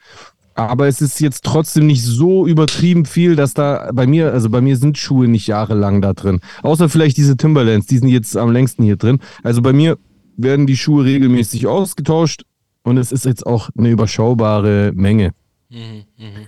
Aber 0.57 0.87
es 0.87 1.01
ist 1.01 1.19
jetzt 1.19 1.43
trotzdem 1.43 1.85
nicht 1.85 2.01
so 2.01 2.47
übertrieben 2.47 3.03
viel, 3.05 3.35
dass 3.35 3.53
da 3.53 3.89
bei 3.93 4.07
mir, 4.07 4.31
also 4.31 4.49
bei 4.49 4.61
mir 4.61 4.77
sind 4.77 4.97
Schuhe 4.97 5.27
nicht 5.27 5.47
jahrelang 5.47 6.01
da 6.01 6.13
drin. 6.13 6.39
Außer 6.63 6.87
vielleicht 6.87 7.17
diese 7.17 7.35
Timberlands, 7.35 7.87
die 7.87 7.97
sind 7.97 8.07
jetzt 8.07 8.37
am 8.37 8.51
längsten 8.53 8.83
hier 8.83 8.95
drin. 8.95 9.19
Also 9.43 9.61
bei 9.61 9.73
mir 9.73 9.97
werden 10.37 10.65
die 10.65 10.77
Schuhe 10.77 11.03
regelmäßig 11.03 11.67
ausgetauscht 11.67 12.43
und 12.83 12.97
es 12.97 13.11
ist 13.11 13.25
jetzt 13.25 13.45
auch 13.45 13.69
eine 13.77 13.89
überschaubare 13.89 14.93
Menge. 14.95 15.31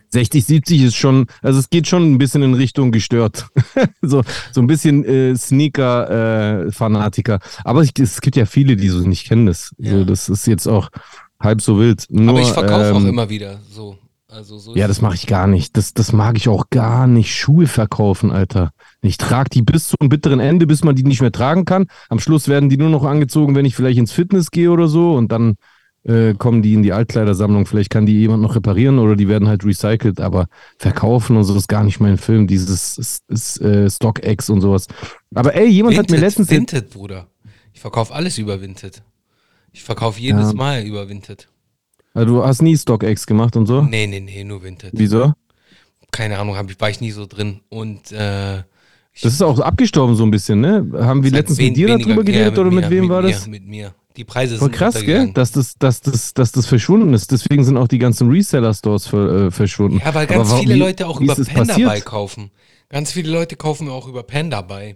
60, 0.09 0.45
70 0.45 0.81
ist 0.83 0.95
schon, 0.95 1.27
also 1.41 1.59
es 1.59 1.69
geht 1.69 1.87
schon 1.87 2.11
ein 2.11 2.17
bisschen 2.17 2.43
in 2.43 2.53
Richtung 2.53 2.91
gestört. 2.91 3.47
so, 4.01 4.23
so 4.51 4.61
ein 4.61 4.67
bisschen 4.67 5.03
äh, 5.03 5.35
Sneaker-Fanatiker. 5.35 7.39
Aber 7.63 7.83
ich, 7.83 7.91
es 7.99 8.21
gibt 8.21 8.35
ja 8.35 8.45
viele, 8.45 8.75
die 8.75 8.89
so 8.89 8.99
nicht 8.99 9.27
kennen 9.27 9.45
das. 9.45 9.73
Ja. 9.77 9.91
So, 9.91 10.05
das 10.05 10.29
ist 10.29 10.47
jetzt 10.47 10.67
auch 10.67 10.89
halb 11.39 11.61
so 11.61 11.79
wild. 11.79 12.05
Nur, 12.09 12.29
Aber 12.29 12.41
ich 12.41 12.51
verkaufe 12.51 12.93
auch 12.93 13.01
ähm, 13.01 13.07
immer 13.07 13.29
wieder 13.29 13.59
so. 13.69 13.97
Also 14.29 14.57
so 14.57 14.75
Ja, 14.75 14.87
das 14.87 15.01
mache 15.01 15.15
ich 15.15 15.25
gar 15.25 15.47
nicht. 15.47 15.77
Das, 15.77 15.93
das 15.93 16.11
mag 16.11 16.35
ich 16.35 16.49
auch 16.49 16.69
gar 16.69 17.07
nicht. 17.07 17.33
Schuhe 17.33 17.65
verkaufen, 17.65 18.31
Alter. 18.31 18.71
Ich 19.01 19.17
trage 19.17 19.49
die 19.49 19.61
bis 19.61 19.87
zum 19.87 20.09
bitteren 20.09 20.41
Ende, 20.41 20.67
bis 20.67 20.83
man 20.83 20.95
die 20.95 21.03
nicht 21.03 21.21
mehr 21.21 21.31
tragen 21.31 21.63
kann. 21.63 21.85
Am 22.09 22.19
Schluss 22.19 22.49
werden 22.49 22.69
die 22.69 22.77
nur 22.77 22.89
noch 22.89 23.05
angezogen, 23.05 23.55
wenn 23.55 23.65
ich 23.65 23.75
vielleicht 23.75 23.97
ins 23.97 24.11
Fitness 24.11 24.51
gehe 24.51 24.69
oder 24.69 24.87
so. 24.87 25.13
Und 25.13 25.31
dann 25.31 25.55
äh, 26.07 26.33
kommen 26.33 26.61
die 26.61 26.73
in 26.73 26.83
die 26.83 26.93
Altkleidersammlung. 26.93 27.65
Vielleicht 27.65 27.89
kann 27.89 28.05
die 28.05 28.17
jemand 28.19 28.41
noch 28.41 28.55
reparieren 28.55 28.97
oder 28.99 29.15
die 29.15 29.27
werden 29.27 29.47
halt 29.47 29.63
recycelt. 29.65 30.19
Aber 30.21 30.47
verkaufen 30.77 31.37
und 31.37 31.43
so 31.43 31.55
ist 31.55 31.67
gar 31.67 31.83
nicht 31.83 31.99
mein 31.99 32.17
Film. 32.17 32.47
Dieses 32.47 32.97
ist, 32.97 33.23
ist, 33.27 33.61
äh, 33.61 33.89
StockX 33.89 34.49
und 34.49 34.61
sowas. 34.61 34.87
Aber 35.35 35.53
ey, 35.55 35.67
jemand 35.67 35.97
hat 35.97 36.05
mir 36.09 36.13
Vinted, 36.17 36.21
letztens. 36.27 36.49
Vinted, 36.49 36.89
Bruder. 36.89 37.27
Ich 37.73 37.79
verkaufe 37.81 38.13
alles 38.13 38.37
über 38.37 38.59
Vinted. 38.61 39.03
Ich 39.71 39.83
verkaufe 39.83 40.19
jedes 40.19 40.47
Ja. 40.47 40.53
Mal 40.53 40.83
über 40.83 41.07
Vinted. 41.09 41.47
Also, 42.13 42.33
du 42.33 42.43
hast 42.43 42.61
nie 42.63 42.75
StockX 42.75 43.27
gemacht 43.27 43.55
und 43.55 43.67
so? 43.67 43.83
Nee, 43.83 44.07
nee, 44.07 44.19
nee, 44.19 44.43
nur 44.43 44.63
Vinted. 44.63 44.89
Wieso? 44.93 45.33
Keine 46.11 46.39
Ahnung, 46.39 46.55
hab 46.55 46.71
ich, 46.71 46.79
war 46.79 46.89
ich 46.89 46.99
nie 47.01 47.11
so 47.11 47.25
drin. 47.27 47.59
Und 47.69 48.11
äh, 48.11 48.63
Das 49.21 49.33
ist 49.33 49.41
auch 49.43 49.59
abgestorben 49.59 50.15
so 50.15 50.23
ein 50.23 50.31
bisschen, 50.31 50.61
ne? 50.61 50.87
Haben 50.93 51.23
wir 51.23 51.29
letztens 51.31 51.59
wen- 51.59 51.67
mit 51.67 51.77
dir 51.77 51.87
weniger- 51.89 52.05
darüber 52.07 52.23
geredet 52.23 52.55
ja, 52.55 52.61
oder 52.61 52.71
mit 52.71 52.85
mir, 52.85 52.89
wem 52.89 53.01
mit 53.01 53.09
war 53.11 53.21
mir, 53.21 53.29
das? 53.31 53.45
Mit 53.47 53.67
mir. 53.67 53.93
Die 54.17 54.25
Preise 54.25 54.57
Voll 54.57 54.69
sind 54.69 54.75
krass, 54.75 54.99
gell? 55.01 55.31
Dass 55.31 55.51
das, 55.51 55.77
dass, 55.77 56.01
das, 56.01 56.33
dass 56.33 56.51
das 56.51 56.65
verschwunden 56.65 57.13
ist. 57.13 57.31
Deswegen 57.31 57.63
sind 57.63 57.77
auch 57.77 57.87
die 57.87 57.99
ganzen 57.99 58.29
Reseller-Stores 58.29 59.07
ver, 59.07 59.45
äh, 59.47 59.51
verschwunden. 59.51 60.01
Ja, 60.03 60.13
weil 60.15 60.25
ganz 60.25 60.49
Aber 60.49 60.59
viele 60.59 60.73
wie- 60.73 60.79
Leute 60.79 61.07
auch 61.07 61.21
über 61.21 61.37
ist 61.37 61.53
Panda 61.53 61.99
kaufen. 61.99 62.49
Ganz 62.89 63.11
viele 63.11 63.31
Leute 63.31 63.55
kaufen 63.55 63.87
auch 63.89 64.07
über 64.07 64.23
Panda 64.23 64.61
Buy. 64.61 64.95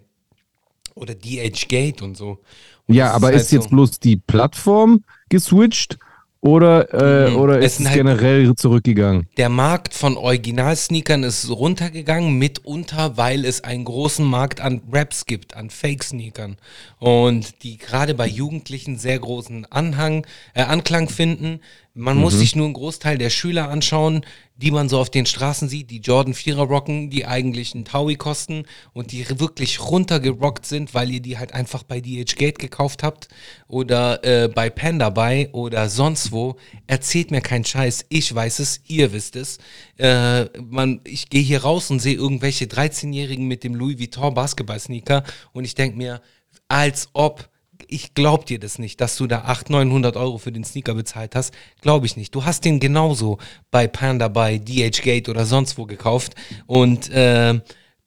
Oder 0.96 1.14
DH 1.14 1.68
Gate 1.68 2.02
und 2.02 2.18
so. 2.18 2.40
Und 2.88 2.96
Ja, 2.96 3.12
aber 3.12 3.28
halt 3.28 3.38
ist 3.38 3.52
jetzt 3.52 3.66
so- 3.66 3.70
bloß 3.70 4.00
die 4.00 4.18
Plattform 4.18 5.04
geswitcht 5.30 5.98
oder, 6.42 6.92
äh, 6.94 7.30
Mhm. 7.30 7.36
oder 7.38 7.60
ist 7.60 7.80
es 7.80 7.86
halt- 7.86 7.98
generell 7.98 8.54
zurückgegangen? 8.56 9.28
Der 9.38 9.50
Markt 9.50 9.94
von 9.94 10.18
Original-Sneakern 10.18 11.24
ist 11.24 11.50
runtergegangen, 11.50 12.38
mitunter, 12.38 13.16
weil 13.16 13.46
es 13.46 13.64
einen 13.64 13.86
großen 13.86 14.26
Markt 14.26 14.60
an 14.60 14.82
Raps 14.92 15.26
gibt, 15.26 15.56
an 15.56 15.70
Fake-Sneakern. 15.70 16.58
Und 17.00 17.64
die 17.64 17.78
gerade 17.78 18.16
bei 18.16 18.28
Jugendlichen 18.28 18.98
sehr 18.98 19.20
großen 19.20 19.66
Anhang, 19.72 20.26
äh, 20.54 20.64
Anklang 20.64 21.10
finden. 21.10 21.60
Man 21.94 22.18
muss 22.18 22.36
sich 22.36 22.56
nur 22.56 22.68
einen 22.68 22.74
Großteil 22.74 23.18
der 23.18 23.30
Schüler 23.30 23.70
anschauen, 23.70 24.26
die 24.56 24.72
man 24.72 24.88
so 24.88 24.98
auf 24.98 25.10
den 25.10 25.26
Straßen 25.26 25.68
sieht, 25.68 25.92
die 25.92 26.00
Jordan 26.00 26.34
4er 26.34 26.64
rocken, 26.64 27.10
die 27.10 27.26
eigentlich 27.26 27.76
einen 27.76 27.84
Taui 27.84 28.16
kosten 28.16 28.64
und 28.94 29.12
die 29.12 29.28
wirklich 29.42 29.82
runtergerockt 29.82 30.66
sind, 30.66 30.94
weil 30.94 31.12
ihr 31.12 31.20
die 31.20 31.38
halt 31.38 31.54
einfach 31.54 31.84
bei 31.84 32.00
DH 32.00 32.38
Gate 32.38 32.60
gekauft 32.60 33.04
habt 33.04 33.28
oder 33.68 34.24
äh, 34.24 34.48
bei 34.48 34.70
Panda 34.70 35.10
Buy 35.10 35.50
oder 35.52 35.90
sonst 35.90 36.32
wo. 36.32 36.56
Erzählt 36.88 37.30
mir 37.30 37.42
keinen 37.42 37.66
Scheiß. 37.66 38.06
Ich 38.08 38.34
weiß 38.34 38.60
es, 38.60 38.80
ihr 38.88 39.12
wisst 39.12 39.36
es. 39.36 39.58
Äh, 39.98 40.46
man, 40.62 41.02
ich 41.04 41.30
gehe 41.30 41.44
hier 41.44 41.64
raus 41.64 41.92
und 41.92 42.00
sehe 42.00 42.16
irgendwelche 42.16 42.66
13-Jährigen 42.66 43.48
mit 43.48 43.66
dem 43.66 43.76
Louis 43.76 44.00
Vuitton 44.00 44.34
Basketball-Sneaker 44.34 45.24
und 45.52 45.66
ich 45.66 45.76
denke 45.76 45.98
mir, 45.98 46.22
als 46.70 47.10
ob 47.12 47.51
ich 47.88 48.14
glaub 48.14 48.46
dir 48.46 48.60
das 48.60 48.80
nicht, 48.80 49.02
dass 49.02 49.18
du 49.18 49.28
da 49.28 49.42
800, 49.42 49.86
900 49.86 50.18
Euro 50.18 50.38
für 50.38 50.52
den 50.52 50.64
Sneaker 50.64 50.94
bezahlt 50.94 51.36
hast. 51.36 51.54
Glaube 51.82 52.06
ich 52.06 52.18
nicht. 52.18 52.34
Du 52.36 52.46
hast 52.46 52.66
den 52.66 52.80
genauso 52.80 53.38
bei 53.70 53.88
Panda, 53.88 54.28
bei 54.28 54.58
DH 54.58 55.02
Gate 55.02 55.30
oder 55.30 55.46
sonst 55.46 55.78
wo 55.78 55.86
gekauft. 55.86 56.36
Und 56.66 57.10
äh, 57.10 57.60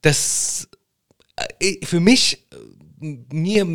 das 0.03 0.69
äh, 1.61 1.85
für 1.85 2.01
mich, 2.01 2.47
äh, 3.01 3.17
mir, 3.33 3.67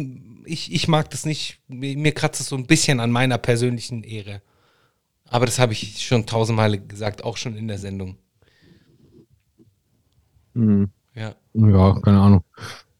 ich, 0.45 0.73
ich 0.73 0.87
mag 0.87 1.09
das 1.09 1.25
nicht. 1.25 1.59
Mir, 1.67 1.97
mir 1.97 2.13
kratzt 2.13 2.41
es 2.41 2.47
so 2.47 2.55
ein 2.55 2.67
bisschen 2.67 2.99
an 2.99 3.11
meiner 3.11 3.37
persönlichen 3.37 4.03
Ehre. 4.03 4.41
Aber 5.25 5.45
das 5.45 5.59
habe 5.59 5.73
ich 5.73 6.03
schon 6.05 6.25
tausendmal 6.25 6.79
gesagt, 6.79 7.23
auch 7.23 7.37
schon 7.37 7.55
in 7.55 7.67
der 7.67 7.77
Sendung. 7.77 8.17
Mhm. 10.53 10.89
Ja. 11.15 11.35
Ja, 11.53 11.99
keine 12.01 12.19
Ahnung. 12.19 12.43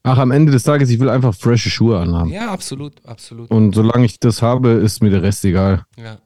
Ach, 0.04 0.18
am 0.18 0.32
Ende 0.32 0.52
des 0.52 0.64
Tages, 0.64 0.90
ich 0.90 1.00
will 1.00 1.10
einfach 1.10 1.36
frische 1.36 1.70
Schuhe 1.70 2.00
anhaben. 2.00 2.30
Ja, 2.32 2.52
absolut, 2.52 2.94
absolut. 3.06 3.52
Und 3.52 3.76
solange 3.76 4.06
ich 4.06 4.20
das 4.20 4.42
habe, 4.42 4.70
ist 4.72 5.04
mir 5.04 5.10
der 5.10 5.22
Rest 5.24 5.44
egal, 5.46 5.84
Ja. 5.98 6.20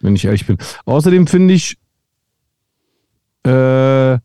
wenn 0.00 0.16
ich 0.16 0.24
ehrlich 0.24 0.46
bin. 0.46 0.58
Außerdem 0.84 1.26
finde 1.28 1.54
ich, 1.54 1.76
äh, 3.44 4.18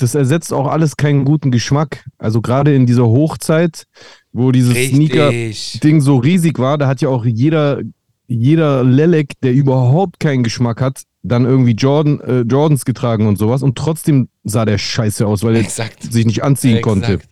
das 0.00 0.14
ersetzt 0.14 0.52
auch 0.52 0.68
alles 0.68 0.96
keinen 0.96 1.24
guten 1.24 1.50
Geschmack. 1.50 2.04
Also 2.18 2.40
gerade 2.40 2.72
in 2.74 2.86
dieser 2.86 3.06
Hochzeit, 3.06 3.84
wo 4.32 4.52
dieses 4.52 4.74
Sneaker 4.90 5.30
Richtig. 5.30 5.80
Ding 5.80 6.00
so 6.00 6.16
riesig 6.18 6.58
war, 6.60 6.78
da 6.78 6.86
hat 6.86 7.00
ja 7.00 7.08
auch 7.08 7.24
jeder, 7.24 7.80
jeder 8.28 8.84
Lelek, 8.84 9.32
der 9.42 9.52
überhaupt 9.54 10.20
keinen 10.20 10.44
Geschmack 10.44 10.80
hat, 10.80 11.02
dann 11.24 11.44
irgendwie 11.44 11.72
Jordan, 11.72 12.20
äh, 12.20 12.40
Jordans 12.42 12.84
getragen 12.84 13.26
und 13.26 13.38
sowas 13.38 13.64
und 13.64 13.76
trotzdem 13.76 14.28
sah 14.48 14.64
der 14.64 14.78
scheiße 14.78 15.26
aus, 15.26 15.42
weil 15.42 15.56
er 15.56 15.60
Exakt. 15.62 16.12
sich 16.12 16.26
nicht 16.26 16.42
anziehen 16.42 16.82
konnte. 16.82 17.14
Exakt. 17.14 17.30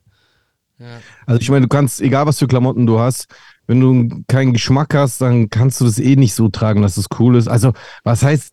Ja. 0.78 1.00
Also 1.26 1.40
ich 1.40 1.48
meine, 1.48 1.62
du 1.62 1.68
kannst, 1.68 2.00
egal 2.00 2.26
was 2.26 2.38
für 2.38 2.46
Klamotten 2.46 2.86
du 2.86 2.98
hast, 2.98 3.28
wenn 3.66 3.80
du 3.80 4.22
keinen 4.28 4.52
Geschmack 4.52 4.94
hast, 4.94 5.20
dann 5.20 5.50
kannst 5.50 5.80
du 5.80 5.84
das 5.84 5.98
eh 5.98 6.16
nicht 6.16 6.34
so 6.34 6.48
tragen, 6.48 6.82
dass 6.82 6.96
es 6.96 7.06
cool 7.18 7.36
ist. 7.36 7.48
Also 7.48 7.72
was 8.04 8.22
heißt, 8.22 8.52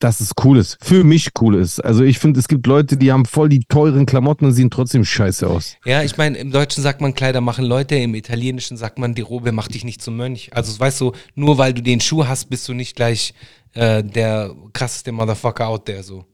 dass 0.00 0.20
es 0.20 0.32
cool 0.44 0.58
ist? 0.58 0.76
Für 0.82 1.04
mich 1.04 1.30
cool 1.40 1.54
ist. 1.54 1.80
Also 1.80 2.02
ich 2.02 2.18
finde, 2.18 2.40
es 2.40 2.48
gibt 2.48 2.66
Leute, 2.66 2.96
die 2.96 3.12
haben 3.12 3.24
voll 3.24 3.48
die 3.48 3.64
teuren 3.68 4.06
Klamotten 4.06 4.44
und 4.44 4.52
sehen 4.52 4.70
trotzdem 4.70 5.04
scheiße 5.04 5.46
aus. 5.46 5.76
Ja, 5.84 6.02
ich 6.02 6.16
meine, 6.16 6.36
im 6.36 6.50
Deutschen 6.50 6.82
sagt 6.82 7.00
man 7.00 7.14
Kleider 7.14 7.40
machen 7.40 7.64
Leute, 7.64 7.94
im 7.96 8.14
Italienischen 8.14 8.76
sagt 8.76 8.98
man, 8.98 9.14
die 9.14 9.22
Robe 9.22 9.52
macht 9.52 9.74
dich 9.74 9.84
nicht 9.84 10.02
zum 10.02 10.16
Mönch. 10.16 10.50
Also 10.52 10.78
weißt 10.78 11.00
du, 11.00 11.12
nur 11.34 11.58
weil 11.58 11.72
du 11.72 11.82
den 11.82 12.00
Schuh 12.00 12.26
hast, 12.26 12.50
bist 12.50 12.68
du 12.68 12.74
nicht 12.74 12.96
gleich 12.96 13.34
äh, 13.72 14.02
der 14.02 14.54
krasseste 14.72 15.12
Motherfucker 15.12 15.68
out 15.68 15.86
there 15.86 16.02
so. 16.02 16.24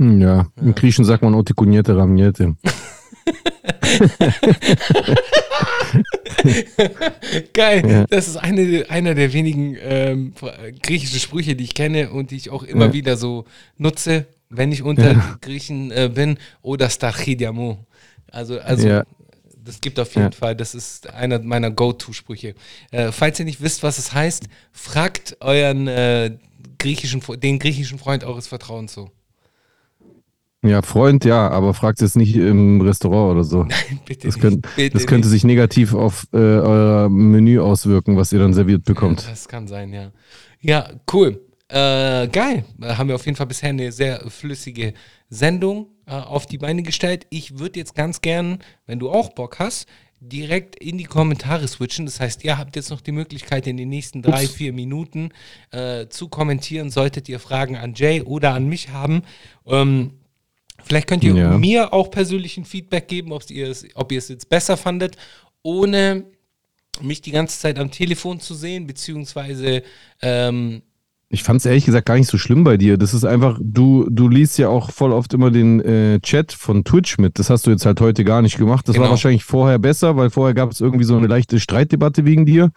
Hm, 0.00 0.18
ja. 0.20 0.46
im 0.60 0.74
Griechen 0.74 1.04
sagt 1.04 1.22
man 1.22 1.34
Otikunierte 1.34 1.94
Ramierte. 1.94 2.56
Geil, 7.52 7.88
Ja. 7.88 8.06
das 8.06 8.28
ist 8.28 8.36
eine, 8.36 8.86
einer 8.88 9.14
der 9.14 9.32
wenigen 9.32 9.76
ähm, 9.80 10.32
griechischen 10.82 11.20
Sprüche, 11.20 11.56
die 11.56 11.64
ich 11.64 11.74
kenne 11.74 12.10
und 12.10 12.30
die 12.30 12.36
ich 12.36 12.50
auch 12.50 12.62
immer 12.62 12.86
Ja. 12.86 12.92
wieder 12.92 13.16
so 13.16 13.44
nutze, 13.76 14.26
wenn 14.48 14.72
ich 14.72 14.82
unter 14.82 15.12
Ja. 15.12 15.36
Griechen 15.40 15.90
äh, 15.90 16.10
bin. 16.12 16.38
Oder 16.62 16.88
Stachidiamo. 16.90 17.84
Also, 18.30 18.58
also 18.60 18.88
Ja. 18.88 19.04
das 19.62 19.80
gibt 19.80 19.98
auf 20.00 20.14
jeden 20.14 20.32
Ja. 20.32 20.38
Fall, 20.38 20.56
das 20.56 20.74
ist 20.74 21.10
einer 21.10 21.38
meiner 21.40 21.70
Go-To-Sprüche. 21.70 22.54
Äh, 22.90 23.12
falls 23.12 23.38
ihr 23.38 23.44
nicht 23.44 23.60
wisst, 23.60 23.82
was 23.82 23.98
es 23.98 24.12
heißt, 24.12 24.44
fragt 24.72 25.36
euren 25.40 25.86
äh, 25.88 26.36
griechischen, 26.78 27.20
den 27.40 27.58
griechischen 27.58 27.98
Freund 27.98 28.24
eures 28.24 28.46
Vertrauens 28.46 28.92
so. 28.94 29.10
Ja, 30.62 30.82
Freund, 30.82 31.24
ja, 31.24 31.48
aber 31.48 31.72
fragt 31.72 32.02
es 32.02 32.16
nicht 32.16 32.36
im 32.36 32.82
Restaurant 32.82 33.32
oder 33.32 33.44
so. 33.44 33.66
Bitte 34.06 34.26
Das, 34.26 34.36
nicht, 34.36 34.42
könnt, 34.42 34.66
bitte 34.76 34.90
das 34.98 35.06
könnte 35.06 35.26
nicht. 35.28 35.32
sich 35.32 35.44
negativ 35.44 35.94
auf 35.94 36.26
äh, 36.34 36.36
euer 36.36 37.08
Menü 37.08 37.60
auswirken, 37.60 38.16
was 38.16 38.32
ihr 38.32 38.40
dann 38.40 38.52
serviert 38.52 38.84
bekommt. 38.84 39.26
Das 39.26 39.48
kann 39.48 39.66
sein, 39.68 39.92
ja. 39.92 40.12
Ja, 40.60 40.90
cool. 41.12 41.40
Äh, 41.68 42.28
geil. 42.28 42.64
Da 42.78 42.98
haben 42.98 43.08
wir 43.08 43.14
auf 43.14 43.24
jeden 43.24 43.36
Fall 43.36 43.46
bisher 43.46 43.70
eine 43.70 43.90
sehr 43.92 44.20
flüssige 44.28 44.92
Sendung 45.30 45.86
äh, 46.06 46.10
auf 46.12 46.44
die 46.44 46.58
Beine 46.58 46.82
gestellt. 46.82 47.26
Ich 47.30 47.58
würde 47.58 47.78
jetzt 47.78 47.94
ganz 47.94 48.20
gern, 48.20 48.58
wenn 48.86 48.98
du 48.98 49.08
auch 49.08 49.30
Bock 49.30 49.60
hast, 49.60 49.86
direkt 50.20 50.76
in 50.76 50.98
die 50.98 51.04
Kommentare 51.04 51.66
switchen. 51.68 52.04
Das 52.04 52.20
heißt, 52.20 52.44
ihr 52.44 52.58
habt 52.58 52.76
jetzt 52.76 52.90
noch 52.90 53.00
die 53.00 53.12
Möglichkeit, 53.12 53.66
in 53.66 53.78
den 53.78 53.88
nächsten 53.88 54.20
drei, 54.20 54.44
Ups. 54.44 54.52
vier 54.52 54.74
Minuten 54.74 55.30
äh, 55.70 56.08
zu 56.08 56.28
kommentieren, 56.28 56.90
solltet 56.90 57.28
ihr 57.30 57.38
Fragen 57.38 57.76
an 57.76 57.94
Jay 57.94 58.20
oder 58.20 58.52
an 58.52 58.68
mich 58.68 58.90
haben. 58.90 59.22
Ähm, 59.66 60.10
Vielleicht 60.84 61.06
könnt 61.08 61.24
ihr 61.24 61.34
Ja. 61.34 61.58
mir 61.58 61.92
auch 61.92 62.10
persönlichen 62.10 62.64
Feedback 62.64 63.08
geben, 63.08 63.32
ob 63.32 63.48
ihr 63.50 63.68
es, 63.68 63.86
ob 63.94 64.12
ihr 64.12 64.18
es 64.18 64.28
jetzt 64.28 64.48
besser 64.48 64.76
fandet, 64.76 65.16
ohne 65.62 66.24
mich 67.02 67.20
die 67.22 67.30
ganze 67.30 67.58
Zeit 67.58 67.78
am 67.78 67.90
Telefon 67.90 68.40
zu 68.40 68.54
sehen, 68.54 68.86
beziehungsweise 68.86 69.82
ähm, 70.22 70.82
Ich 71.32 71.44
fand 71.44 71.60
es 71.60 71.66
ehrlich 71.66 71.84
gesagt 71.86 72.06
gar 72.06 72.16
nicht 72.16 72.26
so 72.28 72.36
schlimm 72.38 72.64
bei 72.64 72.76
dir. 72.76 72.98
Das 72.98 73.14
ist 73.14 73.24
einfach, 73.24 73.56
du, 73.62 74.08
du 74.10 74.28
liest 74.28 74.58
ja 74.58 74.68
auch 74.68 74.90
voll 74.90 75.12
oft 75.12 75.32
immer 75.32 75.50
den 75.52 75.80
äh, 75.80 76.18
Chat 76.20 76.52
von 76.52 76.82
Twitch 76.84 77.18
mit. 77.18 77.38
Das 77.38 77.48
hast 77.50 77.66
du 77.66 77.70
jetzt 77.70 77.86
halt 77.86 78.00
heute 78.00 78.24
gar 78.24 78.42
nicht 78.42 78.58
gemacht. 78.58 78.88
Das 78.88 78.96
war 78.96 79.02
Genau. 79.04 79.10
wahrscheinlich 79.12 79.44
vorher 79.44 79.78
besser, 79.78 80.16
weil 80.16 80.30
vorher 80.30 80.54
gab 80.54 80.72
es 80.72 80.80
irgendwie 80.80 81.04
so 81.04 81.16
eine 81.16 81.28
leichte 81.28 81.60
Streitdebatte 81.60 82.24
wegen 82.24 82.46
dir. 82.46 82.72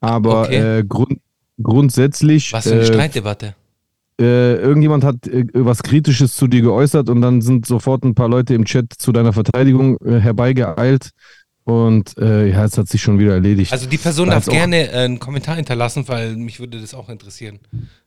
Aber 0.00 0.42
Okay. 0.42 0.78
äh, 0.80 0.84
grund, 0.84 1.20
grundsätzlich. 1.62 2.52
was 2.52 2.64
für 2.64 2.72
eine 2.72 2.82
äh, 2.82 2.86
Streitdebatte. 2.86 3.54
Äh, 4.20 4.56
irgendjemand 4.56 5.04
hat 5.04 5.26
äh, 5.26 5.44
was 5.52 5.82
Kritisches 5.82 6.34
zu 6.36 6.46
dir 6.46 6.62
geäußert 6.62 7.08
und 7.10 7.20
dann 7.20 7.40
sind 7.40 7.66
sofort 7.66 8.04
ein 8.04 8.14
paar 8.14 8.28
Leute 8.28 8.54
im 8.54 8.64
Chat 8.64 8.92
zu 8.96 9.12
deiner 9.12 9.32
Verteidigung 9.32 9.98
äh, 10.04 10.18
herbeigeeilt. 10.20 11.10
Und 11.64 12.16
äh, 12.18 12.48
ja, 12.50 12.64
es 12.64 12.78
hat 12.78 12.88
sich 12.88 13.02
schon 13.02 13.18
wieder 13.18 13.32
erledigt. 13.32 13.72
Also 13.72 13.88
die 13.88 13.98
Person 13.98 14.30
darf 14.30 14.46
gerne 14.46 14.88
äh, 14.88 15.04
einen 15.04 15.18
Kommentar 15.18 15.56
hinterlassen, 15.56 16.04
weil 16.06 16.36
mich 16.36 16.60
würde 16.60 16.80
das 16.80 16.94
auch 16.94 17.08
interessieren. 17.08 17.58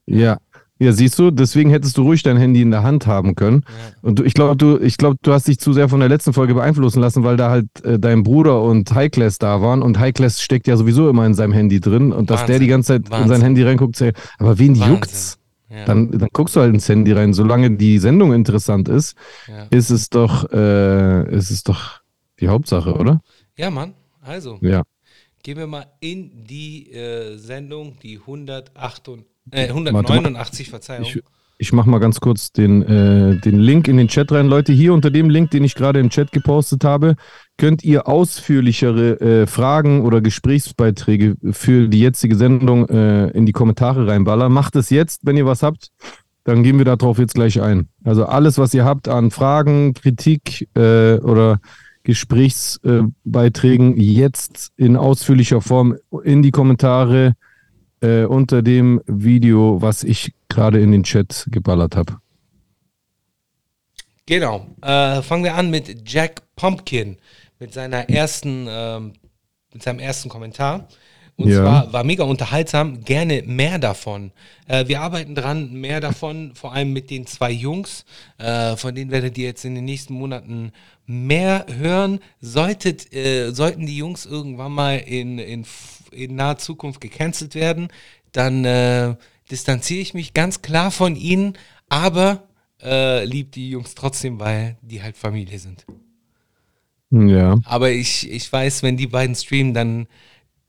Ja. 0.06 0.38
Ja, 0.82 0.94
siehst 0.94 1.20
du, 1.20 1.30
deswegen 1.30 1.70
hättest 1.72 1.98
du 1.98 2.04
ruhig 2.04 2.24
dein 2.24 2.38
Handy 2.38 2.62
in 2.62 2.72
der 2.72 2.84
Hand 2.84 3.06
haben 3.06 3.36
können. 3.36 3.66
Ja. 3.68 3.96
Und 4.02 4.20
du, 4.20 4.24
ich 4.24 4.34
glaube, 4.34 4.56
du, 4.56 4.80
ich 4.80 4.96
glaube, 4.96 5.18
du 5.22 5.34
hast 5.34 5.46
dich 5.50 5.60
zu 5.60 5.74
sehr 5.74 5.90
von 5.90 6.00
der 6.00 6.08
letzten 6.08 6.32
Folge 6.32 6.54
beeinflussen 6.54 7.02
lassen, 7.02 7.26
weil 7.26 7.36
da 7.36 7.50
halt 7.50 7.68
äh, 7.84 8.00
dein 8.00 8.24
Bruder 8.24 8.62
und 8.62 8.96
Highclass 8.96 9.40
da 9.40 9.62
waren 9.62 9.82
und 9.82 10.00
Highclass 10.00 10.42
steckt 10.42 10.66
ja 10.68 10.78
sowieso 10.78 11.10
immer 11.10 11.26
in 11.26 11.34
seinem 11.34 11.52
Handy 11.52 11.82
drin 11.82 12.14
und 12.14 12.30
dass 12.30 12.46
der 12.46 12.56
Wahnsinn, 12.56 12.62
die 12.62 12.68
ganze 12.70 12.88
Zeit 12.94 13.06
in 13.08 13.12
Wahnsinn. 13.12 13.28
sein 13.30 13.42
Handy 13.42 13.64
reinguckt, 13.64 13.98
zäh- 13.98 14.16
aber 14.38 14.58
wen 14.58 14.80
Wahnsinn. 14.80 14.94
juckt's? 14.94 15.39
Ja, 15.70 15.86
Dann, 15.86 16.12
dann 16.12 16.30
guckst 16.34 16.56
du 16.56 16.62
halt 16.62 16.74
ins 16.74 16.90
Handy 16.90 17.12
rein. 17.12 17.34
Solange 17.34 17.72
die 17.72 18.00
Sendung 18.00 18.34
interessant 18.34 18.90
ist, 18.90 19.16
ja. 19.48 19.68
ist 19.70 19.92
es 19.92 20.10
doch, 20.10 20.52
äh, 20.52 21.36
ist 21.36 21.52
es 21.52 21.64
doch 21.64 22.02
die 22.40 22.48
Hauptsache, 22.48 22.94
oder? 22.96 23.22
ja, 23.56 23.70
Mann. 23.70 23.94
Also, 24.22 24.58
Ja. 24.62 24.84
gehen 25.44 25.58
wir 25.58 25.68
mal 25.68 25.86
in 26.00 26.46
die 26.46 26.92
äh, 26.92 27.38
Sendung, 27.38 27.98
die 28.02 28.20
108, 28.20 29.10
äh, 29.52 29.68
189, 29.68 30.70
Verzeihung. 30.70 31.06
Ich, 31.06 31.22
ich 31.62 31.74
mache 31.74 31.90
mal 31.90 32.00
ganz 32.00 32.22
kurz 32.22 32.54
den, 32.54 32.82
äh, 32.84 33.36
den 33.36 33.60
Link 33.60 33.90
in 33.90 33.98
den 33.98 34.08
Chat 34.08 34.32
rein. 34.32 34.48
Leute, 34.48 34.72
hier 34.72 34.94
unter 34.94 35.12
dem 35.12 35.30
Link, 35.30 35.52
den 35.52 35.66
ich 35.66 35.76
gerade 35.76 36.00
im 36.00 36.10
Chat 36.10 36.32
gepostet 36.32 36.86
habe, 36.86 37.16
könnt 37.58 37.84
ihr 37.84 38.08
ausführlichere 38.08 39.20
äh, 39.20 39.46
Fragen 39.46 40.02
oder 40.02 40.22
Gesprächsbeiträge 40.22 41.36
für 41.52 41.90
die 41.90 42.00
jetzige 42.00 42.38
Sendung 42.38 42.88
äh, 42.88 43.28
in 43.32 43.46
die 43.46 43.52
Kommentare 43.52 44.08
reinballern. 44.08 44.54
Macht 44.54 44.78
es 44.78 44.90
jetzt, 44.90 45.26
wenn 45.26 45.36
ihr 45.36 45.46
was 45.46 45.62
habt. 45.62 45.90
Dann 46.46 46.64
gehen 46.64 46.78
wir 46.78 46.86
darauf 46.86 47.20
jetzt 47.20 47.36
gleich 47.36 47.62
ein. 47.62 47.90
Also 48.06 48.26
alles, 48.26 48.58
was 48.58 48.74
ihr 48.74 48.86
habt 48.86 49.10
an 49.10 49.30
Fragen, 49.30 49.94
Kritik 49.94 50.70
äh, 50.78 51.16
oder 51.16 51.60
Gesprächsbeiträgen, 52.04 53.98
jetzt 53.98 54.72
in 54.78 54.96
ausführlicher 54.96 55.60
Form 55.60 55.98
in 56.24 56.42
die 56.42 56.52
Kommentare 56.52 57.34
äh, 58.00 58.24
unter 58.24 58.62
dem 58.62 59.02
Video, 59.06 59.82
was 59.82 60.06
ich 60.06 60.32
gerade 60.50 60.80
in 60.82 60.92
den 60.92 61.04
Chat 61.04 61.48
geballert 61.52 61.96
habe. 61.96 62.18
Genau. 64.26 64.68
Äh, 64.82 65.22
fangen 65.22 65.44
wir 65.44 65.56
an 65.56 65.72
mit 65.72 66.10
Jack 66.10 66.42
Pumpkin, 66.56 67.18
mit 67.60 67.74
seiner 67.74 68.10
ersten, 68.10 68.68
ähm, 68.70 69.14
mit 69.74 69.82
seinem 69.84 70.00
ersten 70.00 70.30
Kommentar. 70.30 70.88
Und 71.36 71.48
Ja. 71.50 71.62
zwar 71.64 71.94
war 71.94 72.04
mega 72.04 72.26
unterhaltsam, 72.26 73.04
gerne 73.06 73.44
mehr 73.44 73.80
davon. 73.80 74.32
Äh, 74.68 74.88
wir 74.88 75.02
arbeiten 75.02 75.36
dran, 75.36 75.72
mehr 75.72 76.02
davon, 76.02 76.54
vor 76.54 76.74
allem 76.74 76.92
mit 76.92 77.10
den 77.10 77.26
zwei 77.28 77.50
Jungs, 77.50 78.04
äh, 78.38 78.76
von 78.76 78.94
denen 78.94 79.10
werdet 79.10 79.38
ihr 79.38 79.46
jetzt 79.46 79.64
in 79.64 79.74
den 79.74 79.86
nächsten 79.86 80.14
Monaten 80.14 80.74
mehr 81.08 81.66
hören. 81.80 82.20
Solltet, 82.42 83.14
äh, 83.14 83.52
sollten 83.52 83.86
die 83.86 83.98
Jungs 83.98 84.26
irgendwann 84.26 84.74
mal 84.74 84.98
in, 84.98 85.40
in, 85.40 85.66
in 86.12 86.36
naher 86.36 86.58
Zukunft 86.58 87.00
gecancelt 87.00 87.56
werden, 87.56 87.88
dann 88.34 88.66
äh, 88.66 89.16
distanziere 89.52 90.02
ich 90.02 90.14
mich 90.14 90.34
ganz 90.34 90.62
klar 90.62 90.92
von 90.92 91.16
ihnen, 91.16 91.58
aber 91.90 92.44
äh, 92.82 93.26
lieb 93.26 93.52
die 93.52 93.70
Jungs 93.70 93.96
trotzdem, 93.96 94.40
weil 94.40 94.78
die 94.82 95.02
halt 95.02 95.18
Familie 95.18 95.60
sind. 95.60 95.86
Ja. 97.12 97.60
Aber 97.66 97.90
ich, 97.92 98.30
ich 98.30 98.52
weiß, 98.52 98.84
wenn 98.84 98.98
die 98.98 99.08
beiden 99.08 99.36
streamen, 99.36 99.74
dann 99.74 100.08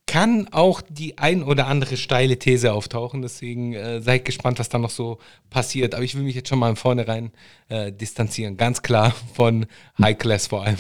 kann 0.07 0.49
auch 0.51 0.81
die 0.89 1.19
ein 1.19 1.45
oder 1.45 1.69
andere 1.69 1.97
steile 1.97 2.37
These 2.39 2.73
auftauchen. 2.73 3.23
Deswegen 3.23 3.75
äh, 3.75 4.01
seid 4.01 4.25
gespannt, 4.25 4.59
was 4.59 4.69
da 4.69 4.79
noch 4.79 4.91
so 4.91 5.19
passiert. 5.51 5.95
Aber 5.95 6.03
ich 6.03 6.17
will 6.17 6.25
mich 6.25 6.35
jetzt 6.35 6.49
schon 6.49 6.59
mal 6.59 6.71
im 6.71 6.77
Vornherein 6.77 7.31
äh, 7.69 7.93
distanzieren. 7.93 8.57
Ganz 8.57 8.83
klar 8.83 9.15
von 9.35 9.67
High 10.01 10.19
Class 10.19 10.49
vor 10.49 10.65
allem. 10.65 10.79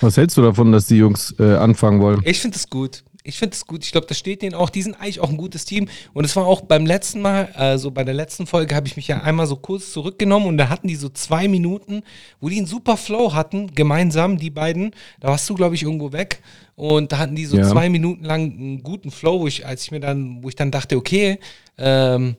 Was 0.00 0.16
hältst 0.16 0.36
du 0.36 0.42
davon, 0.42 0.72
dass 0.72 0.86
die 0.86 0.96
Jungs 0.96 1.34
äh, 1.38 1.54
anfangen 1.54 2.00
wollen? 2.00 2.20
Ich 2.24 2.40
finde 2.40 2.56
es 2.56 2.68
gut. 2.68 3.04
Ich 3.24 3.38
finde 3.38 3.54
es 3.54 3.66
gut. 3.66 3.84
Ich 3.84 3.92
glaube, 3.92 4.06
das 4.06 4.18
steht 4.18 4.42
denen 4.42 4.54
auch. 4.54 4.68
Die 4.68 4.82
sind 4.82 4.94
eigentlich 4.96 5.20
auch 5.20 5.30
ein 5.30 5.36
gutes 5.36 5.64
Team. 5.64 5.88
Und 6.12 6.24
es 6.24 6.34
war 6.34 6.46
auch 6.46 6.62
beim 6.62 6.84
letzten 6.86 7.20
Mal, 7.20 7.50
also 7.54 7.90
bei 7.90 8.02
der 8.04 8.14
letzten 8.14 8.46
Folge, 8.46 8.74
habe 8.74 8.88
ich 8.88 8.96
mich 8.96 9.06
ja 9.08 9.20
einmal 9.22 9.46
so 9.46 9.56
kurz 9.56 9.92
zurückgenommen 9.92 10.46
und 10.46 10.58
da 10.58 10.68
hatten 10.68 10.88
die 10.88 10.96
so 10.96 11.08
zwei 11.08 11.46
Minuten, 11.46 12.02
wo 12.40 12.48
die 12.48 12.58
einen 12.58 12.66
super 12.66 12.96
Flow 12.96 13.32
hatten, 13.32 13.74
gemeinsam, 13.74 14.38
die 14.38 14.50
beiden. 14.50 14.92
Da 15.20 15.28
warst 15.28 15.48
du, 15.48 15.54
glaube 15.54 15.74
ich, 15.76 15.84
irgendwo 15.84 16.12
weg. 16.12 16.42
Und 16.74 17.12
da 17.12 17.18
hatten 17.18 17.36
die 17.36 17.46
so 17.46 17.56
Ja. 17.56 17.68
zwei 17.68 17.88
Minuten 17.88 18.24
lang 18.24 18.40
einen 18.52 18.82
guten 18.82 19.10
Flow, 19.10 19.40
wo 19.40 19.46
ich, 19.46 19.66
als 19.66 19.84
ich 19.84 19.90
mir 19.92 20.00
dann, 20.00 20.42
wo 20.42 20.48
ich 20.48 20.56
dann 20.56 20.70
dachte, 20.72 20.96
okay, 20.96 21.38
ähm, 21.78 22.36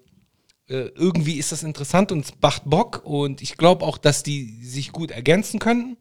äh, 0.70 0.90
irgendwie 0.96 1.34
ist 1.38 1.52
das 1.52 1.64
interessant 1.64 2.12
und 2.12 2.26
es 2.26 2.34
macht 2.42 2.64
Bock 2.66 3.02
und 3.06 3.42
ich 3.42 3.58
glaube 3.58 3.86
auch, 3.86 3.98
dass 3.98 4.24
die 4.24 4.64
sich 4.64 4.92
gut 4.92 5.12
ergänzen 5.12 5.60
könnten, 5.60 5.98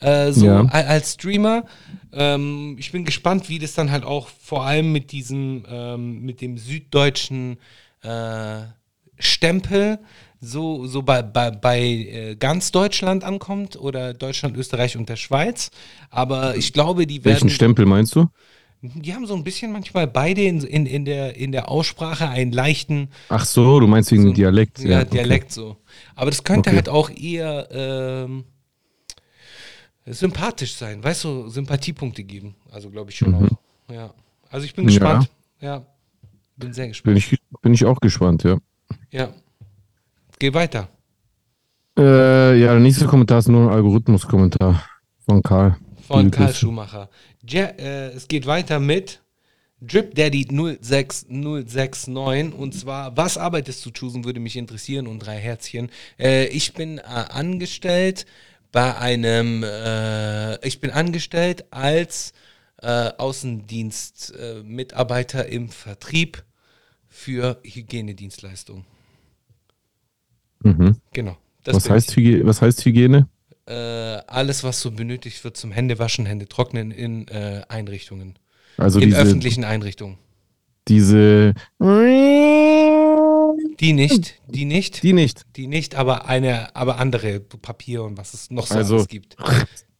äh, 0.00 0.32
so 0.32 0.46
Ja. 0.46 0.62
als 0.66 1.14
Streamer. 1.14 1.64
Ähm, 2.12 2.76
ich 2.78 2.92
bin 2.92 3.04
gespannt, 3.04 3.48
wie 3.48 3.58
das 3.58 3.74
dann 3.74 3.90
halt 3.90 4.04
auch 4.04 4.28
vor 4.28 4.64
allem 4.64 4.92
mit 4.92 5.12
diesem, 5.12 5.64
ähm, 5.68 6.20
mit 6.22 6.40
dem 6.40 6.58
süddeutschen 6.58 7.58
äh, 8.02 8.62
Stempel 9.18 9.98
so, 10.40 10.86
so 10.86 11.02
bei, 11.02 11.22
bei, 11.22 11.50
bei 11.50 11.80
äh, 11.80 12.36
ganz 12.36 12.70
Deutschland 12.70 13.24
ankommt 13.24 13.76
oder 13.76 14.12
Deutschland, 14.12 14.56
Österreich 14.56 14.96
und 14.96 15.08
der 15.08 15.16
Schweiz. 15.16 15.70
Aber 16.10 16.56
ich 16.56 16.72
glaube, 16.72 17.06
die 17.06 17.24
werden. 17.24 17.34
Welchen 17.36 17.50
Stempel 17.50 17.86
meinst 17.86 18.14
du? 18.14 18.26
Die 18.82 19.14
haben 19.14 19.26
so 19.26 19.34
ein 19.34 19.44
bisschen 19.44 19.72
manchmal 19.72 20.06
beide 20.06 20.42
in, 20.42 20.60
in, 20.60 20.84
in, 20.84 21.04
der, 21.06 21.36
in 21.36 21.52
der 21.52 21.70
Aussprache 21.70 22.28
einen 22.28 22.52
leichten 22.52 23.08
Ach 23.30 23.46
so, 23.46 23.80
du 23.80 23.86
meinst 23.86 24.12
wegen 24.12 24.24
so 24.24 24.32
Dialekt. 24.32 24.78
Ja, 24.80 25.00
okay. 25.00 25.12
Dialekt 25.12 25.52
so. 25.52 25.76
Aber 26.14 26.30
das 26.30 26.44
könnte 26.44 26.68
Okay. 26.68 26.76
halt 26.76 26.88
auch 26.90 27.08
eher 27.08 27.68
ähm, 27.70 28.44
sympathisch 30.06 30.74
sein, 30.74 31.02
weißt 31.02 31.24
du, 31.24 31.48
Sympathiepunkte 31.48 32.22
geben. 32.24 32.54
Also 32.70 32.90
glaube 32.90 33.10
ich 33.10 33.16
schon 33.18 33.30
Mhm. 33.30 33.48
auch. 33.88 33.92
Ja. 33.92 34.12
Also 34.50 34.66
ich 34.66 34.74
bin 34.74 34.86
gespannt. 34.86 35.30
Ja. 35.60 35.84
Bin 36.56 36.72
sehr 36.72 36.84
Bin 36.84 36.90
gespannt. 36.92 37.18
ich, 37.18 37.38
bin 37.62 37.74
ich 37.74 37.84
auch 37.84 37.98
gespannt, 38.00 38.44
ja. 38.44 38.58
Ja. 39.10 39.30
Geh 40.38 40.52
weiter. 40.54 40.88
Äh, 41.98 42.58
ja, 42.60 42.72
der 42.72 42.80
nächste 42.80 43.06
Kommentar 43.06 43.38
ist 43.38 43.48
nur 43.48 43.68
ein 43.68 43.74
Algorithmus-Kommentar 43.74 44.84
von 45.26 45.42
Karl. 45.42 45.76
Von 46.06 46.30
Karl. 46.30 46.52
Schumacher. 46.52 47.08
Ja, 47.48 47.64
äh, 47.66 48.08
es 48.10 48.28
geht 48.28 48.46
weiter 48.46 48.78
mit 48.80 49.22
Drip 49.80 50.14
Daddy 50.14 50.46
06069 50.50 52.54
und 52.58 52.74
zwar, 52.74 53.16
was 53.16 53.38
arbeitest 53.38 53.84
du, 53.86 53.90
Chusen, 53.90 54.24
würde 54.24 54.40
mich 54.40 54.56
interessieren 54.56 55.06
und 55.06 55.20
drei 55.20 55.38
Herzchen. 55.38 55.90
Äh, 56.18 56.46
ich 56.46 56.74
bin 56.74 56.98
äh, 56.98 57.02
angestellt 57.02 58.26
bei 58.74 58.96
einem, 58.98 59.62
äh, 59.62 60.66
ich 60.66 60.80
bin 60.80 60.90
angestellt 60.90 61.64
als 61.70 62.32
äh, 62.82 63.12
Außendienst-Mitarbeiter 63.16 64.64
Mitarbeiter 64.64 65.46
im 65.46 65.68
Vertrieb 65.68 66.42
für 67.06 67.60
Hygienedienstleistungen. 67.62 68.84
Mhm. 70.64 70.96
Genau. 71.12 71.36
Was, 71.64 71.88
heißt 71.88 72.16
Hygiene, 72.16 72.44
was 72.46 72.60
heißt 72.62 72.84
Hygiene? 72.84 73.28
Äh, 73.66 73.74
alles, 73.74 74.64
was 74.64 74.80
so 74.80 74.90
benötigt 74.90 75.44
wird 75.44 75.56
zum 75.56 75.70
Händewaschen, 75.70 76.26
Hände 76.26 76.48
trocknen 76.48 76.90
in 76.90 77.28
äh, 77.28 77.62
Einrichtungen. 77.68 78.34
Also 78.76 78.98
in 78.98 79.14
öffentlichen 79.14 79.62
Einrichtungen. 79.62 80.18
diese. 80.88 81.54
Die 83.80 83.92
nicht, 83.92 84.40
die 84.46 84.64
nicht, 84.64 84.96
die, 85.02 85.08
Die 85.08 85.12
nicht. 85.12 85.44
nicht, 85.58 85.94
aber 85.94 86.26
eine, 86.26 86.74
aber 86.76 86.98
andere 86.98 87.40
Papier 87.40 88.02
und 88.04 88.16
was 88.16 88.34
es 88.34 88.50
noch 88.50 88.66
so 88.66 88.74
Also- 88.74 88.94
alles 88.96 89.08
gibt. 89.08 89.36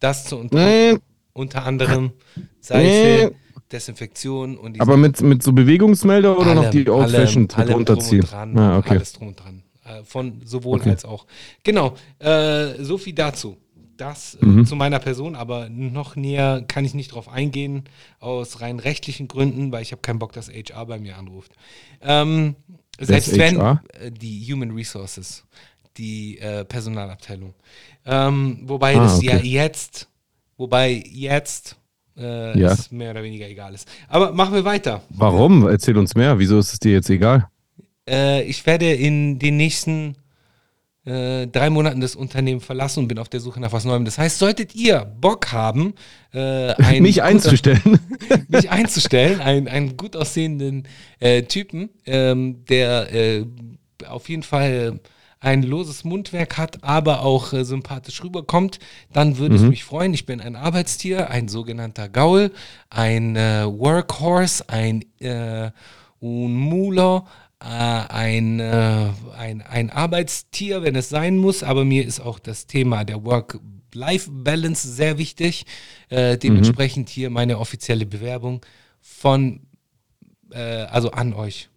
Das 0.01 0.25
zu 0.27 0.37
unter, 0.37 0.59
Nee, 0.65 0.99
unter 1.33 1.65
anderem 1.65 2.13
Seife, 2.61 3.35
Desinfektion 3.73 4.57
und 4.57 4.81
aber 4.81 4.97
mit, 4.97 5.21
mit 5.23 5.43
so 5.43 5.53
Bewegungsmelder 5.53 6.39
oder 6.39 6.55
noch 6.55 6.63
allem, 6.65 6.71
die 6.85 6.89
Old 6.89 7.11
Fashioned 7.11 7.57
allem 7.59 7.73
runterziehen? 7.75 8.21
Drum 8.21 8.57
Ah, 8.59 8.79
okay. 8.79 8.91
Alles 8.97 9.13
drum 9.15 9.29
und 9.29 9.37
dran. 9.41 9.63
Äh, 9.85 10.03
Von 10.05 10.41
sowohl 10.45 10.79
Okay. 10.81 10.91
als 10.91 11.05
auch. 11.05 11.27
Genau, 11.63 11.95
äh, 12.19 12.83
so 12.83 12.99
viel 12.99 13.15
dazu. 13.15 13.57
Das 13.97 14.35
äh, 14.35 14.45
Mhm. 14.45 14.67
zu 14.67 14.75
meiner 14.77 14.99
Person, 14.99 15.35
aber 15.37 15.69
noch 15.69 16.17
näher 16.17 16.65
kann 16.67 16.85
ich 16.85 16.95
nicht 16.95 17.15
drauf 17.15 17.29
eingehen, 17.29 17.85
aus 18.19 18.61
rein 18.61 18.79
rechtlichen 18.81 19.29
Gründen, 19.29 19.71
weil 19.73 19.83
ich 19.83 19.93
habe 19.93 20.03
keinen 20.03 20.19
Bock, 20.19 20.33
dass 20.33 20.49
HR 20.49 20.87
bei 20.87 20.99
mir 20.99 21.17
anruft. 21.17 21.53
Ähm, 22.03 22.57
selbst 23.01 23.37
wenn 23.37 23.59
HR? 23.59 23.83
äh, 24.01 24.11
die 24.11 24.41
Human 24.53 24.71
Resources, 24.73 25.45
die 25.97 26.39
äh, 26.39 26.65
Personalabteilung. 26.65 27.55
Ähm, 28.07 28.61
wobei 28.65 28.97
Ah, 28.97 29.05
das 29.05 29.19
okay. 29.19 29.27
ja 29.27 29.37
jetzt, 29.39 30.09
wobei 30.57 31.03
jetzt 31.07 31.77
äh, 32.17 32.59
Ja. 32.59 32.73
es 32.73 32.91
mehr 32.91 33.11
oder 33.13 33.23
weniger 33.23 33.49
egal 33.49 33.75
ist. 33.75 33.89
Aber 34.09 34.33
machen 34.33 34.55
wir 34.55 34.65
weiter. 34.65 35.03
Warum? 35.11 35.67
Erzähl 35.69 35.97
uns 35.99 36.15
mehr. 36.15 36.39
Wieso 36.39 36.59
ist 36.59 36.73
es 36.73 36.79
dir 36.79 36.93
jetzt 36.93 37.11
egal? 37.11 37.49
Äh, 38.09 38.43
ich 38.45 38.65
werde 38.67 38.93
in 38.93 39.39
den 39.39 39.57
nächsten 39.57 40.17
äh, 41.05 41.47
drei 41.47 41.69
Monaten 41.71 42.01
das 42.01 42.17
Unternehmen 42.17 42.61
verlassen 42.61 43.01
und 43.01 43.09
bin 43.09 43.19
auf 43.19 43.29
der 43.29 43.41
Suche 43.41 43.61
nach 43.61 43.73
was 43.73 43.85
Neuem. 43.85 44.05
Das 44.05 44.17
heißt, 44.19 44.39
solltet 44.39 44.75
ihr 44.75 45.01
Bock 45.21 45.53
haben, 45.53 45.95
äh, 46.33 46.73
ein 46.75 47.03
Mich 47.03 47.17
guter- 47.17 47.27
einzustellen. 47.27 47.99
mich 48.49 48.71
einzustellen, 48.71 49.41
einen, 49.41 49.69
einen 49.69 49.97
gut 49.97 50.17
aussehenden 50.17 50.89
äh, 51.21 51.43
Typen, 51.43 51.91
ähm, 52.07 52.65
der 52.69 53.13
äh, 53.13 53.47
auf 54.09 54.29
jeden 54.29 54.43
Fall 54.43 55.01
ein 55.41 55.63
loses 55.63 56.05
Mundwerk 56.05 56.57
hat, 56.57 56.83
aber 56.83 57.21
auch 57.21 57.53
äh, 57.53 57.65
sympathisch 57.65 58.25
rüberkommt, 58.25 58.79
dann 59.13 59.37
würde 59.37 59.57
es 59.57 59.61
mich 59.61 59.85
freuen. 59.85 60.15
Ich 60.15 60.25
bin 60.25 60.41
ein 60.41 60.57
Arbeitstier, 60.57 61.29
ein 61.29 61.49
sogenannter 61.49 62.09
Gaul, 62.09 62.51
ein 62.89 63.37
äh, 63.37 63.67
Workhorse, 63.67 64.65
ein 64.69 65.05
äh, 65.21 65.71
Unmuler, 66.19 67.27
ein, 67.69 68.61
äh, 68.61 69.11
ein, 69.37 69.63
ein 69.63 69.91
Arbeitstier, 69.91 70.83
wenn 70.83 70.97
es 70.97 71.09
sein 71.09 71.39
muss, 71.39 71.63
aber 71.63 71.85
mir 71.85 72.05
ist 72.05 72.21
auch 72.21 72.39
das 72.39 72.67
Thema 72.67 73.05
der 73.05 73.25
Work-Life-Balance 73.25 74.87
sehr 74.89 75.19
wichtig. 75.19 75.65
Äh, 76.09 76.37
dementsprechend 76.37 77.09
hier 77.09 77.31
meine 77.31 77.59
offizielle 77.59 78.07
Bewerbung 78.07 78.61
von, 79.01 79.61
äh, 80.51 80.59
also 80.59 81.11
an 81.13 81.33
euch. 81.33 81.71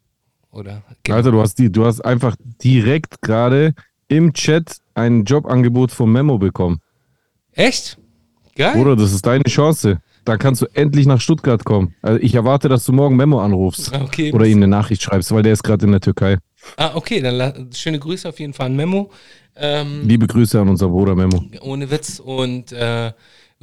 Oder? 0.51 0.83
Genau. 1.03 1.17
Alter, 1.17 1.31
du 1.31 1.41
hast, 1.41 1.55
die, 1.59 1.71
du 1.71 1.85
hast 1.85 2.01
einfach 2.01 2.35
direkt 2.63 3.21
gerade 3.21 3.73
im 4.07 4.33
Chat 4.33 4.77
ein 4.93 5.23
Jobangebot 5.23 5.91
vom 5.91 6.11
Memo 6.11 6.37
bekommen. 6.37 6.81
Echt? 7.51 7.97
Geil. 8.55 8.73
Bruder, 8.73 8.95
das 8.95 9.13
ist 9.13 9.25
deine 9.25 9.43
Chance. 9.43 9.99
Da 10.27 10.35
kannst 10.35 10.61
du 10.61 10.65
endlich 10.73 11.05
nach 11.05 11.21
Stuttgart 11.21 11.63
kommen. 11.63 11.95
Also 12.01 12.19
ich 12.21 12.35
erwarte, 12.35 12.67
dass 12.67 12.83
du 12.83 12.91
morgen 12.91 13.15
Memo 13.15 13.39
anrufst. 13.39 13.93
Okay. 13.93 14.33
Oder 14.33 14.45
ihm 14.45 14.57
eine 14.57 14.67
Nachricht 14.67 15.01
schreibst, 15.01 15.31
weil 15.31 15.41
der 15.41 15.53
ist 15.53 15.63
gerade 15.63 15.85
in 15.85 15.91
der 15.93 16.01
Türkei. 16.01 16.37
Ah, 16.75 16.91
okay, 16.95 17.21
dann 17.21 17.69
schöne 17.73 17.97
Grüße 17.97 18.27
auf 18.27 18.37
jeden 18.41 18.51
Fall 18.53 18.65
an 18.65 18.75
Memo. 18.75 19.09
Ähm, 19.55 20.01
Liebe 20.05 20.27
Grüße 20.27 20.59
an 20.59 20.67
unser 20.67 20.89
Bruder 20.89 21.15
Memo. 21.15 21.45
ohne 21.61 21.89
Witz. 21.91 22.19
Und 22.19 22.73
äh, 22.73 23.13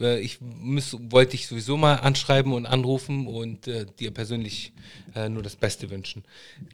äh, 0.01 0.21
ich 0.21 0.39
müß, 0.41 0.97
wollte 1.11 1.33
dich 1.33 1.49
sowieso 1.49 1.77
mal 1.77 1.97
anschreiben 1.97 2.55
und 2.55 2.65
anrufen 2.65 3.27
und 3.27 3.69
äh, 3.69 3.85
dir 4.01 4.11
persönlich 4.13 4.73
äh, 5.15 5.29
nur 5.29 5.43
das 5.43 5.57
Beste 5.57 5.91
wünschen. 5.91 6.25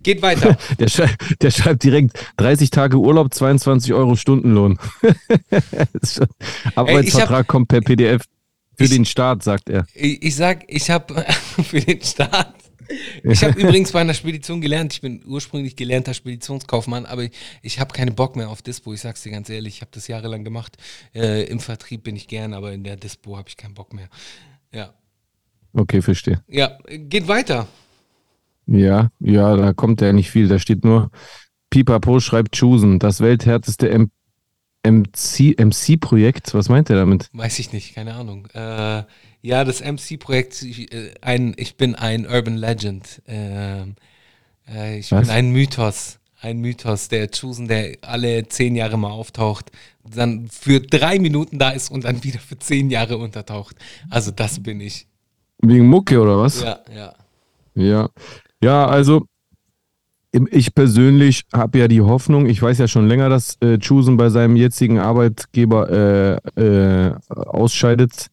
Geht 0.05 0.23
weiter. 0.23 0.57
Der, 0.79 0.87
schrei 0.89 1.11
der 1.43 1.51
schreibt 1.51 1.83
direkt 1.83 2.13
30 2.37 2.71
Tage 2.71 2.97
Urlaub, 2.97 3.35
22 3.35 3.93
Euro 3.93 4.15
Stundenlohn. 4.15 4.79
Das 5.51 5.91
ist 6.03 6.15
schon- 6.15 6.29
Arbeitsvertrag 6.77 7.49
kommt 7.49 7.67
per 7.67 7.81
PDF 7.81 8.23
für 8.77 8.85
Ich- 8.85 8.91
den 8.91 9.05
Staat, 9.05 9.43
sagt 9.43 9.69
er. 9.69 9.87
Ich, 9.95 10.23
ich 10.23 10.35
sag, 10.35 10.65
ich 10.69 10.91
habe 10.91 11.25
für 11.65 11.81
den 11.81 12.01
Start. 12.03 12.55
Ich 13.23 13.45
habe 13.45 13.61
übrigens 13.61 13.93
bei 13.93 14.01
einer 14.01 14.15
Spedition 14.15 14.61
gelernt. 14.61 14.93
Ich 14.95 15.01
bin 15.01 15.23
ursprünglich 15.25 15.77
gelernter 15.77 16.13
Speditionskaufmann, 16.13 17.07
aber 17.07 17.23
ich, 17.23 17.31
ich 17.63 17.79
habe 17.79 17.93
keine 17.93 18.11
Bock 18.11 18.35
mehr 18.35 18.49
auf 18.51 18.63
Dispo. 18.63 18.93
Ich 18.93 19.01
sag's 19.01 19.23
dir 19.23 19.31
ganz 19.31 19.49
ehrlich, 19.49 19.77
ich 19.77 19.81
habe 19.81 19.93
das 19.95 20.09
jahrelang 20.09 20.43
gemacht. 20.43 20.77
Äh, 21.15 21.45
Im 21.45 21.61
Vertrieb 21.61 22.03
bin 22.03 22.17
ich 22.17 22.27
gern, 22.27 22.53
aber 22.53 22.73
in 22.73 22.83
der 22.83 22.97
Dispo 22.97 23.37
habe 23.37 23.49
ich 23.49 23.57
keinen 23.57 23.75
Bock 23.75 23.93
mehr. 23.95 24.09
Ja. 24.73 24.93
Okay, 25.73 26.03
verstehe. 26.03 26.43
Ja, 26.49 26.79
geht 26.89 27.29
weiter. 27.29 27.69
Ja, 28.67 29.11
ja, 29.21 29.57
da 29.57 29.73
kommt 29.73 30.01
ja 30.01 30.13
nicht 30.13 30.31
viel. 30.31 30.49
Da 30.49 30.59
steht 30.59 30.85
nur, 30.85 31.11
Pipapo 31.71 32.19
schreibt 32.19 32.57
Chusen, 32.57 32.99
das 32.99 33.21
welthärteste 33.21 33.89
M 34.83 35.03
MC 35.03 35.57
MC-Projekt. 35.59 36.55
Was 36.55 36.69
meint 36.69 36.91
er 36.91 36.97
damit? 36.97 37.29
Weiß 37.33 37.59
ich 37.59 37.73
nicht, 37.73 37.95
keine 37.95 38.15
Ahnung. 38.15 38.47
Äh, 38.55 39.05
ja, 39.43 39.65
das 39.65 39.81
MC-Projekt, 39.81 40.63
ich, 40.63 40.93
äh, 40.93 41.15
ein, 41.21 41.55
ich 41.57 41.77
bin 41.77 41.95
ein 41.95 42.27
Urban 42.27 42.57
Legend. 42.57 43.23
Ähm, 43.27 43.97
äh, 44.69 44.99
ich 44.99 45.13
Was? 45.13 45.23
bin 45.23 45.31
ein 45.31 45.51
Mythos. 45.51 46.19
Ein 46.43 46.61
Mythos, 46.61 47.09
der 47.09 47.31
Chusen, 47.31 47.69
der 47.69 47.99
alle 48.01 48.49
zehn 48.49 48.75
Jahre 48.75 48.97
mal 48.97 49.11
auftaucht, 49.11 49.71
dann 50.03 50.49
für 50.49 50.81
drei 50.81 51.19
Minuten 51.19 51.59
da 51.59 51.71
ist 51.71 51.91
und 51.91 52.05
dann 52.05 52.25
wieder 52.25 52.39
für 52.39 52.59
zehn 52.59 52.89
Jahre 52.91 53.19
untertaucht. 53.19 53.77
Also 54.09 54.31
das 54.31 54.63
bin 54.63 54.81
ich. 54.81 55.07
Wegen 55.59 55.87
Mucke 55.89 56.19
oder 56.19 56.39
was? 56.39 56.63
Ja, 56.63 56.81
ja. 56.95 57.15
Ja, 57.75 58.09
ja, 58.63 58.87
also 58.87 59.27
ich 60.33 60.75
persönlich 60.75 61.43
habe 61.53 61.79
ja 61.79 61.89
die 61.89 62.01
Hoffnung, 62.01 62.47
ich 62.47 62.63
weiß 62.63 62.79
ja 62.79 62.89
schon 62.89 63.09
länger, 63.09 63.29
dass 63.29 63.57
äh, 63.61 63.79
Chusen 63.79 64.17
bei 64.17 64.29
seinem 64.29 64.57
jetzigen 64.57 64.99
Arbeitgeber 64.99 66.41
äh, 66.57 66.61
äh, 66.61 67.15
ausscheidet. 67.29 68.29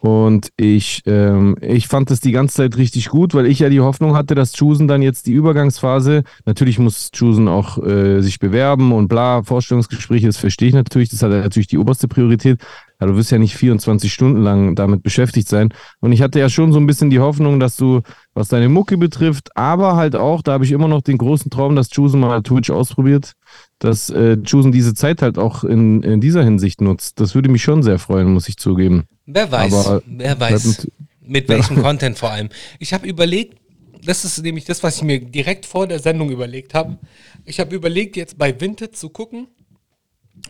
Und 0.00 0.50
ich, 0.56 1.02
ähm, 1.04 1.56
ich 1.60 1.86
fand 1.86 2.10
das 2.10 2.20
die 2.20 2.32
ganze 2.32 2.56
Zeit 2.56 2.78
richtig 2.78 3.10
gut, 3.10 3.34
weil 3.34 3.44
ich 3.44 3.58
ja 3.58 3.68
die 3.68 3.80
Hoffnung 3.80 4.16
hatte, 4.16 4.34
dass 4.34 4.54
Chusen 4.54 4.88
dann 4.88 5.02
jetzt 5.02 5.26
die 5.26 5.32
Übergangsphase, 5.32 6.22
natürlich 6.46 6.78
muss 6.78 7.10
Chusen 7.10 7.48
auch 7.48 7.76
äh, 7.84 8.22
sich 8.22 8.38
bewerben 8.38 8.92
und 8.92 9.08
bla, 9.08 9.42
Vorstellungsgespräche, 9.42 10.26
das 10.26 10.38
verstehe 10.38 10.68
ich 10.68 10.74
natürlich, 10.74 11.10
das 11.10 11.22
hat 11.22 11.32
natürlich 11.32 11.66
die 11.66 11.76
oberste 11.76 12.08
Priorität. 12.08 12.60
Ja, 12.98 13.08
du 13.08 13.16
wirst 13.16 13.30
ja 13.30 13.38
nicht 13.38 13.54
24 13.54 14.10
Stunden 14.10 14.42
lang 14.42 14.74
damit 14.74 15.02
beschäftigt 15.02 15.48
sein. 15.48 15.68
Und 16.00 16.12
ich 16.12 16.22
hatte 16.22 16.38
ja 16.38 16.48
schon 16.48 16.72
so 16.72 16.78
ein 16.78 16.86
bisschen 16.86 17.10
die 17.10 17.20
Hoffnung, 17.20 17.60
dass 17.60 17.76
du, 17.76 18.00
was 18.32 18.48
deine 18.48 18.70
Mucke 18.70 18.96
betrifft, 18.96 19.54
aber 19.54 19.96
halt 19.96 20.16
auch, 20.16 20.40
da 20.40 20.52
habe 20.52 20.64
ich 20.64 20.72
immer 20.72 20.88
noch 20.88 21.02
den 21.02 21.18
großen 21.18 21.50
Traum, 21.50 21.76
dass 21.76 21.90
Chusen 21.90 22.20
mal 22.20 22.42
Twitch 22.42 22.70
ausprobiert, 22.70 23.34
dass 23.80 24.08
äh, 24.10 24.40
Chusen 24.42 24.70
diese 24.72 24.94
Zeit 24.94 25.20
halt 25.22 25.36
auch 25.38 25.64
in, 25.64 26.02
in 26.04 26.20
dieser 26.20 26.44
Hinsicht 26.44 26.80
nutzt. 26.80 27.18
Das 27.18 27.34
würde 27.34 27.48
mich 27.48 27.62
schon 27.62 27.82
sehr 27.82 27.98
freuen, 27.98 28.32
muss 28.32 28.48
ich 28.48 28.56
zugeben. 28.56 29.06
Wer 29.26 29.50
weiß, 29.50 29.74
Aber- 29.86 30.02
wer 30.06 30.38
weiß, 30.38 30.86
mit 31.22 31.48
welchem 31.48 31.76
Content 31.82 32.16
vor 32.18 32.30
allem. 32.30 32.50
Ich 32.78 32.92
habe 32.92 33.06
überlegt, 33.08 33.56
das 34.04 34.24
ist 34.24 34.42
nämlich 34.42 34.64
das, 34.66 34.82
was 34.82 34.96
ich 34.96 35.02
mir 35.02 35.20
direkt 35.20 35.66
vor 35.66 35.86
der 35.86 35.98
Sendung 35.98 36.30
überlegt 36.30 36.72
habe. 36.74 36.98
Ich 37.44 37.58
habe 37.60 37.74
überlegt, 37.74 38.16
jetzt 38.16 38.38
bei 38.38 38.58
Vinted 38.60 38.96
zu 38.96 39.08
gucken 39.10 39.48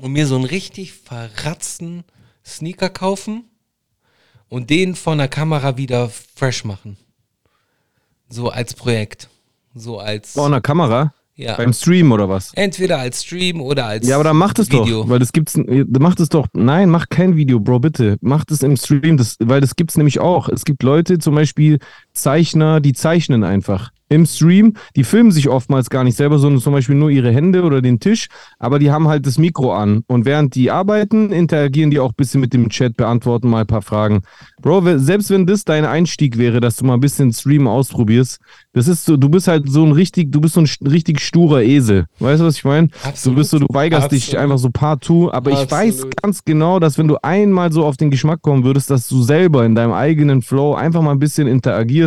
und 0.01 0.13
mir 0.13 0.27
so 0.27 0.35
einen 0.37 0.45
richtig 0.45 0.93
verratzten 0.93 2.05
Sneaker 2.45 2.89
kaufen 2.91 3.45
und 4.49 4.71
den 4.71 4.95
von 4.97 5.19
der 5.19 5.29
Kamera 5.29 5.77
wieder 5.77 6.09
fresh 6.09 6.65
machen. 6.65 6.97
So 8.29 8.51
als 8.51 8.75
Projekt. 8.75 9.29
So 9.75 9.99
als. 10.01 10.33
Vor 10.33 10.47
einer 10.47 10.61
Kamera? 10.61 11.13
Ja. 11.37 11.57
Beim 11.57 11.73
Stream 11.73 12.13
oder 12.13 12.29
was? 12.29 12.53
Entweder 12.55 12.99
als 12.99 13.25
Stream 13.25 13.61
oder 13.63 13.87
als 13.87 14.07
Ja, 14.07 14.17
aber 14.17 14.25
dann 14.25 14.37
macht 14.37 14.59
es 14.59 14.71
Video. 14.71 15.03
doch, 15.05 15.09
weil 15.09 15.19
das 15.21 15.33
gibt's, 15.33 15.57
macht 15.57 16.21
es 16.21 16.29
doch, 16.29 16.47
nein, 16.53 16.91
mach 16.91 17.09
kein 17.09 17.35
Video, 17.37 17.61
Bro, 17.61 17.81
bitte, 17.81 18.19
macht 18.21 18.51
es 18.51 18.63
im 18.63 18.77
Stream, 18.77 19.17
das, 19.17 19.37
weil 19.41 19.61
das 19.63 19.75
gibt's 19.75 19.97
nämlich 19.97 20.21
auch. 20.21 20.49
Es 20.51 20.65
gibt 20.65 20.83
Leute, 20.83 21.19
zum 21.19 21.35
Beispiel 21.35 21.79
Zeichner, 22.13 22.81
die 22.81 22.93
zeichnen 22.93 23.45
einfach 23.45 23.91
im 24.11 24.27
Stream, 24.27 24.75
die 24.97 25.05
filmen 25.05 25.31
sich 25.31 25.49
oftmals 25.49 25.89
gar 25.89 26.05
nicht 26.05 26.17
selber, 26.17 26.39
sondern 26.39 26.61
zum 26.61 26.73
Beispiel 26.73 26.97
nur 26.97 27.11
ihre 27.11 27.33
Hände 27.33 27.63
oder 27.63 27.81
den 27.81 28.01
Tisch, 28.01 28.27
aber 28.59 28.79
die 28.81 28.91
haben 28.91 29.09
halt 29.09 29.25
das 29.25 29.39
Mikro 29.39 29.73
an 29.73 30.03
und 30.09 30.25
während 30.25 30.57
die 30.57 30.71
arbeiten, 30.71 31.31
interagieren 31.31 31.93
die 31.93 32.01
auch 32.01 32.11
ein 32.11 32.17
bisschen 32.17 32.41
mit 32.41 32.53
dem 32.53 32.69
Chat, 32.69 32.97
beantworten 32.97 33.49
mal 33.49 33.61
ein 33.61 33.67
paar 33.69 33.83
Fragen. 33.83 34.23
Bro, 34.61 34.99
selbst 34.99 35.31
wenn 35.31 35.47
das 35.47 35.65
dein 35.65 35.85
Einstieg 35.85 36.39
wäre, 36.39 36.61
dass 36.61 36.77
du 36.77 36.85
mal 36.85 36.95
ein 36.95 37.01
bisschen 37.01 37.33
Stream 37.33 37.69
ausprobierst, 37.69 38.41
das 38.73 38.89
ist 38.89 39.05
so, 39.05 39.17
du 39.17 39.29
bist 39.29 39.47
halt 39.47 39.71
so 39.71 39.85
ein 39.85 39.93
richtig, 39.93 40.33
du 40.33 40.41
bist 40.41 40.55
so 40.55 40.61
ein 40.61 40.69
richtig 40.87 41.21
sturer 41.21 41.63
Esel. 41.63 42.07
Weißt 42.19 42.41
du, 42.41 42.47
was 42.47 42.57
ich 42.57 42.65
meine? 42.65 42.89
Du 42.89 43.09
Absolut. 43.09 43.39
bist 43.39 43.51
so, 43.51 43.59
du 43.61 43.67
weigerst 43.69 44.11
dich 44.11 44.25
Absolut. 44.25 44.43
einfach 44.43 44.59
so 44.59 44.71
partout, 44.71 45.31
aber 45.31 45.53
ich 45.53 45.71
weiß 45.71 45.95
Absolut. 45.95 46.23
ganz 46.23 46.45
genau, 46.45 46.81
dass 46.81 46.99
wenn 46.99 47.07
du 47.07 47.17
einmal 47.23 47.73
so 47.73 47.85
auf 47.85 47.97
den 47.97 48.11
Geschmack 48.11 48.43
kommen 48.43 48.65
würdest, 48.65 48.91
dass 48.91 49.07
du 49.07 49.23
selber 49.23 49.65
in 49.65 49.77
deinem 49.77 49.93
eigenen 49.93 50.43
Flow 50.43 50.75
einfach 50.75 51.01
mal 51.01 51.13
ein 51.13 51.21
bisschen 51.21 51.47
interagierst 51.47 52.00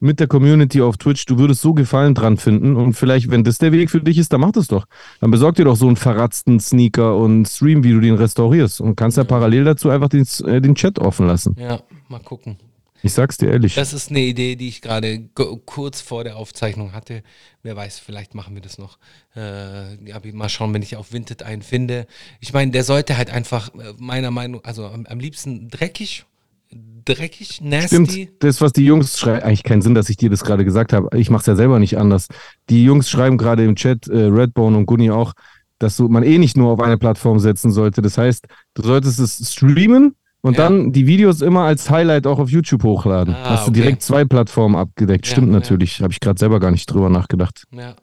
mit 0.00 0.18
der 0.18 0.26
Community 0.26 0.80
auf 0.80 0.96
Twitch, 0.96 1.26
du 1.26 1.38
würdest 1.38 1.60
so 1.60 1.74
Gefallen 1.74 2.14
dran 2.14 2.38
finden 2.38 2.76
und 2.76 2.94
vielleicht, 2.94 3.30
wenn 3.30 3.44
das 3.44 3.58
der 3.58 3.70
Weg 3.70 3.90
für 3.90 4.00
dich 4.00 4.18
ist, 4.18 4.32
dann 4.32 4.40
mach 4.40 4.52
das 4.52 4.66
doch. 4.66 4.86
Dann 5.20 5.30
besorg 5.30 5.56
dir 5.56 5.66
doch 5.66 5.76
so 5.76 5.86
einen 5.86 5.96
verratzten 5.96 6.58
Sneaker 6.58 7.16
und 7.16 7.46
stream, 7.46 7.84
wie 7.84 7.92
du 7.92 8.00
den 8.00 8.14
restaurierst 8.14 8.80
und 8.80 8.96
kannst 8.96 9.18
ja 9.18 9.24
parallel 9.24 9.64
dazu 9.64 9.90
einfach 9.90 10.08
den, 10.08 10.26
äh, 10.46 10.60
den 10.60 10.74
Chat 10.74 10.98
offen 10.98 11.26
lassen. 11.26 11.54
Ja, 11.58 11.80
mal 12.08 12.20
gucken. 12.20 12.56
Ich 13.02 13.14
sag's 13.14 13.38
dir 13.38 13.50
ehrlich. 13.50 13.74
Das 13.74 13.92
ist 13.92 14.10
eine 14.10 14.20
Idee, 14.20 14.56
die 14.56 14.68
ich 14.68 14.82
gerade 14.82 15.20
kurz 15.64 16.00
vor 16.02 16.22
der 16.22 16.36
Aufzeichnung 16.36 16.92
hatte. 16.92 17.22
Wer 17.62 17.76
weiß, 17.76 17.98
vielleicht 17.98 18.34
machen 18.34 18.54
wir 18.54 18.62
das 18.62 18.76
noch. 18.76 18.98
Äh, 19.34 19.94
ja, 20.04 20.20
mal 20.32 20.48
schauen, 20.48 20.74
wenn 20.74 20.82
ich 20.82 20.96
auf 20.96 21.12
Vinted 21.12 21.42
einen 21.42 21.62
finde. 21.62 22.06
Ich 22.40 22.52
meine, 22.52 22.72
der 22.72 22.84
sollte 22.84 23.16
halt 23.16 23.30
einfach 23.30 23.74
äh, 23.74 23.94
meiner 23.98 24.30
Meinung, 24.30 24.62
also 24.64 24.86
am, 24.86 25.06
am 25.06 25.18
liebsten 25.18 25.70
dreckig, 25.70 26.26
dreckig, 26.72 27.60
nasty. 27.62 27.88
Stimmt, 27.88 28.42
das, 28.44 28.60
was 28.60 28.72
die 28.72 28.84
Jungs 28.84 29.18
schreiben, 29.18 29.42
eigentlich 29.42 29.62
keinen 29.64 29.82
Sinn, 29.82 29.94
dass 29.94 30.08
ich 30.08 30.16
dir 30.16 30.30
das 30.30 30.44
gerade 30.44 30.64
gesagt 30.64 30.92
habe. 30.92 31.16
Ich 31.18 31.30
mache 31.30 31.40
es 31.40 31.46
ja 31.46 31.56
selber 31.56 31.78
nicht 31.78 31.98
anders. 31.98 32.28
Die 32.68 32.84
Jungs 32.84 33.08
schreiben 33.10 33.38
gerade 33.38 33.64
im 33.64 33.74
Chat, 33.76 34.06
äh, 34.08 34.26
Redbone 34.26 34.76
und 34.76 34.86
Gunny 34.86 35.10
auch, 35.10 35.32
dass 35.78 35.96
du 35.96 36.08
man 36.08 36.22
eh 36.22 36.38
nicht 36.38 36.56
nur 36.56 36.70
auf 36.72 36.80
eine 36.80 36.98
Plattform 36.98 37.38
setzen 37.38 37.72
sollte. 37.72 38.02
Das 38.02 38.18
heißt, 38.18 38.46
du 38.74 38.82
solltest 38.82 39.18
es 39.18 39.52
streamen 39.52 40.14
und 40.42 40.56
Ja. 40.56 40.64
dann 40.68 40.92
die 40.92 41.06
Videos 41.06 41.40
immer 41.40 41.62
als 41.64 41.90
Highlight 41.90 42.26
auch 42.26 42.38
auf 42.38 42.50
YouTube 42.50 42.84
hochladen. 42.84 43.34
Ah, 43.34 43.50
Hast 43.50 43.66
du 43.66 43.70
okay. 43.70 43.80
direkt 43.80 44.02
zwei 44.02 44.24
Plattformen 44.24 44.76
abgedeckt. 44.76 45.26
Ja, 45.26 45.32
Stimmt 45.32 45.48
ja. 45.48 45.54
natürlich. 45.54 46.00
Habe 46.02 46.12
ich 46.12 46.20
gerade 46.20 46.38
selber 46.38 46.60
gar 46.60 46.70
nicht 46.70 46.86
drüber 46.86 47.08
nachgedacht. 47.10 47.64
Ja, 47.72 47.94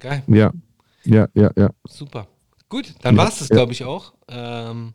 geil, 0.00 0.22
Ja, 0.26 0.52
ja, 1.04 1.28
ja, 1.34 1.50
ja. 1.56 1.70
super. 1.88 2.26
Gut, 2.68 2.94
dann 3.02 3.16
Ja, 3.16 3.22
war 3.22 3.28
es 3.28 3.38
das, 3.38 3.48
glaube 3.48 3.72
ich, 3.72 3.84
auch. 3.84 4.14
Ähm, 4.28 4.94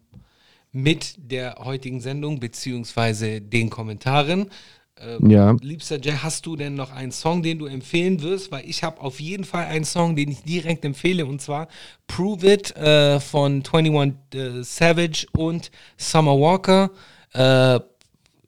mit 0.77 1.15
der 1.17 1.55
heutigen 1.63 1.99
Sendung, 2.01 2.39
beziehungsweise 2.39 3.41
den 3.41 3.69
Kommentaren. 3.69 4.51
Ähm, 4.99 5.29
Ja. 5.29 5.55
Liebster 5.61 5.99
Jay, 5.99 6.13
hast 6.21 6.45
du 6.45 6.55
denn 6.55 6.75
noch 6.75 6.91
einen 6.91 7.11
Song, 7.11 7.41
den 7.41 7.57
du 7.57 7.65
empfehlen 7.65 8.21
wirst? 8.21 8.51
Weil 8.51 8.63
ich 8.69 8.83
habe 8.83 9.01
auf 9.01 9.19
jeden 9.19 9.43
Fall 9.43 9.65
einen 9.65 9.85
Song, 9.85 10.15
den 10.15 10.29
ich 10.29 10.43
direkt 10.43 10.85
empfehle, 10.85 11.25
und 11.25 11.41
zwar 11.41 11.67
Prove 12.05 12.53
It 12.53 12.75
äh, 12.75 13.19
von 13.19 13.63
21 13.63 14.15
äh, 14.35 14.63
Savage 14.63 15.25
und 15.33 15.71
Summer 15.97 16.39
Walker. 16.39 16.91
Äh, 17.33 17.79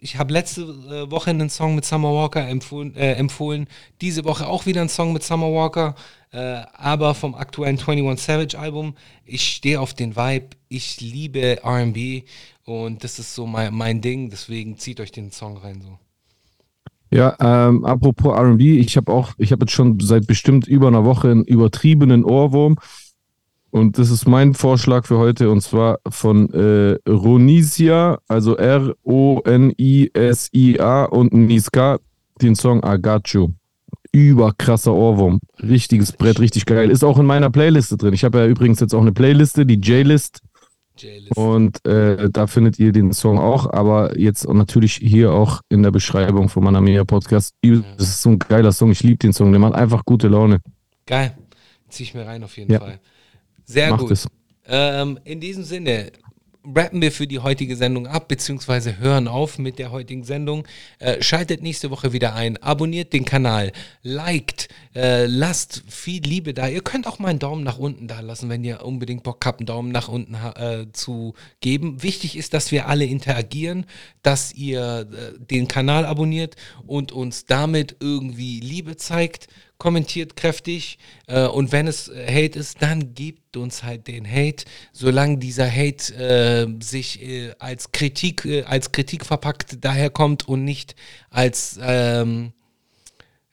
ich 0.02 0.18
habe 0.18 0.34
letzte 0.34 0.62
äh, 0.62 1.12
Woche 1.12 1.30
einen 1.30 1.50
Song 1.50 1.76
mit 1.76 1.86
Summer 1.86 2.14
Walker 2.14 2.47
empfohlen, 2.47 2.95
äh, 2.95 3.14
empfohlen. 3.14 3.68
Diese 4.02 4.24
Woche 4.26 4.47
auch 4.47 4.66
wieder 4.66 4.82
einen 4.82 4.89
Song 4.89 5.14
mit 5.14 5.24
Summer 5.24 5.52
Walker. 5.52 5.95
Äh, 6.32 6.62
aber 6.74 7.16
vom 7.16 7.36
aktuellen 7.36 7.80
21 7.80 8.26
Savage 8.26 8.60
Album. 8.60 8.95
Ich 9.26 9.43
stehe 9.43 9.80
auf 9.80 9.93
den 9.93 10.16
Vibe. 10.16 10.47
Ich 10.70 11.02
liebe 11.02 11.60
RB. 11.64 12.24
Und 12.66 13.04
das 13.04 13.20
ist 13.20 13.36
so 13.36 13.45
mein, 13.45 13.74
mein 13.74 14.02
Ding. 14.02 14.30
Deswegen 14.30 14.78
zieht 14.78 15.00
euch 15.00 15.12
den 15.12 15.32
Song 15.32 15.58
rein. 15.58 15.82
So. 15.82 15.97
Ja, 17.12 17.36
ähm, 17.39 17.84
apropos 17.86 18.38
RB, 18.38 18.62
ich 18.62 18.95
habe 18.95 19.12
auch, 19.12 19.34
ich 19.38 19.52
habe 19.52 19.64
jetzt 19.64 19.74
schon 19.74 20.00
seit 20.00 20.28
bestimmt 20.28 20.68
über 20.68 20.88
einer 20.88 21.06
Woche 21.06 21.32
einen 21.32 21.43
übertriebenen 21.43 22.24
Ohrwurm. 22.24 22.78
Und 23.72 23.97
das 23.97 24.09
ist 24.09 24.28
mein 24.28 24.53
Vorschlag 24.55 25.05
für 25.05 25.17
heute 25.20 25.49
und 25.51 25.61
zwar 25.61 25.99
von 26.09 26.51
äh, 26.53 26.97
Ronisia, 27.07 28.17
also 28.28 28.55
R-O-N-I-S-I-A 29.80 31.03
und 31.05 31.34
Niska, 31.34 31.99
den 32.41 32.55
Song 32.55 32.84
Agacho. 32.84 33.53
Überkrasser 34.11 34.93
Ohrwurm. 34.93 35.39
Richtiges 35.61 36.11
Brett, 36.13 36.39
richtig 36.39 36.65
geil. 36.65 36.89
Ist 36.89 37.03
auch 37.03 37.20
in 37.20 37.28
meiner 37.28 37.51
Playliste 37.51 37.95
drin. 37.95 38.13
Ich 38.13 38.24
habe 38.24 38.39
ja 38.39 38.47
übrigens 38.47 38.80
jetzt 38.80 38.95
auch 38.95 39.01
eine 39.01 39.11
Playliste, 39.11 39.67
die 39.67 39.76
J-List. 39.76 40.41
Und 41.36 41.86
äh, 41.86 42.30
da 42.30 42.47
findet 42.47 42.78
ihr 42.80 42.91
den 42.91 43.13
Song 43.13 43.38
auch, 43.39 43.72
aber 43.72 44.20
jetzt 44.20 44.45
natürlich 44.49 44.95
hier 44.95 45.32
auch 45.32 45.61
in 45.70 45.82
der 45.84 45.91
Beschreibung 45.91 46.49
von 46.49 46.63
meiner 46.63 46.82
Mega 46.82 47.05
Podcast. 47.05 47.55
Das 47.61 48.07
ist 48.07 48.22
so 48.22 48.32
ein 48.32 48.39
geiler 48.39 48.72
Song, 48.74 48.91
ich 48.91 49.01
liebe 49.03 49.17
den 49.17 49.32
Song, 49.32 49.51
der 49.51 49.59
macht 49.59 49.76
einfach 49.76 50.03
gute 50.03 50.28
Laune. 50.28 50.59
Geil. 51.05 51.38
Zieh 51.88 52.03
ich 52.03 52.13
mir 52.13 52.26
rein 52.26 52.43
auf 52.43 52.57
jeden 52.57 52.72
Ja. 52.74 52.80
Fall. 52.80 52.99
Sehr 53.70 53.91
Macht 53.91 54.01
gut. 54.01 54.11
es. 54.11 54.28
Ähm, 54.67 55.20
in 55.26 55.39
diesem 55.39 55.63
Sinne 55.63 56.11
rappen 56.76 57.01
wir 57.01 57.11
für 57.11 57.28
die 57.28 57.39
heutige 57.39 57.76
Sendung 57.76 58.07
ab, 58.07 58.28
beziehungsweise 58.28 58.97
hören 58.97 59.28
auf 59.28 59.59
mit 59.59 59.78
der 59.78 59.91
heutigen 59.91 60.24
Sendung. 60.24 60.67
Äh, 60.97 61.22
schaltet 61.22 61.61
nächste 61.61 61.91
Woche 61.91 62.11
wieder 62.11 62.34
ein, 62.34 62.57
abonniert 62.57 63.13
den 63.13 63.26
Kanal, 63.26 63.72
liked, 64.01 64.70
äh, 64.95 65.26
lasst 65.28 65.84
viel 65.88 66.24
Liebe 66.24 66.55
da. 66.55 66.67
Ihr 66.67 66.82
könnt 66.82 67.05
auch 67.05 67.20
mal 67.20 67.30
einen 67.30 67.39
Daumen 67.39 67.63
nach 67.63 67.78
unten 67.78 68.07
da 68.07 68.20
lassen, 68.22 68.49
wenn 68.49 68.63
ihr 68.63 68.84
unbedingt 68.84 69.24
Bock 69.24 69.45
habt, 69.45 69.59
einen 69.59 69.67
Daumen 69.67 69.91
nach 69.91 70.07
unten 70.07 70.34
äh, 70.34 70.88
zu 70.91 71.36
geben. 71.61 72.01
Wichtig 72.01 72.38
ist, 72.38 72.55
dass 72.55 72.72
wir 72.72 72.88
alle 72.88 73.05
interagieren, 73.05 73.86
dass 74.24 74.51
ihr 74.53 75.07
äh, 75.11 75.39
den 75.39 75.67
Kanal 75.67 76.05
abonniert 76.05 76.55
und 76.88 77.11
uns 77.11 77.45
damit 77.45 77.97
irgendwie 77.99 78.59
Liebe 78.59 78.97
zeigt 78.97 79.47
kommentiert 79.80 80.36
kräftig 80.36 80.99
äh, 81.27 81.47
und 81.47 81.71
wenn 81.71 81.88
es 81.88 82.09
äh, 82.09 82.27
Hate 82.27 82.59
ist, 82.59 82.82
dann 82.82 83.15
gebt 83.15 83.57
uns 83.57 83.82
halt 83.82 84.07
den 84.07 84.30
Hate, 84.30 84.65
solange 84.91 85.38
dieser 85.38 85.71
Hate 85.71 86.13
äh, 86.13 86.84
sich 86.84 87.21
äh, 87.21 87.53
als 87.57 87.91
Kritik 87.91 88.45
äh, 88.45 88.63
als 88.63 88.91
Kritik 88.91 89.25
verpackt 89.25 89.84
daherkommt 89.84 90.47
und 90.47 90.65
nicht 90.65 90.95
als 91.30 91.80
ähm, 91.82 92.51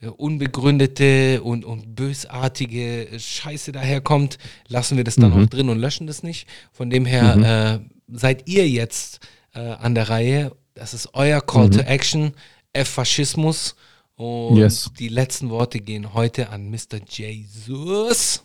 äh, 0.01 0.09
unbegründete 0.09 1.43
und, 1.43 1.65
und 1.65 1.95
bösartige 1.95 3.09
Scheiße 3.17 3.71
daherkommt, 3.71 4.39
lassen 4.67 4.97
wir 4.97 5.05
das 5.05 5.15
dann 5.15 5.33
auch 5.33 5.47
drin 5.47 5.69
und 5.69 5.79
löschen 5.79 6.09
das 6.09 6.25
nicht. 6.25 6.49
Von 6.73 6.91
dem 6.91 7.07
her 7.07 7.81
äh, 7.81 8.15
seid 8.15 8.49
ihr 8.49 8.69
jetzt 8.69 9.21
an 9.55 9.95
der 9.95 10.11
Reihe. 10.11 10.53
Das 10.75 10.93
ist 10.93 11.15
euer 11.15 11.41
Call 11.41 11.71
to 11.71 11.81
Action, 11.81 12.35
F-Faschismus. 12.75 13.75
Und 14.17 14.57
Yes. 14.57 14.91
die 14.99 15.09
letzten 15.09 15.51
Worte 15.51 15.79
gehen 15.81 16.15
heute 16.15 16.49
an 16.49 16.71
Mr. 16.71 17.01
Jesus. 17.07 18.45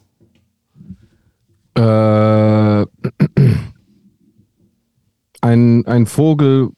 Äh, 1.75 2.85
ein, 5.41 5.85
ein 5.85 6.05
Vogel 6.05 6.71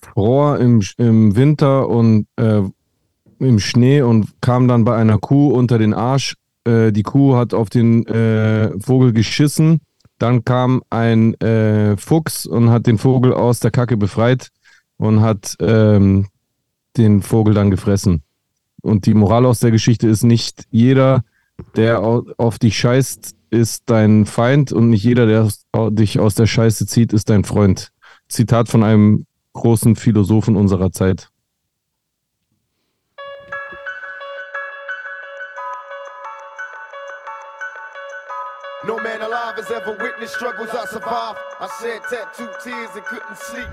fror 0.00 0.58
im, 0.58 0.82
im 0.96 1.34
Winter 1.34 1.88
und 1.88 2.28
äh, 2.36 2.62
im 3.40 3.58
Schnee 3.58 4.02
und 4.02 4.40
kam 4.40 4.68
dann 4.68 4.84
bei 4.84 4.96
einer 4.96 5.18
Kuh 5.18 5.50
unter 5.52 5.78
den 5.78 5.92
Arsch. 5.92 6.34
Äh, 6.64 6.92
die 6.92 7.02
Kuh 7.02 7.34
hat 7.34 7.52
auf 7.52 7.68
den 7.68 8.06
äh, 8.06 8.78
Vogel 8.80 9.12
geschissen. 9.12 9.80
Dann 10.18 10.44
kam 10.44 10.82
ein 10.90 11.34
äh, 11.40 11.96
Fuchs 11.96 12.46
und 12.46 12.70
hat 12.70 12.86
den 12.86 12.98
Vogel 12.98 13.32
aus 13.34 13.58
der 13.60 13.70
Kacke 13.72 13.96
befreit 13.96 14.50
und 14.96 15.20
hat 15.20 15.56
ähm, 15.60 16.26
den 16.98 17.22
Vogel 17.22 17.54
dann 17.54 17.70
gefressen. 17.70 18.22
Und 18.82 19.06
die 19.06 19.14
Moral 19.14 19.46
aus 19.46 19.60
der 19.60 19.70
Geschichte 19.70 20.08
ist 20.08 20.22
nicht 20.24 20.64
jeder, 20.70 21.24
der 21.76 22.00
au- 22.02 22.24
auf 22.36 22.58
dich 22.58 22.78
scheißt, 22.78 23.34
ist 23.50 23.84
dein 23.86 24.26
Feind 24.26 24.72
und 24.72 24.90
nicht 24.90 25.04
jeder, 25.04 25.26
der 25.26 25.48
dich 25.90 26.18
aus 26.20 26.34
der 26.34 26.46
Scheiße 26.46 26.86
zieht, 26.86 27.12
ist 27.12 27.30
dein 27.30 27.44
Freund. 27.44 27.90
Zitat 28.28 28.68
von 28.68 28.82
einem 28.84 29.24
großen 29.54 29.96
Philosophen 29.96 30.54
unserer 30.56 30.92
Zeit. 30.92 31.30
No 38.86 38.96
man 38.98 39.20
alive 39.22 39.56
has 39.56 39.70
ever 39.70 39.92
witnessed 40.00 40.34
struggles 40.34 40.70
I 40.72 40.84
survived. 40.86 41.38
I 41.60 41.68
shed 41.80 42.00
tattooed 42.08 42.54
tears 42.62 42.90
and 42.94 43.04
couldn't 43.04 43.36
sleep. 43.36 43.68